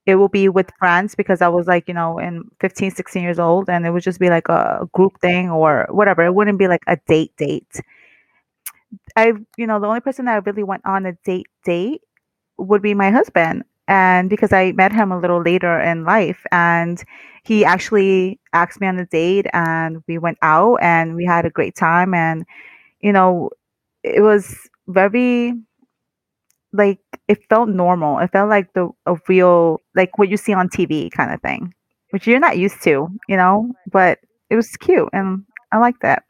it 0.05 0.15
will 0.15 0.29
be 0.29 0.49
with 0.49 0.71
friends 0.79 1.15
because 1.15 1.41
I 1.41 1.47
was 1.49 1.67
like, 1.67 1.87
you 1.87 1.93
know, 1.93 2.19
in 2.19 2.49
15, 2.59 2.91
16 2.91 3.23
years 3.23 3.39
old, 3.39 3.69
and 3.69 3.85
it 3.85 3.91
would 3.91 4.03
just 4.03 4.19
be 4.19 4.29
like 4.29 4.49
a 4.49 4.87
group 4.93 5.19
thing 5.21 5.49
or 5.49 5.87
whatever. 5.89 6.23
It 6.25 6.35
wouldn't 6.35 6.59
be 6.59 6.67
like 6.67 6.83
a 6.87 6.97
date 7.07 7.33
date. 7.37 7.81
I, 9.15 9.33
you 9.57 9.67
know, 9.67 9.79
the 9.79 9.87
only 9.87 10.01
person 10.01 10.25
that 10.25 10.33
I 10.35 10.37
really 10.37 10.63
went 10.63 10.85
on 10.85 11.05
a 11.05 11.13
date 11.25 11.47
date 11.63 12.01
would 12.57 12.81
be 12.81 12.93
my 12.93 13.11
husband. 13.11 13.63
And 13.87 14.29
because 14.29 14.53
I 14.53 14.73
met 14.73 14.93
him 14.93 15.11
a 15.11 15.19
little 15.19 15.41
later 15.41 15.79
in 15.79 16.05
life, 16.05 16.45
and 16.51 17.03
he 17.43 17.65
actually 17.65 18.39
asked 18.53 18.81
me 18.81 18.87
on 18.87 18.99
a 18.99 19.05
date, 19.07 19.47
and 19.53 20.03
we 20.07 20.17
went 20.17 20.37
out 20.41 20.77
and 20.81 21.15
we 21.15 21.25
had 21.25 21.45
a 21.45 21.51
great 21.51 21.75
time. 21.75 22.13
And, 22.13 22.45
you 23.01 23.13
know, 23.13 23.51
it 24.03 24.21
was 24.21 24.55
very 24.87 25.53
like 26.73 26.99
it 27.27 27.39
felt 27.49 27.69
normal. 27.69 28.19
It 28.19 28.31
felt 28.31 28.49
like 28.49 28.73
the 28.73 28.89
a 29.05 29.17
real 29.27 29.79
like 29.95 30.17
what 30.17 30.29
you 30.29 30.37
see 30.37 30.53
on 30.53 30.69
TV 30.69 31.09
kind 31.09 31.33
of 31.33 31.41
thing, 31.41 31.73
which 32.11 32.27
you're 32.27 32.39
not 32.39 32.57
used 32.57 32.81
to, 32.83 33.09
you 33.29 33.37
know. 33.37 33.71
But 33.91 34.19
it 34.49 34.55
was 34.55 34.75
cute, 34.77 35.09
and 35.13 35.45
I 35.71 35.77
like 35.79 35.99
that. 36.01 36.23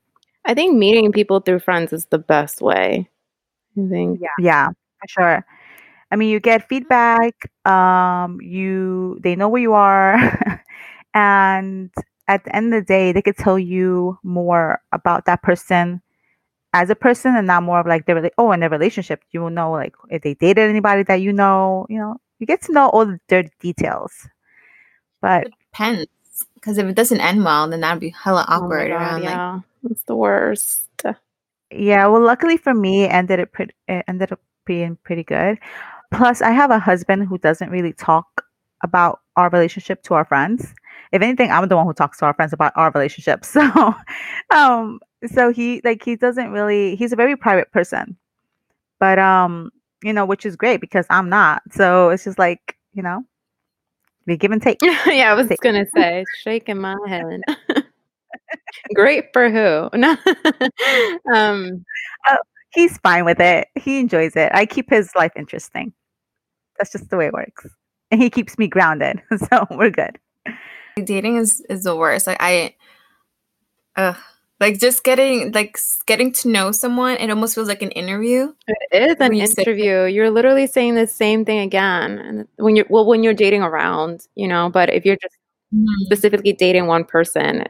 I 0.46 0.54
think 0.54 0.78
meeting 0.78 1.12
people 1.12 1.40
through 1.42 1.60
friends 1.60 1.94
is 1.94 2.06
the 2.08 2.20
best 2.20 2.62
way. 2.62 3.10
I 3.78 3.90
think. 3.90 4.20
Yeah, 4.22 4.30
yeah, 4.40 4.68
for 4.70 5.08
sure. 5.10 5.46
I 6.12 6.16
mean, 6.16 6.30
you 6.30 6.40
get 6.40 6.68
feedback. 6.70 7.52
Um, 7.68 8.40
you 8.42 9.20
they 9.24 9.36
know 9.36 9.50
where 9.50 9.62
you 9.62 9.74
are, 9.74 10.18
and 11.14 11.92
at 12.28 12.44
the 12.46 12.56
end 12.56 12.74
of 12.74 12.82
the 12.82 12.86
day, 12.86 13.12
they 13.12 13.22
could 13.22 13.38
tell 13.38 13.60
you 13.60 14.18
more 14.24 14.82
about 14.92 15.26
that 15.26 15.44
person 15.44 16.02
as 16.74 16.90
a 16.90 16.96
person, 16.96 17.36
and 17.36 17.48
not 17.48 17.64
more 17.64 17.80
of 17.80 17.88
like 17.88 18.06
their 18.06 18.16
rela- 18.16 18.32
oh, 18.38 18.52
in 18.52 18.60
their 18.60 18.70
relationship. 18.70 19.22
You 19.32 19.42
will 19.42 19.50
know 19.50 19.72
like 19.72 19.94
if 20.10 20.22
they 20.22 20.34
dated 20.34 20.70
anybody 20.70 21.04
that 21.04 21.22
you 21.22 21.34
know. 21.34 21.86
You 21.90 22.00
know, 22.00 22.18
you 22.40 22.48
get 22.48 22.62
to 22.64 22.74
know 22.74 22.90
all 22.90 23.06
the 23.06 23.20
dirty 23.28 23.52
details. 23.60 24.28
But 25.22 25.50
Depends. 25.72 26.08
Because 26.56 26.78
if 26.78 26.86
it 26.86 26.96
doesn't 26.96 27.22
end 27.22 27.44
well, 27.44 27.70
then 27.70 27.82
that'd 27.82 28.00
be 28.00 28.10
hella 28.10 28.46
awkward 28.48 28.90
Oh 28.92 28.96
my 28.96 28.96
awkward 28.96 29.22
God, 29.22 29.22
around 29.22 29.22
like 29.24 29.34
yeah, 29.34 29.60
it's 29.92 30.04
the 30.04 30.16
worst. 30.16 30.90
Yeah, 31.76 32.08
well, 32.08 32.22
luckily 32.22 32.58
for 32.58 32.74
me, 32.74 33.08
ended 33.08 33.40
it 33.40 33.52
pretty. 33.52 33.74
It 33.88 34.06
ended 34.08 34.32
up 34.32 34.40
being 34.66 34.98
pretty 35.04 35.24
good. 35.24 35.58
Plus, 36.14 36.42
I 36.42 36.52
have 36.52 36.70
a 36.72 36.80
husband 36.80 37.28
who 37.28 37.38
doesn't 37.38 37.72
really 37.72 37.94
talk 37.94 38.46
about 38.84 39.22
our 39.36 39.50
relationship 39.50 40.04
to 40.04 40.14
our 40.14 40.26
friends. 40.26 40.74
If 41.14 41.22
anything, 41.22 41.52
I'm 41.52 41.68
the 41.70 41.78
one 41.78 41.86
who 41.86 41.94
talks 41.94 42.18
to 42.18 42.26
our 42.26 42.34
friends 42.34 42.52
about 42.52 42.74
our 42.76 42.92
relationship. 42.92 43.46
So, 43.54 43.96
um, 44.50 45.00
so 45.34 45.54
he 45.54 45.80
like 45.86 46.04
he 46.04 46.18
doesn't 46.18 46.52
really. 46.52 46.96
He's 46.98 47.14
a 47.14 47.16
very 47.16 47.38
private 47.38 47.72
person, 47.72 48.18
but 49.00 49.20
um, 49.20 49.72
you 50.04 50.12
know, 50.12 50.26
which 50.26 50.46
is 50.46 50.56
great 50.58 50.82
because 50.82 51.06
I'm 51.10 51.30
not. 51.30 51.62
So 51.72 52.10
it's 52.10 52.26
just 52.26 52.38
like 52.40 52.76
you 52.94 53.04
know, 53.04 53.24
we 54.26 54.36
give 54.38 54.52
and 54.52 54.62
take. 54.62 54.80
yeah, 55.06 55.32
I 55.32 55.34
was 55.36 55.48
Take- 55.48 55.62
gonna 55.62 55.86
say, 55.96 56.26
shaking 56.44 56.80
my 56.80 56.98
head. 57.08 57.42
Great 58.96 59.26
for 59.34 59.50
who? 59.50 59.90
No. 59.98 60.18
um, 61.34 61.86
He's 62.72 62.98
fine 63.00 63.24
with 63.24 63.40
it. 63.40 63.68
He 63.76 64.00
enjoys 64.00 64.36
it. 64.36 64.52
I 64.54 64.66
keep 64.66 64.90
his 64.90 65.12
life 65.16 65.32
interesting. 65.36 65.94
That's 66.80 66.92
just 66.92 67.10
the 67.12 67.18
way 67.18 67.28
it 67.28 67.34
works, 67.34 67.68
and 68.10 68.20
he 68.22 68.30
keeps 68.32 68.58
me 68.58 68.68
grounded. 68.68 69.22
So 69.50 69.68
we're 69.72 69.92
good. 69.92 70.18
Dating 71.04 71.38
is 71.38 71.62
is 71.70 71.84
the 71.84 71.96
worst. 71.96 72.28
Like 72.28 72.38
I, 72.40 72.76
uh, 73.96 74.14
Like 74.60 74.80
just 74.80 75.04
getting 75.04 75.52
like 75.52 75.78
getting 76.06 76.32
to 76.34 76.50
know 76.50 76.72
someone, 76.72 77.18
it 77.18 77.30
almost 77.30 77.56
feels 77.56 77.68
like 77.68 77.82
an 77.82 77.92
interview. 77.92 78.54
It 78.92 79.02
is 79.12 79.16
an 79.20 79.34
you 79.34 79.48
say- 79.48 79.62
interview. 79.64 80.04
You're 80.06 80.30
literally 80.32 80.68
saying 80.68 80.96
the 80.96 81.08
same 81.08 81.46
thing 81.46 81.60
again. 81.60 82.20
And 82.20 82.48
when 82.58 82.76
you're 82.76 82.86
well, 82.90 83.06
when 83.06 83.24
you're 83.24 83.34
dating 83.34 83.62
around, 83.64 84.28
you 84.36 84.48
know, 84.48 84.70
but 84.70 84.90
if 84.94 85.06
you're 85.06 85.18
just 85.22 85.36
specifically 86.06 86.54
dating 86.54 86.88
one 86.88 87.04
person, 87.06 87.66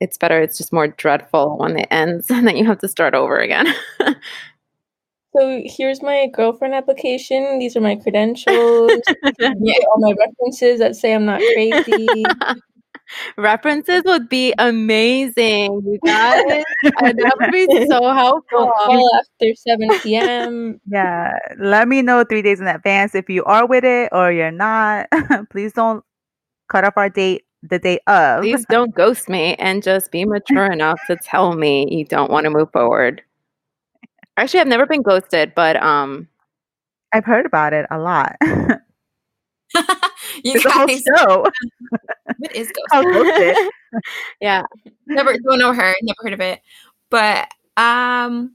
it's 0.00 0.18
better. 0.18 0.40
It's 0.42 0.58
just 0.58 0.72
more 0.72 0.88
dreadful 0.88 1.58
when 1.58 1.78
it 1.78 1.88
ends 1.90 2.30
and 2.32 2.46
then 2.48 2.56
you 2.56 2.66
have 2.66 2.78
to 2.80 2.88
start 2.88 3.14
over 3.14 3.38
again. 3.38 3.66
So 5.36 5.62
here's 5.64 6.02
my 6.02 6.26
girlfriend 6.32 6.74
application. 6.74 7.58
These 7.58 7.76
are 7.76 7.80
my 7.80 7.96
credentials. 7.96 8.92
Yeah. 9.38 9.74
all 9.90 10.00
my 10.00 10.14
references 10.18 10.78
that 10.80 10.96
say 10.96 11.14
I'm 11.14 11.26
not 11.26 11.40
crazy. 11.54 12.24
References 13.36 14.02
would 14.04 14.28
be 14.28 14.52
amazing, 14.58 15.80
you 15.84 15.98
guys. 16.04 16.64
Uh, 16.84 17.12
that 17.12 17.36
would 17.40 17.52
be 17.52 17.66
so 17.86 18.02
helpful. 18.12 18.72
call 18.76 19.10
after 19.18 19.54
7 19.54 19.88
p.m. 20.00 20.80
Yeah, 20.90 21.32
let 21.58 21.88
me 21.88 22.02
know 22.02 22.24
three 22.24 22.42
days 22.42 22.60
in 22.60 22.66
advance 22.66 23.14
if 23.14 23.30
you 23.30 23.44
are 23.44 23.66
with 23.66 23.84
it 23.84 24.10
or 24.12 24.30
you're 24.30 24.50
not. 24.50 25.08
Please 25.50 25.72
don't 25.72 26.04
cut 26.68 26.84
off 26.84 26.94
our 26.96 27.08
date 27.08 27.44
the 27.62 27.78
day 27.78 27.98
of. 28.06 28.42
Please 28.42 28.66
don't 28.68 28.94
ghost 28.94 29.28
me 29.28 29.54
and 29.54 29.82
just 29.82 30.12
be 30.12 30.24
mature 30.24 30.70
enough 30.70 30.98
to 31.06 31.16
tell 31.16 31.54
me 31.54 31.86
you 31.90 32.04
don't 32.04 32.30
want 32.30 32.44
to 32.44 32.50
move 32.50 32.70
forward. 32.72 33.22
Actually, 34.38 34.60
I've 34.60 34.68
never 34.68 34.86
been 34.86 35.02
ghosted, 35.02 35.52
but 35.56 35.82
um, 35.82 36.28
I've 37.12 37.24
heard 37.24 37.44
about 37.44 37.72
it 37.72 37.86
a 37.90 37.98
lot. 37.98 38.36
you 38.42 38.52
a 40.54 40.70
whole 40.70 40.86
guys, 40.86 41.02
show. 41.02 41.44
what 42.38 42.54
is 42.54 42.72
ghost? 42.92 43.04
Ghosted. 43.04 43.56
yeah, 44.40 44.62
Never 45.06 45.36
don't 45.38 45.58
know 45.58 45.72
her. 45.72 45.94
Never 46.02 46.16
heard 46.22 46.32
of 46.34 46.40
it. 46.40 46.60
But 47.10 47.48
um, 47.76 48.54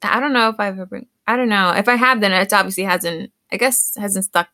I 0.00 0.20
don't 0.20 0.32
know 0.32 0.48
if 0.50 0.60
I've 0.60 0.78
ever. 0.78 1.02
I 1.26 1.36
don't 1.36 1.48
know 1.48 1.70
if 1.70 1.88
I 1.88 1.96
have. 1.96 2.20
Then 2.20 2.30
it 2.32 2.52
obviously 2.52 2.84
hasn't. 2.84 3.32
I 3.50 3.56
guess 3.56 3.96
hasn't 3.96 4.26
stuck 4.26 4.48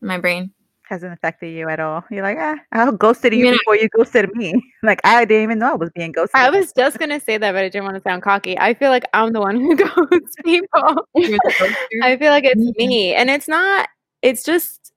in 0.00 0.08
my 0.08 0.16
brain. 0.16 0.52
Hasn't 0.88 1.12
affected 1.14 1.48
you 1.48 1.68
at 1.70 1.80
all. 1.80 2.04
You're 2.10 2.22
like, 2.22 2.36
ah, 2.38 2.56
I 2.72 2.90
ghosted 2.92 3.32
you 3.32 3.46
Yeah. 3.46 3.52
before 3.52 3.76
you 3.76 3.88
ghosted 3.88 4.28
me. 4.34 4.52
Like 4.82 5.00
I 5.02 5.24
didn't 5.24 5.44
even 5.44 5.58
know 5.58 5.72
I 5.72 5.74
was 5.76 5.90
being 5.94 6.12
ghosted. 6.12 6.32
I 6.34 6.50
was 6.50 6.70
just 6.76 6.98
gonna 6.98 7.18
say 7.20 7.38
that, 7.38 7.52
but 7.52 7.64
I 7.64 7.70
didn't 7.70 7.84
want 7.84 7.96
to 7.96 8.02
sound 8.02 8.22
cocky. 8.22 8.58
I 8.58 8.74
feel 8.74 8.90
like 8.90 9.04
I'm 9.14 9.32
the 9.32 9.40
one 9.40 9.56
who 9.56 9.74
ghosts 9.76 10.36
people. 10.44 11.06
You're 11.14 11.38
the 11.42 11.54
ghoster. 11.58 11.74
I 12.02 12.18
feel 12.18 12.30
like 12.30 12.44
it's 12.44 12.60
Mhm. 12.60 12.74
me, 12.76 13.14
and 13.14 13.30
it's 13.30 13.48
not. 13.48 13.88
It's 14.20 14.44
just 14.44 14.92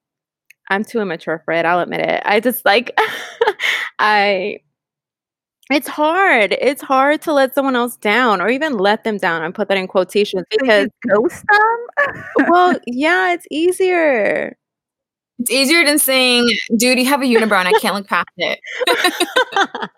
I'm 0.70 0.84
too 0.84 1.00
immature 1.00 1.42
for 1.46 1.54
it. 1.54 1.64
I'll 1.66 1.80
admit 1.80 2.02
it. 2.02 2.22
I 2.26 2.42
just 2.42 2.66
like 2.66 2.92
I. 4.00 4.60
It's 5.70 5.88
hard. 5.88 6.56
It's 6.60 6.82
hard 6.82 7.22
to 7.24 7.34
let 7.34 7.54
someone 7.54 7.76
else 7.78 7.96
down, 7.98 8.42
or 8.42 8.50
even 8.50 8.78
let 8.78 9.04
them 9.06 9.18
down. 9.18 9.42
I 9.42 9.52
put 9.52 9.70
that 9.70 9.78
in 9.78 9.88
quotations 9.88 10.44
So 10.52 10.58
because, 10.60 10.88
you 11.06 11.12
ghost 11.16 11.44
them? 11.50 12.46
well, 12.50 12.78
yeah, 12.86 13.32
it's 13.34 13.46
easier. 13.52 14.58
It's 15.40 15.52
easier 15.52 15.86
than 15.86 16.00
saying, 16.00 16.50
"Dude, 16.78 16.98
you 17.00 17.06
have 17.06 17.22
a 17.22 17.26
unibrow. 17.26 17.60
and 17.60 17.68
I 17.68 17.74
can't 17.80 17.96
look 17.96 18.08
past 18.08 18.28
it." 18.38 18.60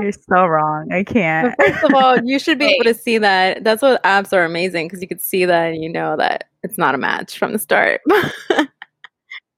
You're 0.00 0.12
so 0.12 0.46
wrong. 0.46 0.90
I 0.92 1.04
can't. 1.04 1.54
But 1.58 1.66
first 1.66 1.84
of 1.84 1.94
all, 1.94 2.18
you 2.24 2.38
should 2.38 2.58
be 2.58 2.66
able 2.66 2.84
to 2.84 2.94
see 2.94 3.18
that. 3.18 3.64
That's 3.64 3.82
what 3.82 4.02
apps 4.02 4.32
are 4.32 4.44
amazing 4.44 4.86
because 4.88 5.02
you 5.02 5.08
could 5.08 5.20
see 5.20 5.44
that 5.44 5.72
and 5.72 5.82
you 5.82 5.88
know 5.90 6.16
that 6.16 6.44
it's 6.62 6.78
not 6.78 6.94
a 6.94 6.98
match 6.98 7.38
from 7.38 7.52
the 7.52 7.58
start. 7.58 8.00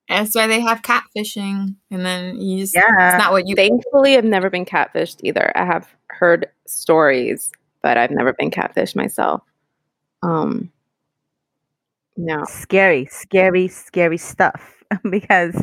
That's 0.09 0.35
why 0.35 0.47
they 0.47 0.61
have 0.61 0.83
catfishing, 0.83 1.75
and 1.91 2.05
then 2.05 2.41
you 2.41 2.59
just 2.59 2.75
Yeah. 2.75 3.15
it's 3.15 3.23
not 3.23 3.33
what 3.33 3.47
you 3.47 3.55
Thankfully, 3.55 4.17
I've 4.17 4.25
never 4.25 4.51
been 4.51 4.65
catfished 4.67 5.21
either. 5.23 5.53
I 5.57 5.65
have 5.65 5.89
heard 6.09 6.49
stories, 6.67 7.51
but 7.83 7.97
I've 7.97 8.11
never 8.11 8.33
been 8.35 8.51
catfished 8.51 8.97
myself. 8.97 9.43
Um, 10.23 10.71
no. 12.17 12.45
Scary, 12.45 13.07
scary, 13.11 13.69
scary 13.69 14.19
stuff. 14.19 14.83
because 15.11 15.55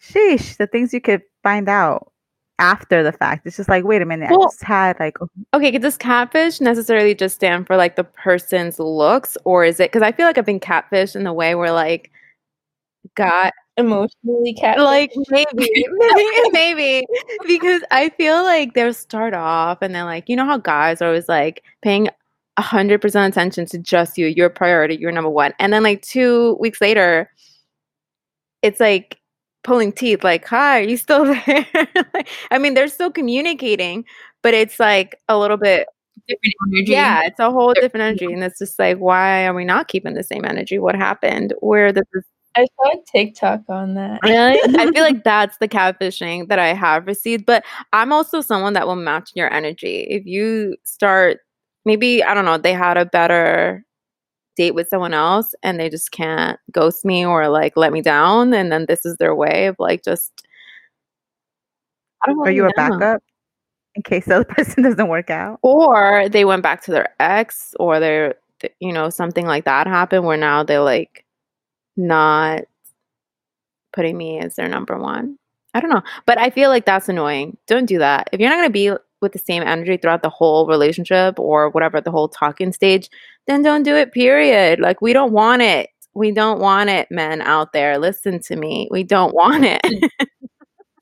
sheesh, 0.00 0.56
the 0.56 0.66
things 0.66 0.92
you 0.92 1.00
could 1.00 1.22
find 1.42 1.68
out 1.68 2.12
after 2.58 3.02
the 3.02 3.12
fact. 3.12 3.46
It's 3.46 3.56
just 3.56 3.68
like, 3.68 3.84
wait 3.84 4.02
a 4.02 4.06
minute, 4.06 4.30
I 4.30 4.34
just 4.34 4.62
had 4.62 4.98
like 4.98 5.18
Okay, 5.54 5.72
could 5.72 5.82
this 5.82 5.96
catfish 5.96 6.60
necessarily 6.60 7.14
just 7.14 7.34
stand 7.34 7.66
for 7.66 7.76
like 7.76 7.96
the 7.96 8.04
person's 8.04 8.78
looks, 8.78 9.36
or 9.44 9.64
is 9.64 9.80
it 9.80 9.92
because 9.92 10.02
I 10.02 10.12
feel 10.12 10.26
like 10.26 10.38
I've 10.38 10.46
been 10.46 10.60
catfished 10.60 11.16
in 11.16 11.24
the 11.24 11.32
way 11.32 11.54
where 11.54 11.72
like 11.72 12.10
got 13.14 13.52
Emotionally 13.78 14.54
cat. 14.54 14.78
like 14.78 15.12
maybe 15.28 15.46
maybe 15.90 16.50
maybe 16.52 17.06
because 17.46 17.82
I 17.90 18.08
feel 18.10 18.42
like 18.42 18.72
they'll 18.72 18.94
start 18.94 19.34
off 19.34 19.78
and 19.82 19.94
then 19.94 20.06
like 20.06 20.30
you 20.30 20.36
know 20.36 20.46
how 20.46 20.56
guys 20.56 21.02
are 21.02 21.08
always 21.08 21.28
like 21.28 21.62
paying 21.82 22.08
a 22.56 22.62
hundred 22.62 23.00
percent 23.00 23.32
attention 23.32 23.66
to 23.66 23.78
just 23.78 24.16
you, 24.16 24.26
your 24.26 24.50
priority, 24.50 24.96
your 24.96 25.12
number 25.12 25.30
one, 25.30 25.52
and 25.58 25.72
then 25.72 25.82
like 25.82 26.02
two 26.02 26.56
weeks 26.60 26.80
later, 26.80 27.30
it's 28.62 28.80
like 28.80 29.18
pulling 29.64 29.92
teeth. 29.92 30.24
Like, 30.24 30.46
hi, 30.46 30.80
are 30.80 30.82
you 30.82 30.96
still 30.96 31.24
there? 31.46 31.66
Like, 32.14 32.28
I 32.50 32.58
mean, 32.58 32.74
they're 32.74 32.88
still 32.88 33.10
communicating, 33.10 34.04
but 34.42 34.54
it's 34.54 34.80
like 34.80 35.16
a 35.28 35.38
little 35.38 35.56
bit 35.56 35.86
different 36.26 36.54
energy. 36.72 36.92
yeah, 36.92 37.22
it's 37.24 37.40
a 37.40 37.50
whole 37.50 37.74
different 37.74 38.04
energy, 38.04 38.32
and 38.32 38.42
it's 38.42 38.58
just 38.58 38.78
like, 38.78 38.98
why 38.98 39.46
are 39.46 39.54
we 39.54 39.64
not 39.64 39.88
keeping 39.88 40.14
the 40.14 40.24
same 40.24 40.44
energy? 40.44 40.78
What 40.78 40.96
happened? 40.96 41.52
Where 41.60 41.92
this 41.92 42.04
is 42.14 42.24
I 42.56 42.66
saw 42.76 42.90
a 42.90 43.02
TikTok 43.12 43.62
on 43.68 43.94
that. 43.94 44.20
Really? 44.22 44.58
I 44.80 44.90
feel 44.90 45.02
like 45.02 45.24
that's 45.24 45.58
the 45.58 45.68
catfishing 45.68 46.48
that 46.48 46.58
I 46.58 46.72
have 46.72 47.06
received. 47.06 47.44
But 47.44 47.64
I'm 47.92 48.12
also 48.12 48.40
someone 48.40 48.72
that 48.72 48.86
will 48.86 48.96
match 48.96 49.30
your 49.34 49.52
energy. 49.52 50.06
If 50.08 50.24
you 50.24 50.76
start, 50.84 51.40
maybe, 51.86 52.22
I 52.22 52.34
don't 52.34 52.44
know, 52.44 52.58
they 52.58 52.74
had 52.74 52.98
a 52.98 53.06
better 53.06 53.84
date 54.56 54.74
with 54.74 54.88
someone 54.88 55.14
else 55.14 55.54
and 55.62 55.78
they 55.78 55.88
just 55.88 56.10
can't 56.10 56.58
ghost 56.72 57.04
me 57.04 57.24
or 57.24 57.48
like 57.48 57.74
let 57.76 57.92
me 57.92 58.02
down. 58.02 58.52
And 58.52 58.70
then 58.70 58.84
this 58.86 59.06
is 59.06 59.16
their 59.16 59.34
way 59.34 59.66
of 59.66 59.76
like 59.78 60.04
just. 60.04 60.32
I 62.22 62.26
don't 62.26 62.46
are 62.46 62.50
you 62.50 62.66
a 62.66 62.72
backup 62.74 63.22
in 63.94 64.02
case 64.02 64.24
the 64.24 64.36
other 64.36 64.44
person 64.48 64.82
doesn't 64.82 65.08
work 65.08 65.30
out? 65.30 65.58
Or 65.62 66.28
they 66.28 66.44
went 66.44 66.62
back 66.62 66.82
to 66.84 66.90
their 66.90 67.14
ex 67.20 67.74
or 67.78 68.00
they're, 68.00 68.34
you 68.80 68.92
know, 68.92 69.08
something 69.08 69.46
like 69.46 69.64
that 69.64 69.86
happened 69.86 70.24
where 70.24 70.36
now 70.36 70.64
they're 70.64 70.80
like 70.80 71.24
not 71.96 72.62
putting 73.92 74.16
me 74.16 74.40
as 74.40 74.56
their 74.56 74.68
number 74.68 74.98
one. 74.98 75.38
I 75.74 75.80
don't 75.80 75.90
know. 75.90 76.02
But 76.24 76.38
I 76.38 76.50
feel 76.50 76.70
like 76.70 76.86
that's 76.86 77.08
annoying. 77.08 77.58
Don't 77.66 77.86
do 77.86 77.98
that. 77.98 78.30
If 78.32 78.40
you're 78.40 78.48
not 78.48 78.56
going 78.56 78.68
to 78.68 78.72
be 78.72 78.92
with 79.26 79.32
the 79.32 79.38
same 79.40 79.62
energy 79.62 79.96
throughout 79.96 80.22
the 80.22 80.30
whole 80.30 80.66
relationship 80.66 81.38
or 81.38 81.68
whatever, 81.70 82.00
the 82.00 82.10
whole 82.12 82.28
talking 82.28 82.72
stage, 82.72 83.10
then 83.46 83.62
don't 83.62 83.82
do 83.82 83.94
it, 83.96 84.12
period. 84.12 84.78
Like, 84.80 85.02
we 85.02 85.12
don't 85.12 85.32
want 85.32 85.62
it. 85.62 85.90
We 86.14 86.30
don't 86.30 86.60
want 86.60 86.88
it, 86.88 87.08
men 87.10 87.42
out 87.42 87.72
there. 87.72 87.98
Listen 87.98 88.40
to 88.44 88.56
me. 88.56 88.88
We 88.90 89.02
don't 89.02 89.34
want 89.34 89.64
it. 89.64 89.80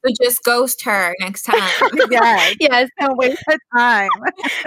So 0.07 0.13
just 0.23 0.43
ghost 0.45 0.83
her 0.85 1.15
next 1.21 1.45
time. 1.45 1.57
yes. 2.11 2.57
yes, 2.61 2.91
Don't 3.01 3.17
waste 3.17 3.43
her 3.47 3.57
time. 3.75 4.11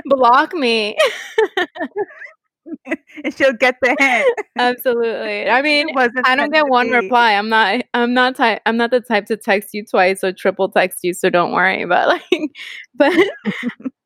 block 0.06 0.52
me. 0.54 0.98
and 3.24 3.36
she'll 3.36 3.54
get 3.54 3.76
the 3.82 3.96
hint. 4.00 4.48
Absolutely. 4.58 5.50
I 5.50 5.62
mean, 5.64 5.88
I 6.24 6.36
don't 6.36 6.52
get 6.52 6.68
one 6.68 6.90
reply. 6.90 7.34
I'm 7.34 7.50
not 7.50 7.82
I'm 7.94 8.14
not 8.14 8.36
type 8.36 8.62
I'm 8.66 8.78
not 8.78 8.92
the 8.92 9.02
type 9.02 9.26
to 9.28 9.38
text 9.38 9.70
you 9.74 9.86
twice 9.86 10.24
or 10.24 10.32
triple 10.34 10.70
text 10.70 11.00
you, 11.04 11.14
so 11.14 11.30
don't 11.30 11.52
worry. 11.52 11.86
But 11.86 12.08
like 12.32 12.52
but 12.96 13.14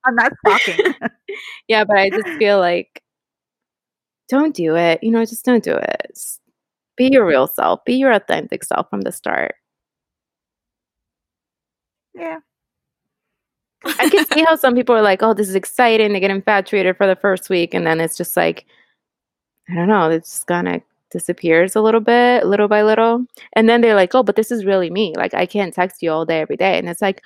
I'm 0.05 0.15
not 0.15 0.33
stalking. 0.45 0.93
yeah, 1.67 1.83
but 1.83 1.97
I 1.97 2.09
just 2.09 2.27
feel 2.39 2.59
like 2.59 3.01
don't 4.29 4.55
do 4.55 4.75
it. 4.75 5.03
You 5.03 5.11
know, 5.11 5.25
just 5.25 5.45
don't 5.45 5.63
do 5.63 5.75
it. 5.75 6.01
Just 6.15 6.39
be 6.97 7.09
your 7.11 7.25
real 7.25 7.47
self. 7.47 7.83
Be 7.85 7.95
your 7.95 8.11
authentic 8.11 8.63
self 8.63 8.89
from 8.89 9.01
the 9.01 9.11
start. 9.11 9.55
yeah. 12.13 12.39
I 13.85 14.09
can 14.09 14.25
see 14.27 14.43
how 14.43 14.55
some 14.55 14.75
people 14.75 14.95
are 14.95 15.01
like, 15.01 15.23
"Oh, 15.23 15.33
this 15.33 15.49
is 15.49 15.55
exciting." 15.55 16.13
They 16.13 16.19
get 16.19 16.31
infatuated 16.31 16.97
for 16.97 17.07
the 17.07 17.15
first 17.15 17.49
week, 17.49 17.73
and 17.73 17.85
then 17.85 17.99
it's 17.99 18.17
just 18.17 18.37
like, 18.37 18.65
I 19.69 19.75
don't 19.75 19.87
know, 19.87 20.09
it's 20.09 20.31
just 20.31 20.47
kind 20.47 20.67
of 20.67 20.81
disappears 21.11 21.75
a 21.75 21.81
little 21.81 21.99
bit, 21.99 22.45
little 22.45 22.67
by 22.67 22.83
little, 22.83 23.25
and 23.53 23.67
then 23.69 23.81
they're 23.81 23.95
like, 23.95 24.13
"Oh, 24.15 24.23
but 24.23 24.35
this 24.35 24.51
is 24.51 24.65
really 24.65 24.89
me. 24.89 25.13
Like, 25.17 25.33
I 25.33 25.45
can't 25.45 25.73
text 25.73 26.01
you 26.01 26.11
all 26.11 26.25
day, 26.25 26.41
every 26.41 26.57
day," 26.57 26.77
and 26.77 26.89
it's 26.89 27.01
like, 27.01 27.21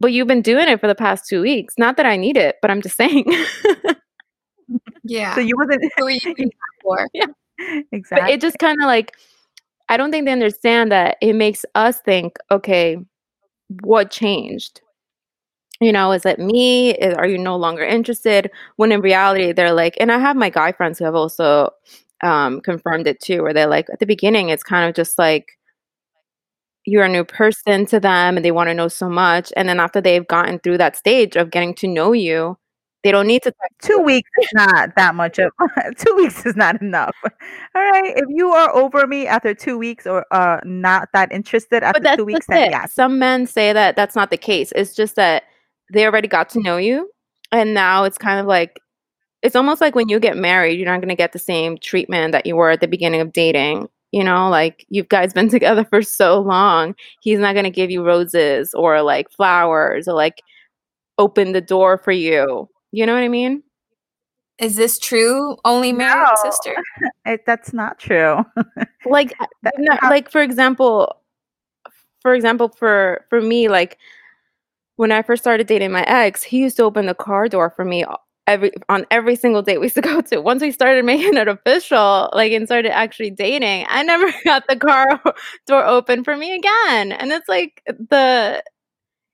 "But 0.00 0.12
you've 0.12 0.28
been 0.28 0.42
doing 0.42 0.68
it 0.68 0.80
for 0.80 0.86
the 0.86 0.94
past 0.94 1.28
two 1.28 1.42
weeks. 1.42 1.74
Not 1.78 1.96
that 1.96 2.06
I 2.06 2.16
need 2.16 2.36
it, 2.36 2.56
but 2.62 2.70
I'm 2.70 2.82
just 2.82 2.96
saying." 2.96 3.24
yeah. 5.04 5.34
So 5.34 5.40
you 5.40 5.56
wasn't 5.56 5.82
Who 5.98 6.06
are 6.06 6.10
you 6.10 6.20
doing 6.20 6.50
that 6.50 6.82
for? 6.82 7.08
but 7.14 7.84
exactly. 7.92 8.32
it 8.32 8.40
just 8.40 8.58
kind 8.58 8.78
of 8.80 8.86
like, 8.86 9.16
I 9.88 9.96
don't 9.96 10.10
think 10.10 10.26
they 10.26 10.32
understand 10.32 10.92
that 10.92 11.16
it 11.20 11.34
makes 11.34 11.64
us 11.74 12.00
think, 12.00 12.36
okay, 12.50 12.98
what 13.82 14.10
changed? 14.10 14.80
You 15.80 15.92
know, 15.92 16.12
is 16.12 16.26
it 16.26 16.38
me? 16.38 16.94
Is, 16.94 17.14
are 17.14 17.26
you 17.26 17.38
no 17.38 17.56
longer 17.56 17.84
interested? 17.84 18.50
When 18.76 18.92
in 18.92 19.00
reality, 19.00 19.52
they're 19.52 19.72
like, 19.72 19.96
and 20.00 20.10
I 20.10 20.18
have 20.18 20.36
my 20.36 20.50
guy 20.50 20.72
friends 20.72 20.98
who 20.98 21.04
have 21.04 21.14
also 21.14 21.70
um, 22.22 22.60
confirmed 22.60 23.06
it 23.06 23.20
too, 23.20 23.42
where 23.42 23.52
they're 23.54 23.68
like, 23.68 23.88
at 23.92 24.00
the 24.00 24.06
beginning, 24.06 24.48
it's 24.48 24.62
kind 24.62 24.88
of 24.88 24.94
just 24.94 25.18
like, 25.18 25.46
you're 26.84 27.04
a 27.04 27.08
new 27.08 27.24
person 27.24 27.84
to 27.86 28.00
them 28.00 28.36
and 28.36 28.44
they 28.44 28.50
want 28.50 28.68
to 28.68 28.74
know 28.74 28.88
so 28.88 29.08
much. 29.08 29.52
And 29.56 29.68
then 29.68 29.78
after 29.78 30.00
they've 30.00 30.26
gotten 30.26 30.58
through 30.58 30.78
that 30.78 30.96
stage 30.96 31.36
of 31.36 31.50
getting 31.50 31.74
to 31.76 31.88
know 31.88 32.12
you, 32.12 32.56
they 33.04 33.12
don't 33.12 33.26
need 33.26 33.42
to 33.44 33.52
Two 33.80 34.00
weeks 34.00 34.28
is 34.40 34.48
not 34.54 34.96
that 34.96 35.14
much 35.14 35.38
of 35.38 35.52
two 35.96 36.14
weeks 36.16 36.44
is 36.44 36.56
not 36.56 36.80
enough. 36.82 37.14
All 37.24 37.82
right. 37.82 38.12
If 38.16 38.24
you 38.28 38.50
are 38.50 38.74
over 38.74 39.06
me 39.06 39.26
after 39.26 39.54
two 39.54 39.78
weeks 39.78 40.06
or 40.06 40.26
uh 40.32 40.60
not 40.64 41.08
that 41.12 41.30
interested 41.30 41.84
after 41.84 42.16
two 42.16 42.24
weeks, 42.24 42.46
then 42.48 42.70
yes. 42.70 42.92
Some 42.92 43.18
men 43.18 43.46
say 43.46 43.72
that 43.72 43.94
that's 43.94 44.16
not 44.16 44.30
the 44.30 44.36
case. 44.36 44.72
It's 44.74 44.96
just 44.96 45.14
that 45.14 45.44
they 45.92 46.04
already 46.06 46.28
got 46.28 46.48
to 46.50 46.60
know 46.60 46.76
you. 46.76 47.10
And 47.52 47.74
now 47.74 48.04
it's 48.04 48.18
kind 48.18 48.38
of 48.40 48.46
like, 48.46 48.80
it's 49.42 49.56
almost 49.56 49.80
like 49.80 49.94
when 49.94 50.08
you 50.08 50.18
get 50.20 50.36
married, 50.36 50.78
you're 50.78 50.88
not 50.90 51.00
going 51.00 51.08
to 51.08 51.14
get 51.14 51.32
the 51.32 51.38
same 51.38 51.78
treatment 51.78 52.32
that 52.32 52.44
you 52.46 52.56
were 52.56 52.70
at 52.70 52.80
the 52.80 52.88
beginning 52.88 53.20
of 53.20 53.32
dating. 53.32 53.88
You 54.12 54.24
know, 54.24 54.48
like 54.48 54.84
you 54.88 55.02
guys 55.04 55.32
been 55.32 55.48
together 55.58 55.84
for 55.84 56.02
so 56.02 56.40
long. 56.40 56.94
He's 57.20 57.38
not 57.38 57.52
going 57.54 57.64
to 57.64 57.70
give 57.70 57.90
you 57.90 58.04
roses 58.04 58.72
or 58.74 59.02
like 59.02 59.30
flowers 59.30 60.08
or 60.08 60.14
like 60.14 60.42
open 61.18 61.52
the 61.52 61.60
door 61.60 61.98
for 61.98 62.12
you. 62.12 62.68
You 62.92 63.06
know 63.06 63.14
what 63.14 63.22
I 63.22 63.28
mean? 63.28 63.62
Is 64.58 64.74
this 64.76 64.98
true? 64.98 65.56
Only 65.64 65.92
married 65.92 66.26
No. 66.44 66.50
sister? 66.50 66.74
It, 67.26 67.44
that's 67.46 67.72
not 67.74 67.98
true. 67.98 68.38
like 69.04 69.34
That- 69.62 69.74
no, 69.78 69.96
like 70.04 70.30
for 70.30 70.40
example 70.42 71.14
for 72.22 72.34
example 72.34 72.70
for 72.70 73.24
for 73.28 73.40
me 73.42 73.68
like 73.68 73.98
when 74.98 75.10
i 75.12 75.22
first 75.22 75.42
started 75.42 75.66
dating 75.66 75.90
my 75.90 76.02
ex 76.04 76.42
he 76.42 76.58
used 76.58 76.76
to 76.76 76.82
open 76.84 77.06
the 77.06 77.14
car 77.14 77.48
door 77.48 77.70
for 77.70 77.84
me 77.84 78.04
every 78.46 78.70
on 78.88 79.06
every 79.10 79.36
single 79.36 79.62
date 79.62 79.78
we 79.78 79.86
used 79.86 79.94
to 79.94 80.00
go 80.00 80.20
to 80.20 80.40
once 80.40 80.62
we 80.62 80.70
started 80.70 81.04
making 81.04 81.36
it 81.36 81.48
official 81.48 82.30
like 82.34 82.52
and 82.52 82.66
started 82.66 82.90
actually 82.94 83.30
dating 83.30 83.86
i 83.88 84.02
never 84.02 84.32
got 84.44 84.64
the 84.68 84.76
car 84.76 85.20
door 85.66 85.84
open 85.84 86.22
for 86.24 86.36
me 86.36 86.54
again 86.54 87.12
and 87.12 87.32
it's 87.32 87.48
like 87.48 87.82
the 87.86 88.62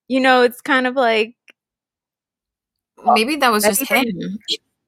you 0.08 0.20
know 0.20 0.42
it's 0.42 0.60
kind 0.60 0.86
of 0.86 0.94
like 0.96 1.34
Maybe 3.06 3.36
that 3.36 3.52
was 3.52 3.64
That's 3.64 3.80
just 3.80 3.90
even- 3.92 4.18
him. 4.20 4.38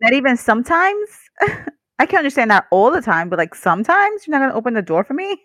Not 0.01 0.12
even 0.15 0.37
sometimes. 0.39 1.09
I 1.99 2.07
can 2.07 2.19
understand 2.19 2.51
that 2.51 2.67
all 2.71 2.91
the 2.91 3.01
time, 3.03 3.29
but 3.29 3.39
like 3.39 3.55
sometimes 3.55 4.27
you're 4.27 4.33
not 4.39 4.45
gonna 4.47 4.55
open 4.59 4.75
the 4.75 4.81
door 4.83 5.05
for 5.05 5.15
me. 5.15 5.45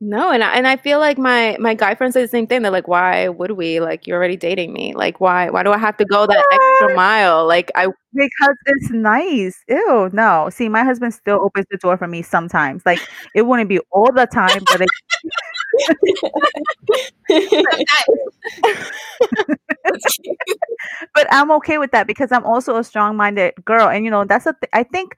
No, 0.00 0.30
and 0.30 0.44
I, 0.44 0.52
and 0.56 0.66
I 0.66 0.76
feel 0.76 0.98
like 0.98 1.16
my 1.16 1.56
my 1.58 1.72
guy 1.72 1.94
friends 1.94 2.12
say 2.12 2.20
the 2.20 2.28
same 2.28 2.46
thing. 2.46 2.60
They're 2.60 2.70
like, 2.70 2.86
"Why 2.86 3.28
would 3.30 3.52
we? 3.52 3.80
Like, 3.80 4.06
you're 4.06 4.18
already 4.18 4.36
dating 4.36 4.74
me. 4.74 4.92
Like, 4.94 5.20
why 5.22 5.48
why 5.48 5.62
do 5.62 5.72
I 5.72 5.78
have 5.78 5.96
to 5.96 6.04
go 6.04 6.26
that 6.26 6.44
extra 6.52 6.90
mile? 6.90 7.46
Like, 7.46 7.70
I 7.74 7.86
because 8.12 8.56
it's 8.66 8.90
nice. 8.90 9.64
Ew, 9.68 10.10
no. 10.12 10.50
See, 10.50 10.68
my 10.68 10.84
husband 10.84 11.14
still 11.14 11.40
opens 11.42 11.64
the 11.70 11.78
door 11.78 11.96
for 11.96 12.06
me 12.08 12.20
sometimes. 12.20 12.82
Like 12.84 13.08
it 13.34 13.46
wouldn't 13.46 13.70
be 13.70 13.78
all 13.90 14.12
the 14.12 14.26
time, 14.26 14.66
but 14.68 14.82
it, 14.82 14.90
but 21.14 21.26
I'm 21.30 21.50
okay 21.52 21.78
with 21.78 21.90
that 21.92 22.06
because 22.06 22.32
I'm 22.32 22.44
also 22.44 22.76
a 22.76 22.84
strong-minded 22.84 23.54
girl, 23.64 23.88
and 23.88 24.04
you 24.04 24.10
know 24.10 24.24
that's 24.24 24.46
a 24.46 24.52
th- 24.54 24.70
I 24.72 24.82
think 24.84 25.16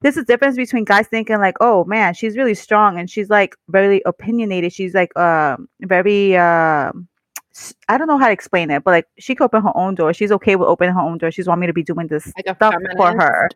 there's 0.00 0.16
a 0.16 0.24
difference 0.24 0.56
between 0.56 0.84
guys 0.84 1.06
thinking 1.08 1.38
like, 1.38 1.56
oh 1.60 1.84
man, 1.84 2.14
she's 2.14 2.36
really 2.36 2.54
strong 2.54 2.98
and 2.98 3.10
she's 3.10 3.28
like 3.30 3.56
very 3.68 4.02
opinionated. 4.06 4.72
She's 4.72 4.94
like 4.94 5.16
um 5.18 5.68
very 5.80 6.36
um 6.36 7.08
s- 7.52 7.74
I 7.88 7.98
don't 7.98 8.06
know 8.08 8.18
how 8.18 8.26
to 8.26 8.32
explain 8.32 8.70
it, 8.70 8.84
but 8.84 8.92
like 8.92 9.06
she 9.18 9.34
can 9.34 9.44
open 9.44 9.62
her 9.62 9.76
own 9.76 9.94
door. 9.96 10.12
She's 10.14 10.32
okay 10.32 10.56
with 10.56 10.68
opening 10.68 10.94
her 10.94 11.00
own 11.00 11.18
door. 11.18 11.30
She's 11.30 11.46
want 11.48 11.60
me 11.60 11.66
to 11.66 11.72
be 11.72 11.82
doing 11.82 12.06
this 12.08 12.32
like 12.36 12.46
a 12.46 12.54
stuff 12.54 12.74
for 12.96 13.12
her. 13.12 13.48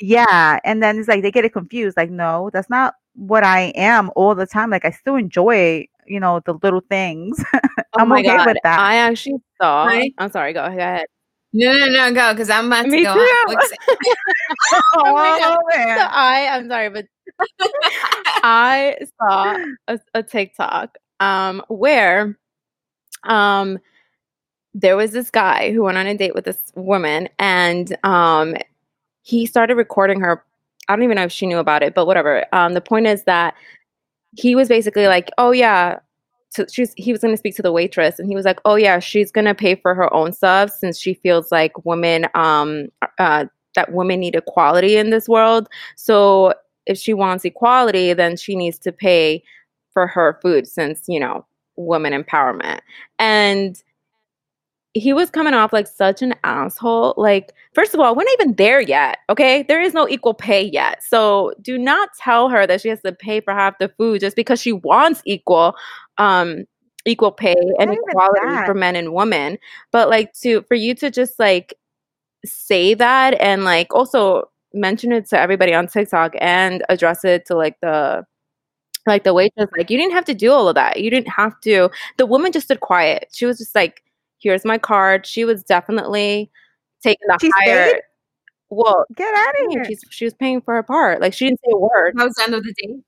Yeah, 0.00 0.60
and 0.64 0.82
then 0.82 0.98
it's 0.98 1.08
like 1.08 1.22
they 1.22 1.30
get 1.30 1.44
it 1.44 1.52
confused. 1.52 1.96
Like, 1.96 2.10
no, 2.10 2.50
that's 2.52 2.70
not 2.70 2.94
what 3.14 3.44
I 3.44 3.72
am 3.76 4.10
all 4.16 4.34
the 4.34 4.46
time. 4.46 4.70
Like, 4.70 4.84
I 4.86 4.90
still 4.90 5.16
enjoy, 5.16 5.86
you 6.06 6.18
know, 6.20 6.40
the 6.46 6.54
little 6.62 6.80
things. 6.88 7.42
Oh 7.92 8.02
I'm 8.02 8.08
my 8.10 8.20
okay 8.20 8.28
god! 8.28 8.46
with 8.46 8.58
that. 8.62 8.78
I 8.78 8.94
actually 8.96 9.38
saw. 9.60 9.84
Right? 9.84 10.14
I'm 10.16 10.30
sorry. 10.30 10.52
Go 10.52 10.64
ahead. 10.64 11.06
No, 11.52 11.72
no, 11.72 11.86
no, 11.86 12.12
go, 12.12 12.32
because 12.32 12.48
I'm 12.48 12.66
about 12.66 12.84
to 12.84 13.02
go. 13.02 13.14
too. 13.14 13.56
Oh, 14.94 15.14
my 15.14 15.38
God. 15.38 15.98
So. 15.98 16.06
I 16.10 16.48
I'm 16.52 16.68
sorry, 16.68 16.90
but 16.90 17.06
I 18.42 18.96
saw 19.18 19.56
a, 19.88 19.98
a 20.14 20.22
TikTok 20.22 20.96
um 21.20 21.62
where 21.68 22.38
um 23.24 23.78
there 24.74 24.96
was 24.96 25.12
this 25.12 25.30
guy 25.30 25.72
who 25.72 25.82
went 25.82 25.98
on 25.98 26.06
a 26.06 26.16
date 26.16 26.34
with 26.34 26.44
this 26.44 26.72
woman 26.74 27.28
and 27.38 27.96
um 28.04 28.54
he 29.22 29.46
started 29.46 29.76
recording 29.76 30.20
her 30.20 30.44
I 30.88 30.96
don't 30.96 31.02
even 31.04 31.16
know 31.16 31.24
if 31.24 31.32
she 31.32 31.46
knew 31.46 31.58
about 31.58 31.82
it, 31.82 31.94
but 31.94 32.06
whatever. 32.06 32.44
Um 32.52 32.74
the 32.74 32.80
point 32.80 33.06
is 33.06 33.24
that 33.24 33.54
he 34.36 34.54
was 34.54 34.68
basically 34.68 35.08
like, 35.08 35.30
"Oh 35.38 35.50
yeah, 35.50 35.98
to, 36.52 36.66
she's 36.70 36.92
he 36.96 37.12
was 37.12 37.20
going 37.20 37.32
to 37.32 37.38
speak 37.38 37.54
to 37.56 37.62
the 37.62 37.72
waitress 37.72 38.18
and 38.18 38.28
he 38.28 38.34
was 38.34 38.44
like, 38.44 38.60
"Oh 38.64 38.74
yeah, 38.76 38.98
she's 38.98 39.30
going 39.30 39.44
to 39.44 39.54
pay 39.54 39.74
for 39.76 39.94
her 39.94 40.12
own 40.12 40.32
stuff 40.32 40.70
since 40.70 40.98
she 40.98 41.14
feels 41.14 41.52
like 41.52 41.84
women 41.84 42.26
um 42.34 42.88
uh 43.18 43.46
that 43.76 43.92
women 43.92 44.20
need 44.20 44.34
equality 44.34 44.96
in 44.96 45.10
this 45.10 45.28
world. 45.28 45.68
So 45.96 46.54
if 46.86 46.98
she 46.98 47.14
wants 47.14 47.44
equality, 47.44 48.12
then 48.14 48.36
she 48.36 48.56
needs 48.56 48.78
to 48.80 48.92
pay 48.92 49.42
for 49.92 50.06
her 50.08 50.38
food 50.42 50.66
since, 50.66 51.04
you 51.08 51.20
know, 51.20 51.46
woman 51.76 52.12
empowerment." 52.12 52.80
And 53.18 53.80
he 54.94 55.12
was 55.12 55.30
coming 55.30 55.54
off 55.54 55.72
like 55.72 55.86
such 55.86 56.20
an 56.20 56.34
asshole. 56.42 57.14
Like, 57.16 57.52
first 57.74 57.94
of 57.94 58.00
all, 58.00 58.14
we're 58.14 58.24
not 58.24 58.32
even 58.40 58.54
there 58.54 58.80
yet. 58.80 59.18
Okay. 59.28 59.62
There 59.62 59.80
is 59.80 59.94
no 59.94 60.08
equal 60.08 60.34
pay 60.34 60.62
yet. 60.62 61.02
So 61.04 61.52
do 61.62 61.78
not 61.78 62.10
tell 62.18 62.48
her 62.48 62.66
that 62.66 62.80
she 62.80 62.88
has 62.88 63.00
to 63.02 63.12
pay 63.12 63.40
for 63.40 63.54
half 63.54 63.78
the 63.78 63.88
food 63.96 64.20
just 64.20 64.36
because 64.36 64.60
she 64.60 64.72
wants 64.72 65.22
equal 65.24 65.76
um 66.18 66.64
equal 67.06 67.32
pay 67.32 67.54
and 67.78 67.92
equality 67.92 68.66
for 68.66 68.74
men 68.74 68.96
and 68.96 69.14
women. 69.14 69.58
But 69.92 70.08
like 70.08 70.32
to 70.42 70.62
for 70.62 70.74
you 70.74 70.94
to 70.96 71.10
just 71.10 71.38
like 71.38 71.74
say 72.44 72.94
that 72.94 73.40
and 73.40 73.64
like 73.64 73.94
also 73.94 74.50
mention 74.74 75.12
it 75.12 75.28
to 75.28 75.38
everybody 75.38 75.74
on 75.74 75.86
TikTok 75.86 76.34
and 76.40 76.84
address 76.88 77.24
it 77.24 77.46
to 77.46 77.54
like 77.54 77.76
the 77.80 78.24
like 79.06 79.24
the 79.24 79.32
waitress 79.34 79.68
like 79.76 79.90
you 79.90 79.98
didn't 79.98 80.12
have 80.12 80.24
to 80.26 80.34
do 80.34 80.52
all 80.52 80.68
of 80.68 80.74
that. 80.74 81.00
You 81.00 81.10
didn't 81.10 81.30
have 81.30 81.58
to. 81.60 81.90
The 82.18 82.26
woman 82.26 82.50
just 82.52 82.66
stood 82.66 82.80
quiet. 82.80 83.28
She 83.32 83.46
was 83.46 83.58
just 83.58 83.74
like 83.74 84.02
here's 84.40 84.64
my 84.64 84.78
card. 84.78 85.26
She 85.26 85.44
was 85.44 85.62
definitely 85.62 86.50
taking 87.02 87.26
the 87.28 87.38
She 87.40 87.50
higher. 87.50 87.88
stayed? 87.88 88.00
Well, 88.70 89.04
Get 89.16 89.34
out 89.34 89.48
of 89.48 89.54
yeah, 89.60 89.68
here. 89.70 89.84
she's, 89.84 90.04
she 90.10 90.24
was 90.24 90.34
paying 90.34 90.60
for 90.60 90.74
her 90.74 90.82
part. 90.82 91.20
Like 91.20 91.32
she 91.32 91.46
didn't 91.46 91.60
say 91.60 91.70
a 91.72 91.76
word. 91.78 92.14
That 92.16 92.24
was 92.24 92.34
the 92.34 92.44
end 92.44 92.54
of 92.54 92.62
the 92.62 92.72
date. 92.80 93.00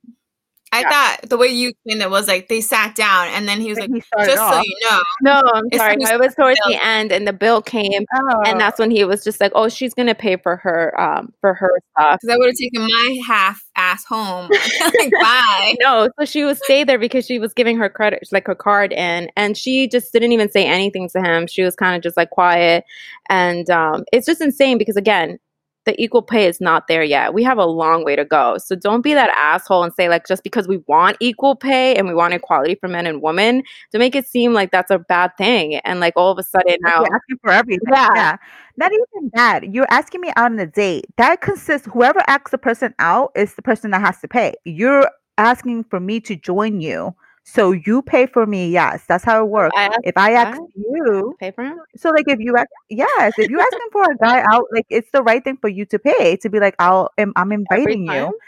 I 0.75 0.81
Yeah. 0.81 0.89
thought 0.91 1.29
the 1.29 1.37
way 1.37 1.49
you 1.49 1.69
explained 1.69 2.01
it 2.03 2.11
was 2.11 2.27
like 2.29 2.49
they 2.49 2.63
sat 2.63 2.95
down 2.95 3.29
and 3.29 3.47
then 3.47 3.61
he 3.61 3.69
was 3.69 3.79
Like, 3.79 3.91
like, 3.91 4.03
he 4.03 4.25
just 4.25 4.39
so 4.39 4.63
you 4.65 4.77
know. 4.91 5.03
No, 5.23 5.43
I'm 5.55 5.65
sorry. 5.75 5.97
No, 5.97 6.09
it 6.11 6.19
was 6.19 6.35
towards 6.35 6.59
bill. 6.65 6.73
the 6.75 6.83
end, 6.85 7.13
and 7.13 7.29
the 7.29 7.33
bill 7.35 7.61
came, 7.61 8.05
Oh. 8.15 8.43
and 8.47 8.59
that's 8.59 8.79
when 8.79 8.91
he 8.91 9.05
was 9.05 9.23
just 9.23 9.39
like, 9.41 9.53
"Oh, 9.55 9.69
she's 9.69 9.93
gonna 9.95 10.15
pay 10.15 10.37
for 10.37 10.57
her, 10.57 10.99
um, 11.01 11.33
for 11.43 11.53
her 11.55 11.71
stuff." 11.97 12.19
Because 12.23 12.35
I 12.35 12.39
would 12.39 12.47
have 12.47 12.57
taken 12.57 12.83
my 12.83 13.21
half 13.27 13.63
ass 13.77 14.05
home. 14.07 14.49
like, 14.99 15.11
bye. 15.21 15.75
No, 15.81 16.09
so 16.19 16.25
she 16.25 16.43
would 16.45 16.57
stay 16.59 16.85
there 16.85 16.99
because 16.99 17.27
she 17.27 17.39
was 17.39 17.53
giving 17.53 17.77
her 17.77 17.91
credit, 17.91 18.27
like 18.33 18.47
her 18.47 18.55
card 18.55 18.93
in, 18.93 19.31
and 19.37 19.57
she 19.59 19.87
just 19.89 20.13
didn't 20.13 20.33
even 20.33 20.51
say 20.51 20.65
anything 20.65 21.09
to 21.11 21.21
him. 21.21 21.47
She 21.47 21.63
was 21.63 21.77
kind 21.77 21.95
of 21.97 22.03
just 22.03 22.17
like 22.17 22.31
quiet, 22.31 22.85
and 23.29 23.69
um, 23.71 24.05
it's 24.13 24.27
just 24.27 24.41
insane 24.41 24.79
because 24.79 24.97
again, 24.97 25.39
the 25.85 26.01
equal 26.03 26.23
pay 26.23 26.47
is 26.47 26.61
not 26.61 26.87
there 26.87 27.03
yet. 27.03 27.35
We 27.35 27.42
have 27.42 27.59
a 27.59 27.64
long 27.64 28.05
way 28.05 28.14
to 28.16 28.25
go. 28.25 28.59
So 28.59 28.77
don't 28.77 29.03
be 29.03 29.14
that 29.14 29.31
asshole 29.37 29.83
and 29.83 29.92
say 29.95 30.09
like 30.09 30.27
just 30.27 30.42
because 30.45 30.68
we 30.68 30.79
want 30.87 31.16
equal 31.21 31.57
pay 31.57 31.95
and 31.97 32.07
we 32.07 32.14
want 32.14 32.35
equality 32.35 32.77
for 32.77 32.88
men 32.88 33.07
and 33.07 33.21
women, 33.21 33.62
to 33.90 33.99
make 33.99 34.14
it 34.14 34.27
seem 34.27 34.53
like 34.53 34.71
that's 34.71 34.90
a 34.90 34.99
bad 34.99 35.37
thing, 35.37 35.77
and 35.77 36.01
like 36.01 36.14
all 36.16 36.31
of 36.31 36.38
a 36.38 36.42
sudden 36.42 36.77
now, 36.83 37.05
You're 37.05 37.14
asking 37.14 37.38
for 37.42 37.51
everything. 37.51 37.88
Yeah. 37.92 38.09
Yeah. 38.14 38.37
Not 38.77 38.92
even 38.92 39.31
that. 39.35 39.75
You're 39.75 39.87
asking 39.90 40.23
me 40.23 40.33
out 40.37 40.53
on 40.53 40.59
a 40.59 40.66
date. 40.66 41.07
That 41.16 41.40
consists 41.40 41.87
whoever 41.92 42.23
asks 42.27 42.53
the 42.53 42.59
person 42.59 42.95
out 42.99 43.33
is 43.37 43.55
the 43.55 43.62
person 43.62 43.90
that 43.90 44.01
has 44.01 44.21
to 44.21 44.29
pay. 44.29 44.55
You're 44.64 45.11
asking 45.37 45.85
for 45.85 46.01
me 46.01 46.21
to 46.21 46.37
join 46.37 46.81
you. 46.81 47.14
So 47.45 47.73
you 47.73 48.03
pay 48.03 48.27
for 48.27 48.47
me. 48.47 48.71
Yes. 48.71 49.05
That's 49.09 49.25
how 49.25 49.45
it 49.45 49.49
works. 49.49 49.75
I 49.77 49.97
If 50.05 50.17
I 50.17 50.33
ask 50.33 50.61
you, 50.75 51.35
pay 51.41 51.51
for 51.51 51.65
him. 51.65 51.79
so 51.97 52.11
like 52.11 52.29
if 52.29 52.39
you 52.39 52.57
ask 52.57 52.69
yes, 52.89 53.35
if 53.37 53.51
you're 53.51 53.61
asking 53.61 53.89
for 53.91 54.05
a 54.05 54.17
guy 54.17 54.43
out, 54.51 54.67
like 54.73 54.87
it's 54.90 55.11
the 55.13 55.23
right 55.23 55.43
thing 55.43 55.59
for 55.61 55.69
you 55.69 55.85
to 55.87 55.99
pay 55.99 56.37
to 56.37 56.49
be 56.49 56.61
like, 56.61 56.75
I'll 56.79 57.11
I'm, 57.19 57.33
I'm 57.37 57.53
inviting 57.53 58.07
you. 58.07 58.38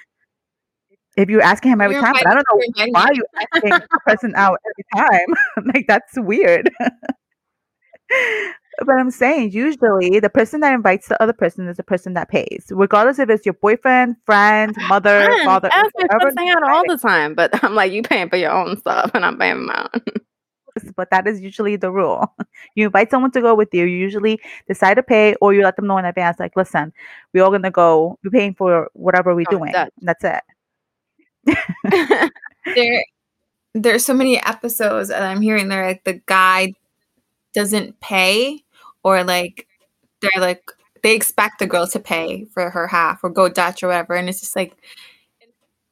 If 1.17 1.29
you're 1.29 1.43
asking 1.43 1.73
him 1.73 1.81
every 1.81 1.95
You're 1.95 2.03
time, 2.03 2.15
but 2.15 2.27
I 2.27 2.35
don't 2.35 2.47
know 2.51 2.91
why 2.91 3.09
you 3.13 3.25
asking 3.55 3.71
the 3.71 4.01
person 4.05 4.33
out 4.37 4.59
every 4.67 4.85
time. 5.09 5.35
like 5.75 5.87
that's 5.87 6.13
weird. 6.17 6.71
but 8.79 8.97
I'm 8.99 9.11
saying 9.11 9.53
usually 9.53 10.21
the 10.21 10.31
person 10.31 10.61
that 10.61 10.73
invites 10.75 11.09
the 11.09 11.23
other 11.23 11.33
person 11.33 11.69
is 11.69 11.77
the 11.77 11.83
person 11.83 12.15
that 12.15 12.29
pays, 12.29 12.67
regardless 12.71 13.19
if 13.19 13.29
it's 13.31 13.45
your 13.47 13.53
boyfriend, 13.55 14.17
friend, 14.27 14.75
mother, 14.89 15.27
Fine, 15.37 15.45
father, 15.45 15.69
ask 15.73 15.93
my 15.97 16.07
whoever. 16.11 16.21
friends 16.23 16.35
hang 16.39 16.49
out 16.51 16.63
all 16.69 16.83
the 16.89 16.97
time, 16.99 17.35
but 17.35 17.51
I'm 17.65 17.75
like, 17.75 17.93
you 17.93 18.03
paying 18.03 18.29
for 18.29 18.37
your 18.37 18.51
own 18.53 18.77
stuff, 18.79 19.11
and 19.15 19.25
I'm 19.25 19.39
paying 19.39 19.67
mine. 19.67 19.89
But 20.97 21.09
that 21.13 21.29
is 21.29 21.41
usually 21.41 21.77
the 21.77 21.91
rule. 21.93 22.27
You 22.75 22.87
invite 22.87 23.09
someone 23.11 23.31
to 23.33 23.41
go 23.41 23.55
with 23.55 23.69
you. 23.73 23.85
You 23.85 23.97
usually 23.97 24.41
decide 24.67 24.95
to 24.95 25.03
pay, 25.05 25.37
or 25.41 25.55
you 25.55 25.63
let 25.63 25.77
them 25.77 25.87
know 25.87 25.97
in 25.99 26.05
advance. 26.05 26.41
Like, 26.41 26.57
listen, 26.57 26.93
we're 27.33 27.45
all 27.45 27.53
gonna 27.53 27.71
go. 27.71 28.19
We're 28.25 28.31
paying 28.33 28.55
for 28.55 28.91
whatever 28.95 29.33
we're 29.37 29.45
Oh, 29.49 29.59
doing. 29.59 29.71
that- 29.73 29.93
That's 30.03 30.25
it. 30.25 30.43
There 32.75 33.05
there's 33.75 34.05
so 34.05 34.15
many 34.15 34.41
episodes 34.43 35.11
that 35.11 35.23
I'm 35.23 35.41
hearing 35.43 35.69
there 35.69 35.87
like 35.87 36.03
the 36.05 36.21
guy 36.27 36.75
doesn't 37.55 38.01
pay 38.01 38.64
or 39.05 39.23
like 39.25 39.67
they're 40.21 40.41
like 40.41 40.63
they 41.03 41.15
expect 41.15 41.59
the 41.59 41.67
girl 41.67 41.87
to 41.87 42.01
pay 42.01 42.47
for 42.55 42.71
her 42.71 42.87
half 42.89 43.23
or 43.23 43.31
go 43.31 43.49
Dutch 43.49 43.83
or 43.83 43.89
whatever 43.89 44.15
and 44.15 44.29
it's 44.29 44.41
just 44.41 44.57
like 44.57 44.75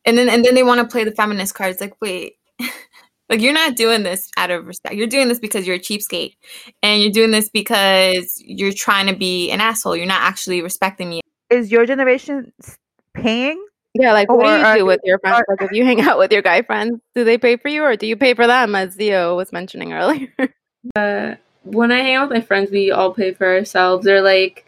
and 0.04 0.18
then 0.18 0.28
and 0.28 0.44
then 0.44 0.54
they 0.54 0.62
want 0.62 0.80
to 0.80 0.90
play 0.90 1.04
the 1.04 1.12
feminist 1.12 1.54
card. 1.54 1.70
It's 1.70 1.80
like, 1.80 1.94
wait, 2.00 2.34
like 3.28 3.40
you're 3.40 3.52
not 3.52 3.76
doing 3.76 4.02
this 4.02 4.30
out 4.36 4.50
of 4.50 4.66
respect. 4.66 4.94
You're 4.96 5.06
doing 5.06 5.28
this 5.28 5.38
because 5.38 5.66
you're 5.66 5.76
a 5.76 5.80
cheapskate, 5.80 6.34
and 6.82 7.00
you're 7.02 7.12
doing 7.12 7.30
this 7.30 7.48
because 7.48 8.34
you're 8.44 8.72
trying 8.72 9.06
to 9.06 9.14
be 9.14 9.50
an 9.50 9.60
asshole. 9.60 9.96
You're 9.96 10.06
not 10.06 10.22
actually 10.22 10.60
respecting 10.62 11.08
me. 11.08 11.20
Is 11.50 11.70
your 11.70 11.86
generation 11.86 12.52
paying? 13.14 13.64
Yeah, 13.94 14.12
like 14.12 14.30
what 14.30 14.46
do 14.46 14.68
you 14.68 14.78
do 14.78 14.86
with 14.86 15.00
your 15.04 15.18
friends? 15.18 15.36
are- 15.38 15.44
Like 15.56 15.62
if 15.70 15.72
you 15.72 15.84
hang 15.84 16.00
out 16.00 16.18
with 16.18 16.32
your 16.32 16.42
guy 16.42 16.62
friends, 16.62 16.98
do 17.14 17.24
they 17.24 17.36
pay 17.38 17.56
for 17.56 17.68
you 17.68 17.84
or 17.84 17.94
do 17.94 18.06
you 18.06 18.16
pay 18.16 18.34
for 18.34 18.46
them, 18.46 18.74
as 18.74 18.94
Zio 18.94 19.36
was 19.36 19.52
mentioning 19.52 19.92
earlier? 19.92 20.28
Uh, 20.96 21.36
when 21.64 21.92
I 21.92 21.98
hang 22.00 22.14
out 22.16 22.28
with 22.28 22.38
my 22.38 22.44
friends, 22.44 22.70
we 22.70 22.90
all 22.90 23.12
pay 23.12 23.32
for 23.32 23.46
ourselves. 23.46 24.06
Or 24.06 24.20
like, 24.20 24.66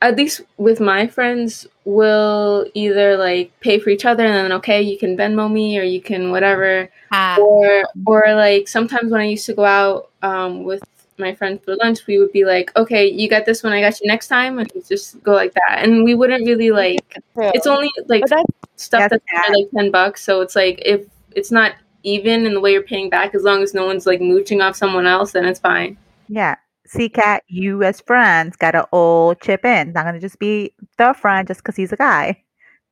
at 0.00 0.16
least 0.16 0.42
with 0.56 0.80
my 0.80 1.06
friends, 1.06 1.66
we'll 1.84 2.66
either 2.74 3.16
like 3.16 3.52
pay 3.60 3.78
for 3.78 3.90
each 3.90 4.04
other, 4.04 4.24
and 4.24 4.34
then 4.34 4.52
okay, 4.52 4.82
you 4.82 4.98
can 4.98 5.16
Venmo 5.16 5.50
me, 5.50 5.78
or 5.78 5.82
you 5.82 6.00
can 6.00 6.30
whatever. 6.30 6.88
Ah, 7.12 7.36
Or 7.38 7.84
or 8.06 8.34
like 8.34 8.68
sometimes 8.68 9.12
when 9.12 9.20
I 9.20 9.26
used 9.26 9.46
to 9.46 9.54
go 9.54 9.64
out 9.64 10.10
um, 10.22 10.64
with 10.64 10.82
my 11.18 11.34
friends 11.34 11.60
for 11.64 11.76
lunch, 11.76 12.06
we 12.06 12.18
would 12.18 12.32
be 12.32 12.44
like, 12.44 12.74
okay, 12.76 13.06
you 13.08 13.28
got 13.28 13.46
this 13.46 13.62
one, 13.62 13.72
I 13.72 13.80
got 13.80 14.00
you 14.00 14.06
next 14.06 14.28
time, 14.28 14.58
and 14.58 14.70
just 14.88 15.22
go 15.22 15.32
like 15.32 15.54
that. 15.54 15.80
And 15.84 16.04
we 16.04 16.14
wouldn't 16.14 16.46
really 16.46 16.70
like. 16.70 17.18
It's 17.36 17.66
only 17.66 17.90
like 18.06 18.24
that's 18.26 18.50
stuff 18.76 19.08
That's 19.10 19.22
that's 19.24 19.46
under, 19.46 19.58
like 19.58 19.70
ten 19.70 19.90
bucks, 19.90 20.22
so 20.24 20.40
it's 20.40 20.56
like 20.56 20.82
if 20.84 21.06
it's 21.36 21.52
not 21.52 21.74
even 22.02 22.46
in 22.46 22.54
the 22.54 22.60
way 22.60 22.72
you're 22.72 22.82
paying 22.82 23.10
back, 23.10 23.34
as 23.34 23.42
long 23.42 23.62
as 23.62 23.74
no 23.74 23.86
one's 23.86 24.06
like 24.06 24.20
mooching 24.20 24.60
off 24.60 24.76
someone 24.76 25.06
else, 25.06 25.32
then 25.32 25.44
it's 25.44 25.60
fine. 25.60 25.96
Yeah. 26.28 26.56
See, 26.86 27.08
Kat, 27.08 27.42
you 27.48 27.82
as 27.82 28.00
friends 28.00 28.56
gotta 28.56 28.82
all 28.90 29.34
chip 29.36 29.64
in. 29.64 29.92
Not 29.92 30.04
gonna 30.04 30.20
just 30.20 30.38
be 30.38 30.72
the 30.98 31.14
friend 31.14 31.46
just 31.48 31.60
because 31.60 31.76
he's 31.76 31.92
a 31.92 31.96
guy. 31.96 32.42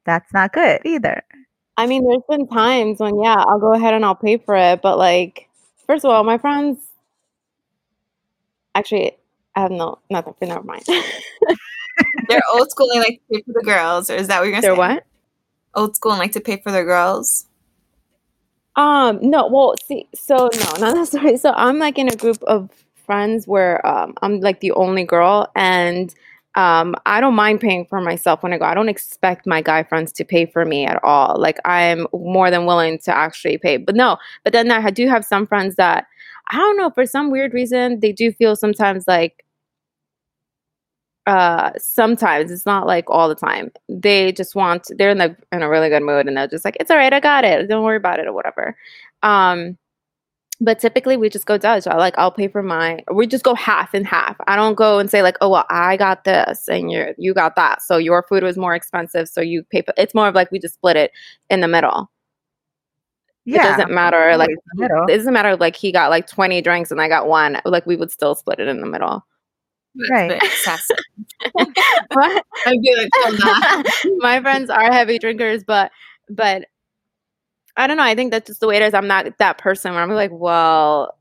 That's 0.04 0.32
not 0.32 0.52
good 0.52 0.80
either. 0.84 1.22
I 1.76 1.86
mean, 1.86 2.06
there's 2.06 2.22
been 2.28 2.46
times 2.48 3.00
when, 3.00 3.20
yeah, 3.22 3.36
I'll 3.36 3.60
go 3.60 3.72
ahead 3.74 3.94
and 3.94 4.04
I'll 4.04 4.14
pay 4.14 4.36
for 4.38 4.54
it. 4.54 4.82
But, 4.82 4.98
like, 4.98 5.48
first 5.86 6.04
of 6.04 6.10
all, 6.10 6.24
my 6.24 6.36
friends 6.38 6.78
actually, 8.74 9.16
I 9.54 9.60
have 9.60 9.70
no, 9.70 9.98
nothing, 10.10 10.34
but 10.38 10.48
never 10.48 10.62
mind. 10.62 10.84
they're 12.28 12.42
old 12.52 12.70
school. 12.70 12.88
They 12.92 12.98
like 13.00 13.20
to 13.28 13.34
pay 13.34 13.42
for 13.42 13.52
the 13.52 13.62
girls, 13.64 14.10
or 14.10 14.14
is 14.14 14.28
that 14.28 14.38
what 14.38 14.44
you're 14.44 14.52
gonna 14.52 14.62
They're 14.62 14.74
say? 14.74 14.78
what? 14.78 15.06
Old 15.74 15.96
school 15.96 16.12
and 16.12 16.18
like 16.18 16.32
to 16.32 16.40
pay 16.40 16.58
for 16.58 16.72
their 16.72 16.84
girls. 16.84 17.46
Um, 18.76 19.18
no, 19.22 19.46
well, 19.48 19.74
see, 19.86 20.08
so 20.14 20.48
no, 20.54 20.72
not 20.80 20.94
necessarily. 20.94 21.36
So 21.36 21.52
I'm 21.56 21.78
like 21.78 21.98
in 21.98 22.08
a 22.08 22.16
group 22.16 22.42
of 22.44 22.70
friends 23.06 23.46
where 23.48 23.84
um 23.86 24.14
I'm 24.22 24.40
like 24.40 24.60
the 24.60 24.70
only 24.72 25.02
girl 25.04 25.50
and 25.56 26.14
um 26.54 26.94
I 27.06 27.20
don't 27.20 27.34
mind 27.34 27.60
paying 27.60 27.84
for 27.86 28.00
myself 28.00 28.42
when 28.42 28.52
I 28.52 28.58
go. 28.58 28.64
I 28.64 28.74
don't 28.74 28.88
expect 28.88 29.46
my 29.46 29.60
guy 29.62 29.82
friends 29.82 30.12
to 30.12 30.24
pay 30.24 30.46
for 30.46 30.64
me 30.64 30.86
at 30.86 31.02
all. 31.02 31.36
Like 31.38 31.58
I'm 31.64 32.06
more 32.12 32.50
than 32.50 32.66
willing 32.66 32.98
to 33.00 33.16
actually 33.16 33.58
pay. 33.58 33.76
But 33.78 33.96
no, 33.96 34.16
but 34.44 34.52
then 34.52 34.70
I 34.70 34.90
do 34.90 35.08
have 35.08 35.24
some 35.24 35.46
friends 35.46 35.76
that 35.76 36.06
I 36.52 36.56
don't 36.56 36.76
know, 36.76 36.90
for 36.90 37.06
some 37.06 37.30
weird 37.30 37.54
reason, 37.54 38.00
they 38.00 38.12
do 38.12 38.32
feel 38.32 38.56
sometimes 38.56 39.04
like 39.06 39.44
uh 41.26 41.70
sometimes 41.78 42.50
it's 42.50 42.66
not 42.66 42.86
like 42.86 43.04
all 43.08 43.28
the 43.28 43.34
time. 43.34 43.70
They 43.88 44.32
just 44.32 44.54
want 44.54 44.90
they're 44.96 45.10
in 45.10 45.18
the 45.18 45.36
in 45.52 45.62
a 45.62 45.68
really 45.68 45.88
good 45.88 46.02
mood 46.02 46.26
and 46.26 46.36
they're 46.36 46.48
just 46.48 46.64
like 46.64 46.76
it's 46.80 46.90
all 46.90 46.96
right 46.96 47.12
i 47.12 47.20
got 47.20 47.44
it. 47.44 47.68
Don't 47.68 47.84
worry 47.84 47.96
about 47.96 48.18
it 48.18 48.26
or 48.26 48.32
whatever. 48.32 48.76
Um 49.22 49.76
but 50.62 50.78
typically 50.78 51.16
we 51.16 51.30
just 51.30 51.46
go 51.46 51.58
dutch. 51.58 51.86
I 51.86 51.96
like 51.96 52.14
i'll 52.18 52.30
pay 52.30 52.48
for 52.48 52.62
my 52.62 53.02
we 53.12 53.26
just 53.26 53.44
go 53.44 53.54
half 53.54 53.92
and 53.94 54.06
half. 54.06 54.36
I 54.46 54.56
don't 54.56 54.74
go 54.74 54.98
and 54.98 55.10
say 55.10 55.22
like 55.22 55.36
oh 55.40 55.50
well 55.50 55.66
i 55.70 55.96
got 55.96 56.24
this 56.24 56.68
and 56.68 56.90
you 56.90 57.14
you 57.18 57.34
got 57.34 57.54
that 57.56 57.82
so 57.82 57.98
your 57.98 58.22
food 58.22 58.42
was 58.42 58.56
more 58.56 58.74
expensive 58.74 59.28
so 59.28 59.40
you 59.40 59.62
pay 59.64 59.82
for 59.82 59.92
it's 59.98 60.14
more 60.14 60.28
of 60.28 60.34
like 60.34 60.50
we 60.50 60.58
just 60.58 60.74
split 60.74 60.96
it 60.96 61.12
in 61.50 61.60
the 61.60 61.68
middle. 61.68 62.10
Yeah. 63.46 63.74
it 63.74 63.76
doesn't 63.76 63.94
matter 63.94 64.36
like 64.36 64.48
always 64.50 64.58
in 64.58 64.76
the 64.76 64.82
middle. 64.82 65.04
it 65.06 65.16
doesn't 65.16 65.32
matter 65.32 65.56
like 65.56 65.74
he 65.76 65.92
got 65.92 66.10
like 66.10 66.26
20 66.26 66.60
drinks 66.62 66.90
and 66.90 67.00
i 67.00 67.08
got 67.08 67.26
one 67.26 67.60
like 67.64 67.86
we 67.86 67.96
would 67.96 68.10
still 68.10 68.34
split 68.34 68.60
it 68.60 68.68
in 68.68 68.80
the 68.80 68.86
middle 68.86 69.24
That's 69.96 70.10
Right. 70.10 70.42
excessive. 70.42 70.96
What? 72.12 72.44
I'd 72.66 72.80
be 72.82 72.94
like, 72.96 73.10
hold 73.14 73.86
my 74.18 74.40
friends 74.40 74.70
are 74.70 74.92
heavy 74.92 75.18
drinkers, 75.18 75.64
but 75.64 75.90
but 76.28 76.64
I 77.76 77.86
don't 77.86 77.96
know. 77.96 78.02
I 78.02 78.14
think 78.14 78.30
that's 78.32 78.46
just 78.48 78.60
the 78.60 78.66
way 78.68 78.76
it 78.76 78.82
is. 78.82 78.94
I'm 78.94 79.06
not 79.06 79.26
that 79.38 79.58
person 79.58 79.92
where 79.92 80.02
I'm 80.02 80.10
like, 80.10 80.30
well, 80.32 81.16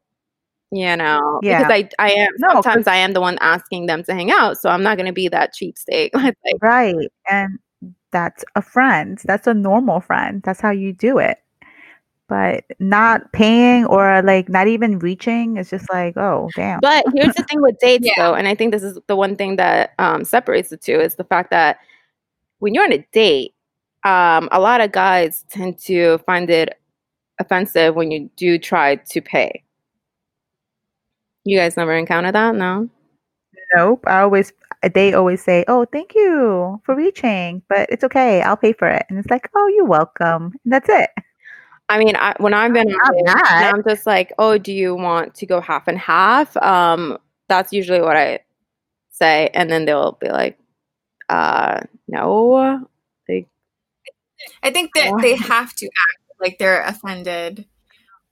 you 0.71 0.95
know, 0.97 1.39
Yeah. 1.43 1.59
because 1.67 1.71
I 1.99 2.05
I 2.07 2.11
am 2.13 2.29
No, 2.39 2.49
sometimes 2.55 2.87
I 2.87 2.97
am 2.97 3.13
the 3.13 3.21
one 3.21 3.37
asking 3.41 3.87
them 3.87 4.03
to 4.05 4.13
hang 4.13 4.31
out, 4.31 4.57
so 4.57 4.69
I'm 4.69 4.83
not 4.83 4.97
gonna 4.97 5.13
be 5.13 5.27
that 5.29 5.51
cheapskate. 5.55 6.11
like, 6.15 6.35
Right. 6.61 6.95
And 7.29 7.59
that's 8.11 8.43
a 8.55 8.61
friend. 8.61 9.19
That's 9.25 9.47
a 9.47 9.53
normal 9.53 10.01
friend. 10.01 10.41
That's 10.43 10.61
how 10.61 10.71
you 10.71 10.93
do 10.93 11.19
it. 11.19 11.37
But 12.29 12.63
not 12.79 13.33
paying 13.33 13.85
or 13.85 14.21
like 14.21 14.47
not 14.49 14.67
even 14.67 14.99
reaching 14.99 15.57
it's 15.57 15.71
just 15.71 15.91
like, 15.91 16.15
oh, 16.15 16.49
damn. 16.55 16.79
But 16.79 17.03
here's 17.15 17.33
the 17.35 17.43
thing 17.43 17.61
with 17.61 17.77
dates, 17.81 18.05
Yeah. 18.05 18.13
though, 18.17 18.35
and 18.35 18.47
I 18.47 18.53
think 18.55 18.71
this 18.71 18.83
is 18.83 18.99
the 19.07 19.15
one 19.15 19.35
thing 19.35 19.55
that 19.55 19.93
um, 19.97 20.23
separates 20.23 20.69
the 20.69 20.77
two 20.77 20.99
is 20.99 21.15
the 21.15 21.23
fact 21.23 21.49
that 21.49 21.79
when 22.59 22.73
you're 22.75 22.83
on 22.83 22.93
a 22.93 23.05
date, 23.11 23.53
um, 24.05 24.47
a 24.51 24.59
lot 24.59 24.79
of 24.79 24.91
guys 24.91 25.43
tend 25.49 25.79
to 25.79 26.19
find 26.19 26.49
it 26.49 26.79
offensive 27.39 27.95
when 27.95 28.11
you 28.11 28.29
do 28.37 28.57
try 28.59 28.95
to 28.95 29.21
pay. 29.21 29.63
You 31.45 31.57
guys 31.57 31.75
never 31.77 31.93
encountered 31.95 32.35
that, 32.35 32.55
no? 32.55 32.89
Nope. 33.75 34.03
I 34.07 34.19
always, 34.21 34.51
they 34.93 35.13
always 35.13 35.43
say, 35.43 35.63
oh, 35.67 35.85
thank 35.85 36.13
you 36.15 36.81
for 36.85 36.95
reaching, 36.95 37.61
but 37.69 37.89
it's 37.89 38.03
okay. 38.03 38.41
I'll 38.41 38.57
pay 38.57 38.73
for 38.73 38.87
it. 38.87 39.05
And 39.09 39.17
it's 39.17 39.29
like, 39.29 39.49
oh, 39.55 39.67
you're 39.75 39.85
welcome. 39.85 40.53
And 40.63 40.73
that's 40.73 40.89
it. 40.89 41.09
I 41.89 41.97
mean, 41.97 42.15
I, 42.15 42.35
when 42.37 42.53
I've 42.53 42.71
been 42.71 42.87
on 42.87 42.97
Not 42.97 43.13
dates, 43.13 43.31
and 43.31 43.41
bad. 43.41 43.73
I'm 43.73 43.83
just 43.83 44.05
like, 44.05 44.31
oh, 44.37 44.57
do 44.57 44.71
you 44.71 44.95
want 44.95 45.33
to 45.35 45.45
go 45.45 45.59
half 45.59 45.87
and 45.87 45.97
half? 45.97 46.55
Um, 46.57 47.17
that's 47.47 47.73
usually 47.73 48.01
what 48.01 48.15
I 48.15 48.39
say, 49.09 49.49
and 49.53 49.71
then 49.71 49.85
they'll 49.85 50.17
be 50.21 50.29
like, 50.29 50.57
uh, 51.29 51.81
no. 52.07 52.85
Like, 53.27 53.47
I 54.63 54.71
think 54.71 54.91
that 54.95 55.19
they 55.21 55.35
have 55.35 55.73
to 55.75 55.85
act 55.85 56.39
like 56.39 56.57
they're 56.59 56.81
offended. 56.83 57.65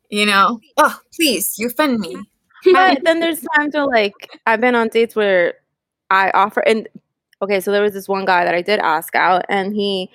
You 0.09 0.25
know, 0.25 0.61
oh 0.77 0.99
please, 1.13 1.55
you 1.57 1.67
offend 1.67 1.99
me. 1.99 2.15
but 2.71 2.99
then 3.03 3.19
there's 3.19 3.43
times 3.55 3.73
where 3.73 3.85
like 3.85 4.13
I've 4.45 4.61
been 4.61 4.75
on 4.75 4.87
dates 4.89 5.15
where 5.15 5.55
I 6.09 6.31
offer 6.31 6.61
and 6.61 6.87
okay, 7.41 7.59
so 7.59 7.71
there 7.71 7.83
was 7.83 7.93
this 7.93 8.07
one 8.07 8.25
guy 8.25 8.45
that 8.45 8.55
I 8.55 8.61
did 8.61 8.79
ask 8.79 9.15
out 9.15 9.45
and 9.49 9.75
he 9.75 10.09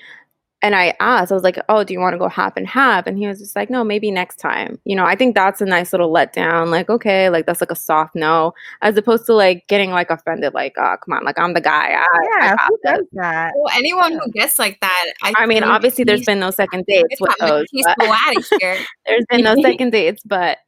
and 0.63 0.75
I 0.77 0.95
asked, 1.01 1.33
I 1.33 1.35
was 1.35 1.43
like, 1.43 1.59
Oh, 1.69 1.83
do 1.85 1.93
you 1.93 1.99
want 2.01 2.15
to 2.15 2.19
go 2.19 2.29
half 2.29 2.57
and 2.57 2.67
half? 2.67 3.07
And 3.07 3.19
he 3.19 3.27
was 3.27 3.39
just 3.41 3.57
like, 3.57 3.69
No, 3.71 3.83
maybe 3.85 4.11
next 4.11 4.37
time. 4.37 4.79
You 4.85 4.95
know, 4.97 5.05
I 5.05 5.17
think 5.17 5.35
that's 5.35 5.61
a 5.61 5.65
nice 5.67 5.93
little 5.93 6.13
letdown. 6.13 6.71
Like, 6.71 6.89
okay, 6.89 7.29
like 7.31 7.47
that's 7.47 7.61
like 7.61 7.71
a 7.71 7.77
soft 7.77 8.15
no, 8.15 8.55
as 8.81 8.97
opposed 8.97 9.27
to 9.27 9.35
like 9.35 9.67
getting 9.69 9.91
like 9.91 10.11
offended, 10.11 10.55
like, 10.55 10.75
oh 10.79 10.97
come 11.05 11.15
on, 11.15 11.25
like 11.25 11.39
I'm 11.39 11.55
the 11.55 11.61
guy. 11.61 11.93
I, 11.93 12.05
I 12.05 12.29
Yeah. 12.41 12.57
got 12.57 12.67
Who 12.69 12.79
this." 12.85 12.93
does 12.99 13.07
that? 13.13 13.53
Well, 13.57 13.73
anyone 13.77 14.13
who 14.13 14.31
gets 14.33 14.59
like 14.59 14.79
that, 14.81 15.13
I, 15.23 15.33
I 15.37 15.47
mean, 15.47 15.63
obviously 15.65 16.05
there's 16.07 16.25
been 16.25 16.41
no 16.41 16.51
second 16.51 16.85
dates 16.87 17.09
it's 17.11 17.21
with 17.21 17.35
those. 17.41 17.67
he's 17.71 17.85
but 17.85 17.97
out 18.09 18.37
of 18.37 18.47
here. 18.61 18.79
There's 19.07 19.25
been 19.29 19.43
no 19.43 19.55
second 19.63 19.91
dates, 19.91 20.23
but 20.25 20.59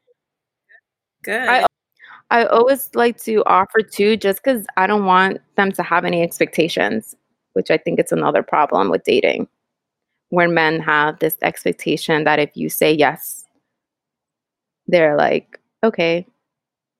Good. 1.22 1.48
I- 1.48 1.66
I 2.30 2.46
always 2.46 2.90
like 2.94 3.18
to 3.24 3.44
offer 3.44 3.80
two, 3.80 4.16
just 4.16 4.42
because 4.42 4.66
I 4.76 4.86
don't 4.86 5.04
want 5.04 5.38
them 5.56 5.70
to 5.72 5.82
have 5.82 6.04
any 6.04 6.22
expectations, 6.22 7.14
which 7.52 7.70
I 7.70 7.76
think 7.76 8.00
it's 8.00 8.12
another 8.12 8.42
problem 8.42 8.88
with 8.90 9.04
dating, 9.04 9.46
where 10.34 10.48
men 10.48 10.80
have 10.80 11.18
this 11.18 11.36
expectation 11.42 12.24
that 12.24 12.38
if 12.38 12.50
you 12.56 12.68
say 12.68 12.92
yes, 12.92 13.46
they're 14.86 15.16
like, 15.16 15.58
okay, 15.82 16.26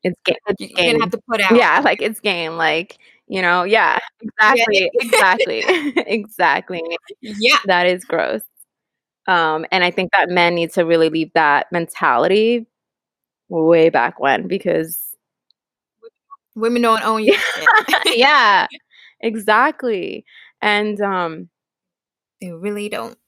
it's 0.02 0.18
game. 0.24 0.36
It's 0.48 0.60
You're 0.60 0.92
gonna 0.92 1.04
have 1.04 1.10
to 1.12 1.20
put 1.28 1.40
out. 1.40 1.56
yeah, 1.56 1.80
like 1.80 2.02
it's 2.02 2.20
game. 2.20 2.56
Like 2.56 2.98
you 3.28 3.42
know, 3.42 3.64
yeah, 3.64 3.98
exactly, 4.20 4.90
exactly, 4.94 5.62
exactly. 6.06 6.82
yeah. 7.20 7.56
That 7.66 7.86
is 7.86 8.04
gross. 8.04 8.42
Um, 9.26 9.64
and 9.72 9.82
I 9.82 9.90
think 9.90 10.12
that 10.12 10.28
men 10.28 10.54
need 10.54 10.72
to 10.74 10.84
really 10.84 11.08
leave 11.08 11.32
that 11.34 11.72
mentality 11.72 12.66
way 13.48 13.88
back 13.88 14.20
when 14.20 14.46
because 14.48 15.04
Women 16.54 16.82
don't 16.82 17.04
own 17.04 17.24
you. 17.24 17.36
yeah, 18.06 18.66
exactly. 19.20 20.24
And 20.62 21.00
um, 21.00 21.48
they 22.40 22.52
really 22.52 22.88
don't. 22.88 23.18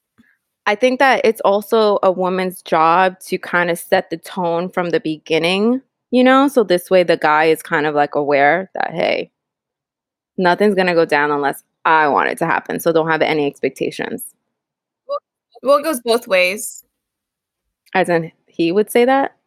I 0.67 0.75
think 0.75 0.99
that 0.99 1.21
it's 1.23 1.39
also 1.41 1.97
a 2.03 2.11
woman's 2.11 2.61
job 2.61 3.19
to 3.21 3.37
kind 3.37 3.71
of 3.71 3.79
set 3.79 4.09
the 4.09 4.17
tone 4.17 4.67
from 4.67 4.89
the 4.89 4.99
beginning, 4.99 5.81
you 6.11 6.25
know? 6.25 6.49
So 6.49 6.63
this 6.63 6.89
way 6.89 7.03
the 7.03 7.15
guy 7.15 7.45
is 7.45 7.63
kind 7.63 7.85
of 7.85 7.95
like 7.95 8.15
aware 8.15 8.69
that, 8.73 8.91
hey, 8.91 9.31
nothing's 10.37 10.75
going 10.75 10.87
to 10.87 10.93
go 10.93 11.05
down 11.05 11.31
unless 11.31 11.63
I 11.85 12.09
want 12.09 12.29
it 12.29 12.37
to 12.39 12.45
happen. 12.45 12.81
So 12.81 12.91
don't 12.91 13.09
have 13.09 13.21
any 13.21 13.47
expectations. 13.47 14.35
Well, 15.63 15.77
it 15.77 15.83
goes 15.83 16.01
both 16.01 16.27
ways. 16.27 16.83
As 17.93 18.09
in, 18.09 18.33
he 18.45 18.73
would 18.73 18.91
say 18.91 19.05
that. 19.05 19.37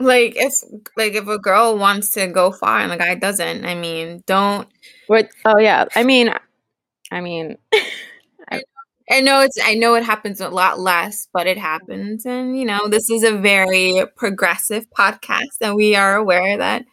Like 0.00 0.32
if 0.36 0.54
like 0.96 1.12
if 1.12 1.28
a 1.28 1.38
girl 1.38 1.76
wants 1.76 2.10
to 2.14 2.26
go 2.26 2.52
far 2.52 2.80
and 2.80 2.90
the 2.90 2.96
guy 2.96 3.14
doesn't, 3.14 3.66
I 3.66 3.74
mean, 3.74 4.24
don't 4.26 4.66
What? 5.08 5.28
Oh 5.44 5.58
yeah. 5.58 5.84
I 5.94 6.04
mean, 6.04 6.32
I 7.12 7.20
mean, 7.20 7.58
I 9.10 9.20
know 9.20 9.40
it's 9.40 9.58
I 9.62 9.74
know 9.74 9.94
it 9.94 10.04
happens 10.04 10.40
a 10.40 10.48
lot 10.48 10.78
less, 10.78 11.28
but 11.32 11.46
it 11.46 11.58
happens 11.58 12.24
and 12.24 12.58
you 12.58 12.64
know, 12.64 12.88
this 12.88 13.10
is 13.10 13.24
a 13.24 13.36
very 13.36 14.04
progressive 14.16 14.86
podcast 14.90 15.56
and 15.60 15.74
we 15.74 15.96
are 15.96 16.16
aware 16.16 16.56
that 16.56 16.84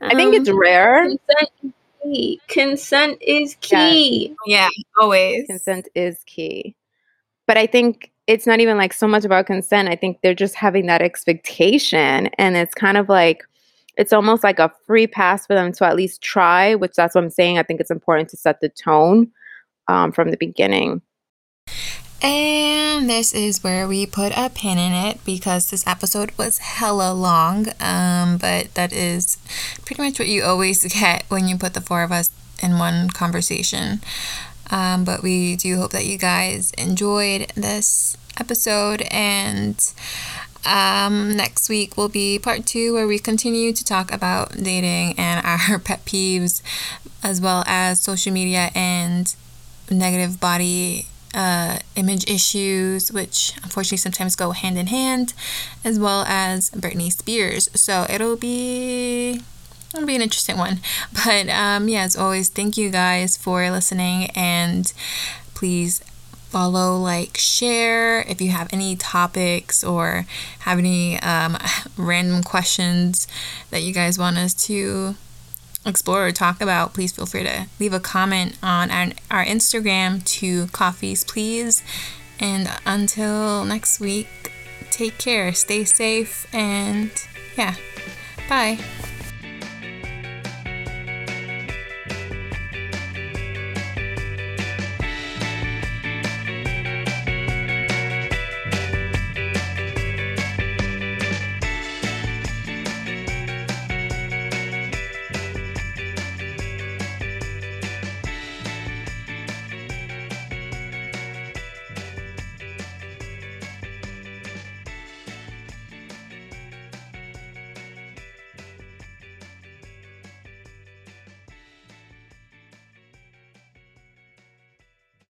I 0.00 0.14
think 0.14 0.34
it's 0.34 0.48
um, 0.48 0.60
rare. 0.60 1.04
Consent 1.04 1.50
is 1.62 1.72
key. 2.02 2.40
Consent 2.48 3.22
is 3.22 3.56
key. 3.60 4.34
yeah, 4.46 4.68
always. 5.00 5.46
Consent 5.46 5.88
is 5.94 6.22
key, 6.26 6.76
but 7.46 7.56
I 7.56 7.66
think 7.66 8.12
it's 8.26 8.46
not 8.46 8.60
even 8.60 8.76
like 8.76 8.92
so 8.92 9.06
much 9.06 9.24
about 9.24 9.46
consent. 9.46 9.88
I 9.88 9.96
think 9.96 10.20
they're 10.22 10.34
just 10.34 10.54
having 10.54 10.86
that 10.86 11.00
expectation, 11.00 12.26
and 12.38 12.56
it's 12.56 12.74
kind 12.74 12.96
of 12.96 13.08
like 13.08 13.44
it's 13.96 14.12
almost 14.12 14.44
like 14.44 14.58
a 14.58 14.72
free 14.86 15.06
pass 15.06 15.46
for 15.46 15.54
them 15.54 15.72
to 15.72 15.86
at 15.86 15.96
least 15.96 16.20
try. 16.20 16.74
Which 16.74 16.92
that's 16.92 17.14
what 17.14 17.24
I'm 17.24 17.30
saying. 17.30 17.58
I 17.58 17.62
think 17.62 17.80
it's 17.80 17.90
important 17.90 18.28
to 18.30 18.36
set 18.36 18.60
the 18.60 18.68
tone 18.68 19.28
um, 19.88 20.12
from 20.12 20.30
the 20.30 20.36
beginning. 20.36 21.00
And 22.22 23.10
this 23.10 23.34
is 23.34 23.62
where 23.62 23.86
we 23.86 24.06
put 24.06 24.32
a 24.36 24.50
pin 24.50 24.78
in 24.78 24.92
it 24.92 25.22
because 25.24 25.70
this 25.70 25.86
episode 25.86 26.32
was 26.38 26.58
hella 26.58 27.12
long. 27.12 27.66
Um, 27.80 28.38
but 28.38 28.72
that 28.74 28.92
is 28.92 29.36
pretty 29.84 30.02
much 30.02 30.18
what 30.18 30.28
you 30.28 30.42
always 30.42 30.84
get 31.00 31.24
when 31.28 31.46
you 31.46 31.56
put 31.58 31.74
the 31.74 31.80
four 31.80 32.02
of 32.02 32.12
us 32.12 32.30
in 32.62 32.78
one 32.78 33.10
conversation. 33.10 34.00
Um, 34.70 35.04
but 35.04 35.22
we 35.22 35.56
do 35.56 35.76
hope 35.76 35.92
that 35.92 36.06
you 36.06 36.18
guys 36.18 36.72
enjoyed 36.72 37.52
this 37.54 38.16
episode. 38.40 39.02
And 39.10 39.78
um, 40.64 41.36
next 41.36 41.68
week 41.68 41.96
will 41.96 42.08
be 42.08 42.38
part 42.38 42.66
two 42.66 42.94
where 42.94 43.06
we 43.06 43.18
continue 43.18 43.72
to 43.72 43.84
talk 43.84 44.10
about 44.10 44.56
dating 44.56 45.18
and 45.18 45.46
our 45.70 45.78
pet 45.78 46.04
peeves, 46.06 46.62
as 47.22 47.40
well 47.40 47.62
as 47.66 48.00
social 48.00 48.32
media 48.32 48.70
and 48.74 49.34
negative 49.90 50.40
body 50.40 51.06
uh, 51.36 51.78
image 51.94 52.28
issues, 52.28 53.12
which 53.12 53.52
unfortunately 53.62 53.98
sometimes 53.98 54.34
go 54.34 54.50
hand 54.50 54.78
in 54.78 54.88
hand, 54.88 55.34
as 55.84 55.98
well 55.98 56.24
as 56.26 56.70
Britney 56.70 57.12
Spears. 57.12 57.68
So 57.78 58.06
it'll 58.08 58.36
be 58.36 59.42
it'll 59.94 60.06
be 60.06 60.16
an 60.16 60.22
interesting 60.22 60.56
one. 60.56 60.80
But 61.24 61.48
um, 61.48 61.88
yeah, 61.88 62.02
as 62.02 62.16
always, 62.16 62.48
thank 62.48 62.76
you 62.76 62.90
guys 62.90 63.36
for 63.36 63.70
listening, 63.70 64.30
and 64.34 64.92
please 65.54 66.02
follow, 66.48 66.96
like, 66.96 67.36
share 67.36 68.20
if 68.22 68.40
you 68.40 68.50
have 68.50 68.72
any 68.72 68.96
topics 68.96 69.84
or 69.84 70.24
have 70.60 70.78
any 70.78 71.20
um, 71.20 71.58
random 71.98 72.42
questions 72.42 73.28
that 73.70 73.82
you 73.82 73.92
guys 73.92 74.18
want 74.18 74.38
us 74.38 74.54
to 74.54 75.16
explore 75.86 76.26
or 76.26 76.32
talk 76.32 76.60
about, 76.60 76.94
please 76.94 77.12
feel 77.12 77.26
free 77.26 77.44
to 77.44 77.66
leave 77.78 77.92
a 77.92 78.00
comment 78.00 78.56
on 78.62 78.90
our, 78.90 79.06
our 79.30 79.44
Instagram 79.44 80.24
to 80.24 80.66
Coffees 80.68 81.24
Please. 81.24 81.82
And 82.38 82.68
until 82.84 83.64
next 83.64 84.00
week, 84.00 84.52
take 84.90 85.18
care, 85.18 85.52
stay 85.54 85.84
safe, 85.84 86.46
and 86.52 87.10
yeah, 87.56 87.76
bye. 88.48 88.78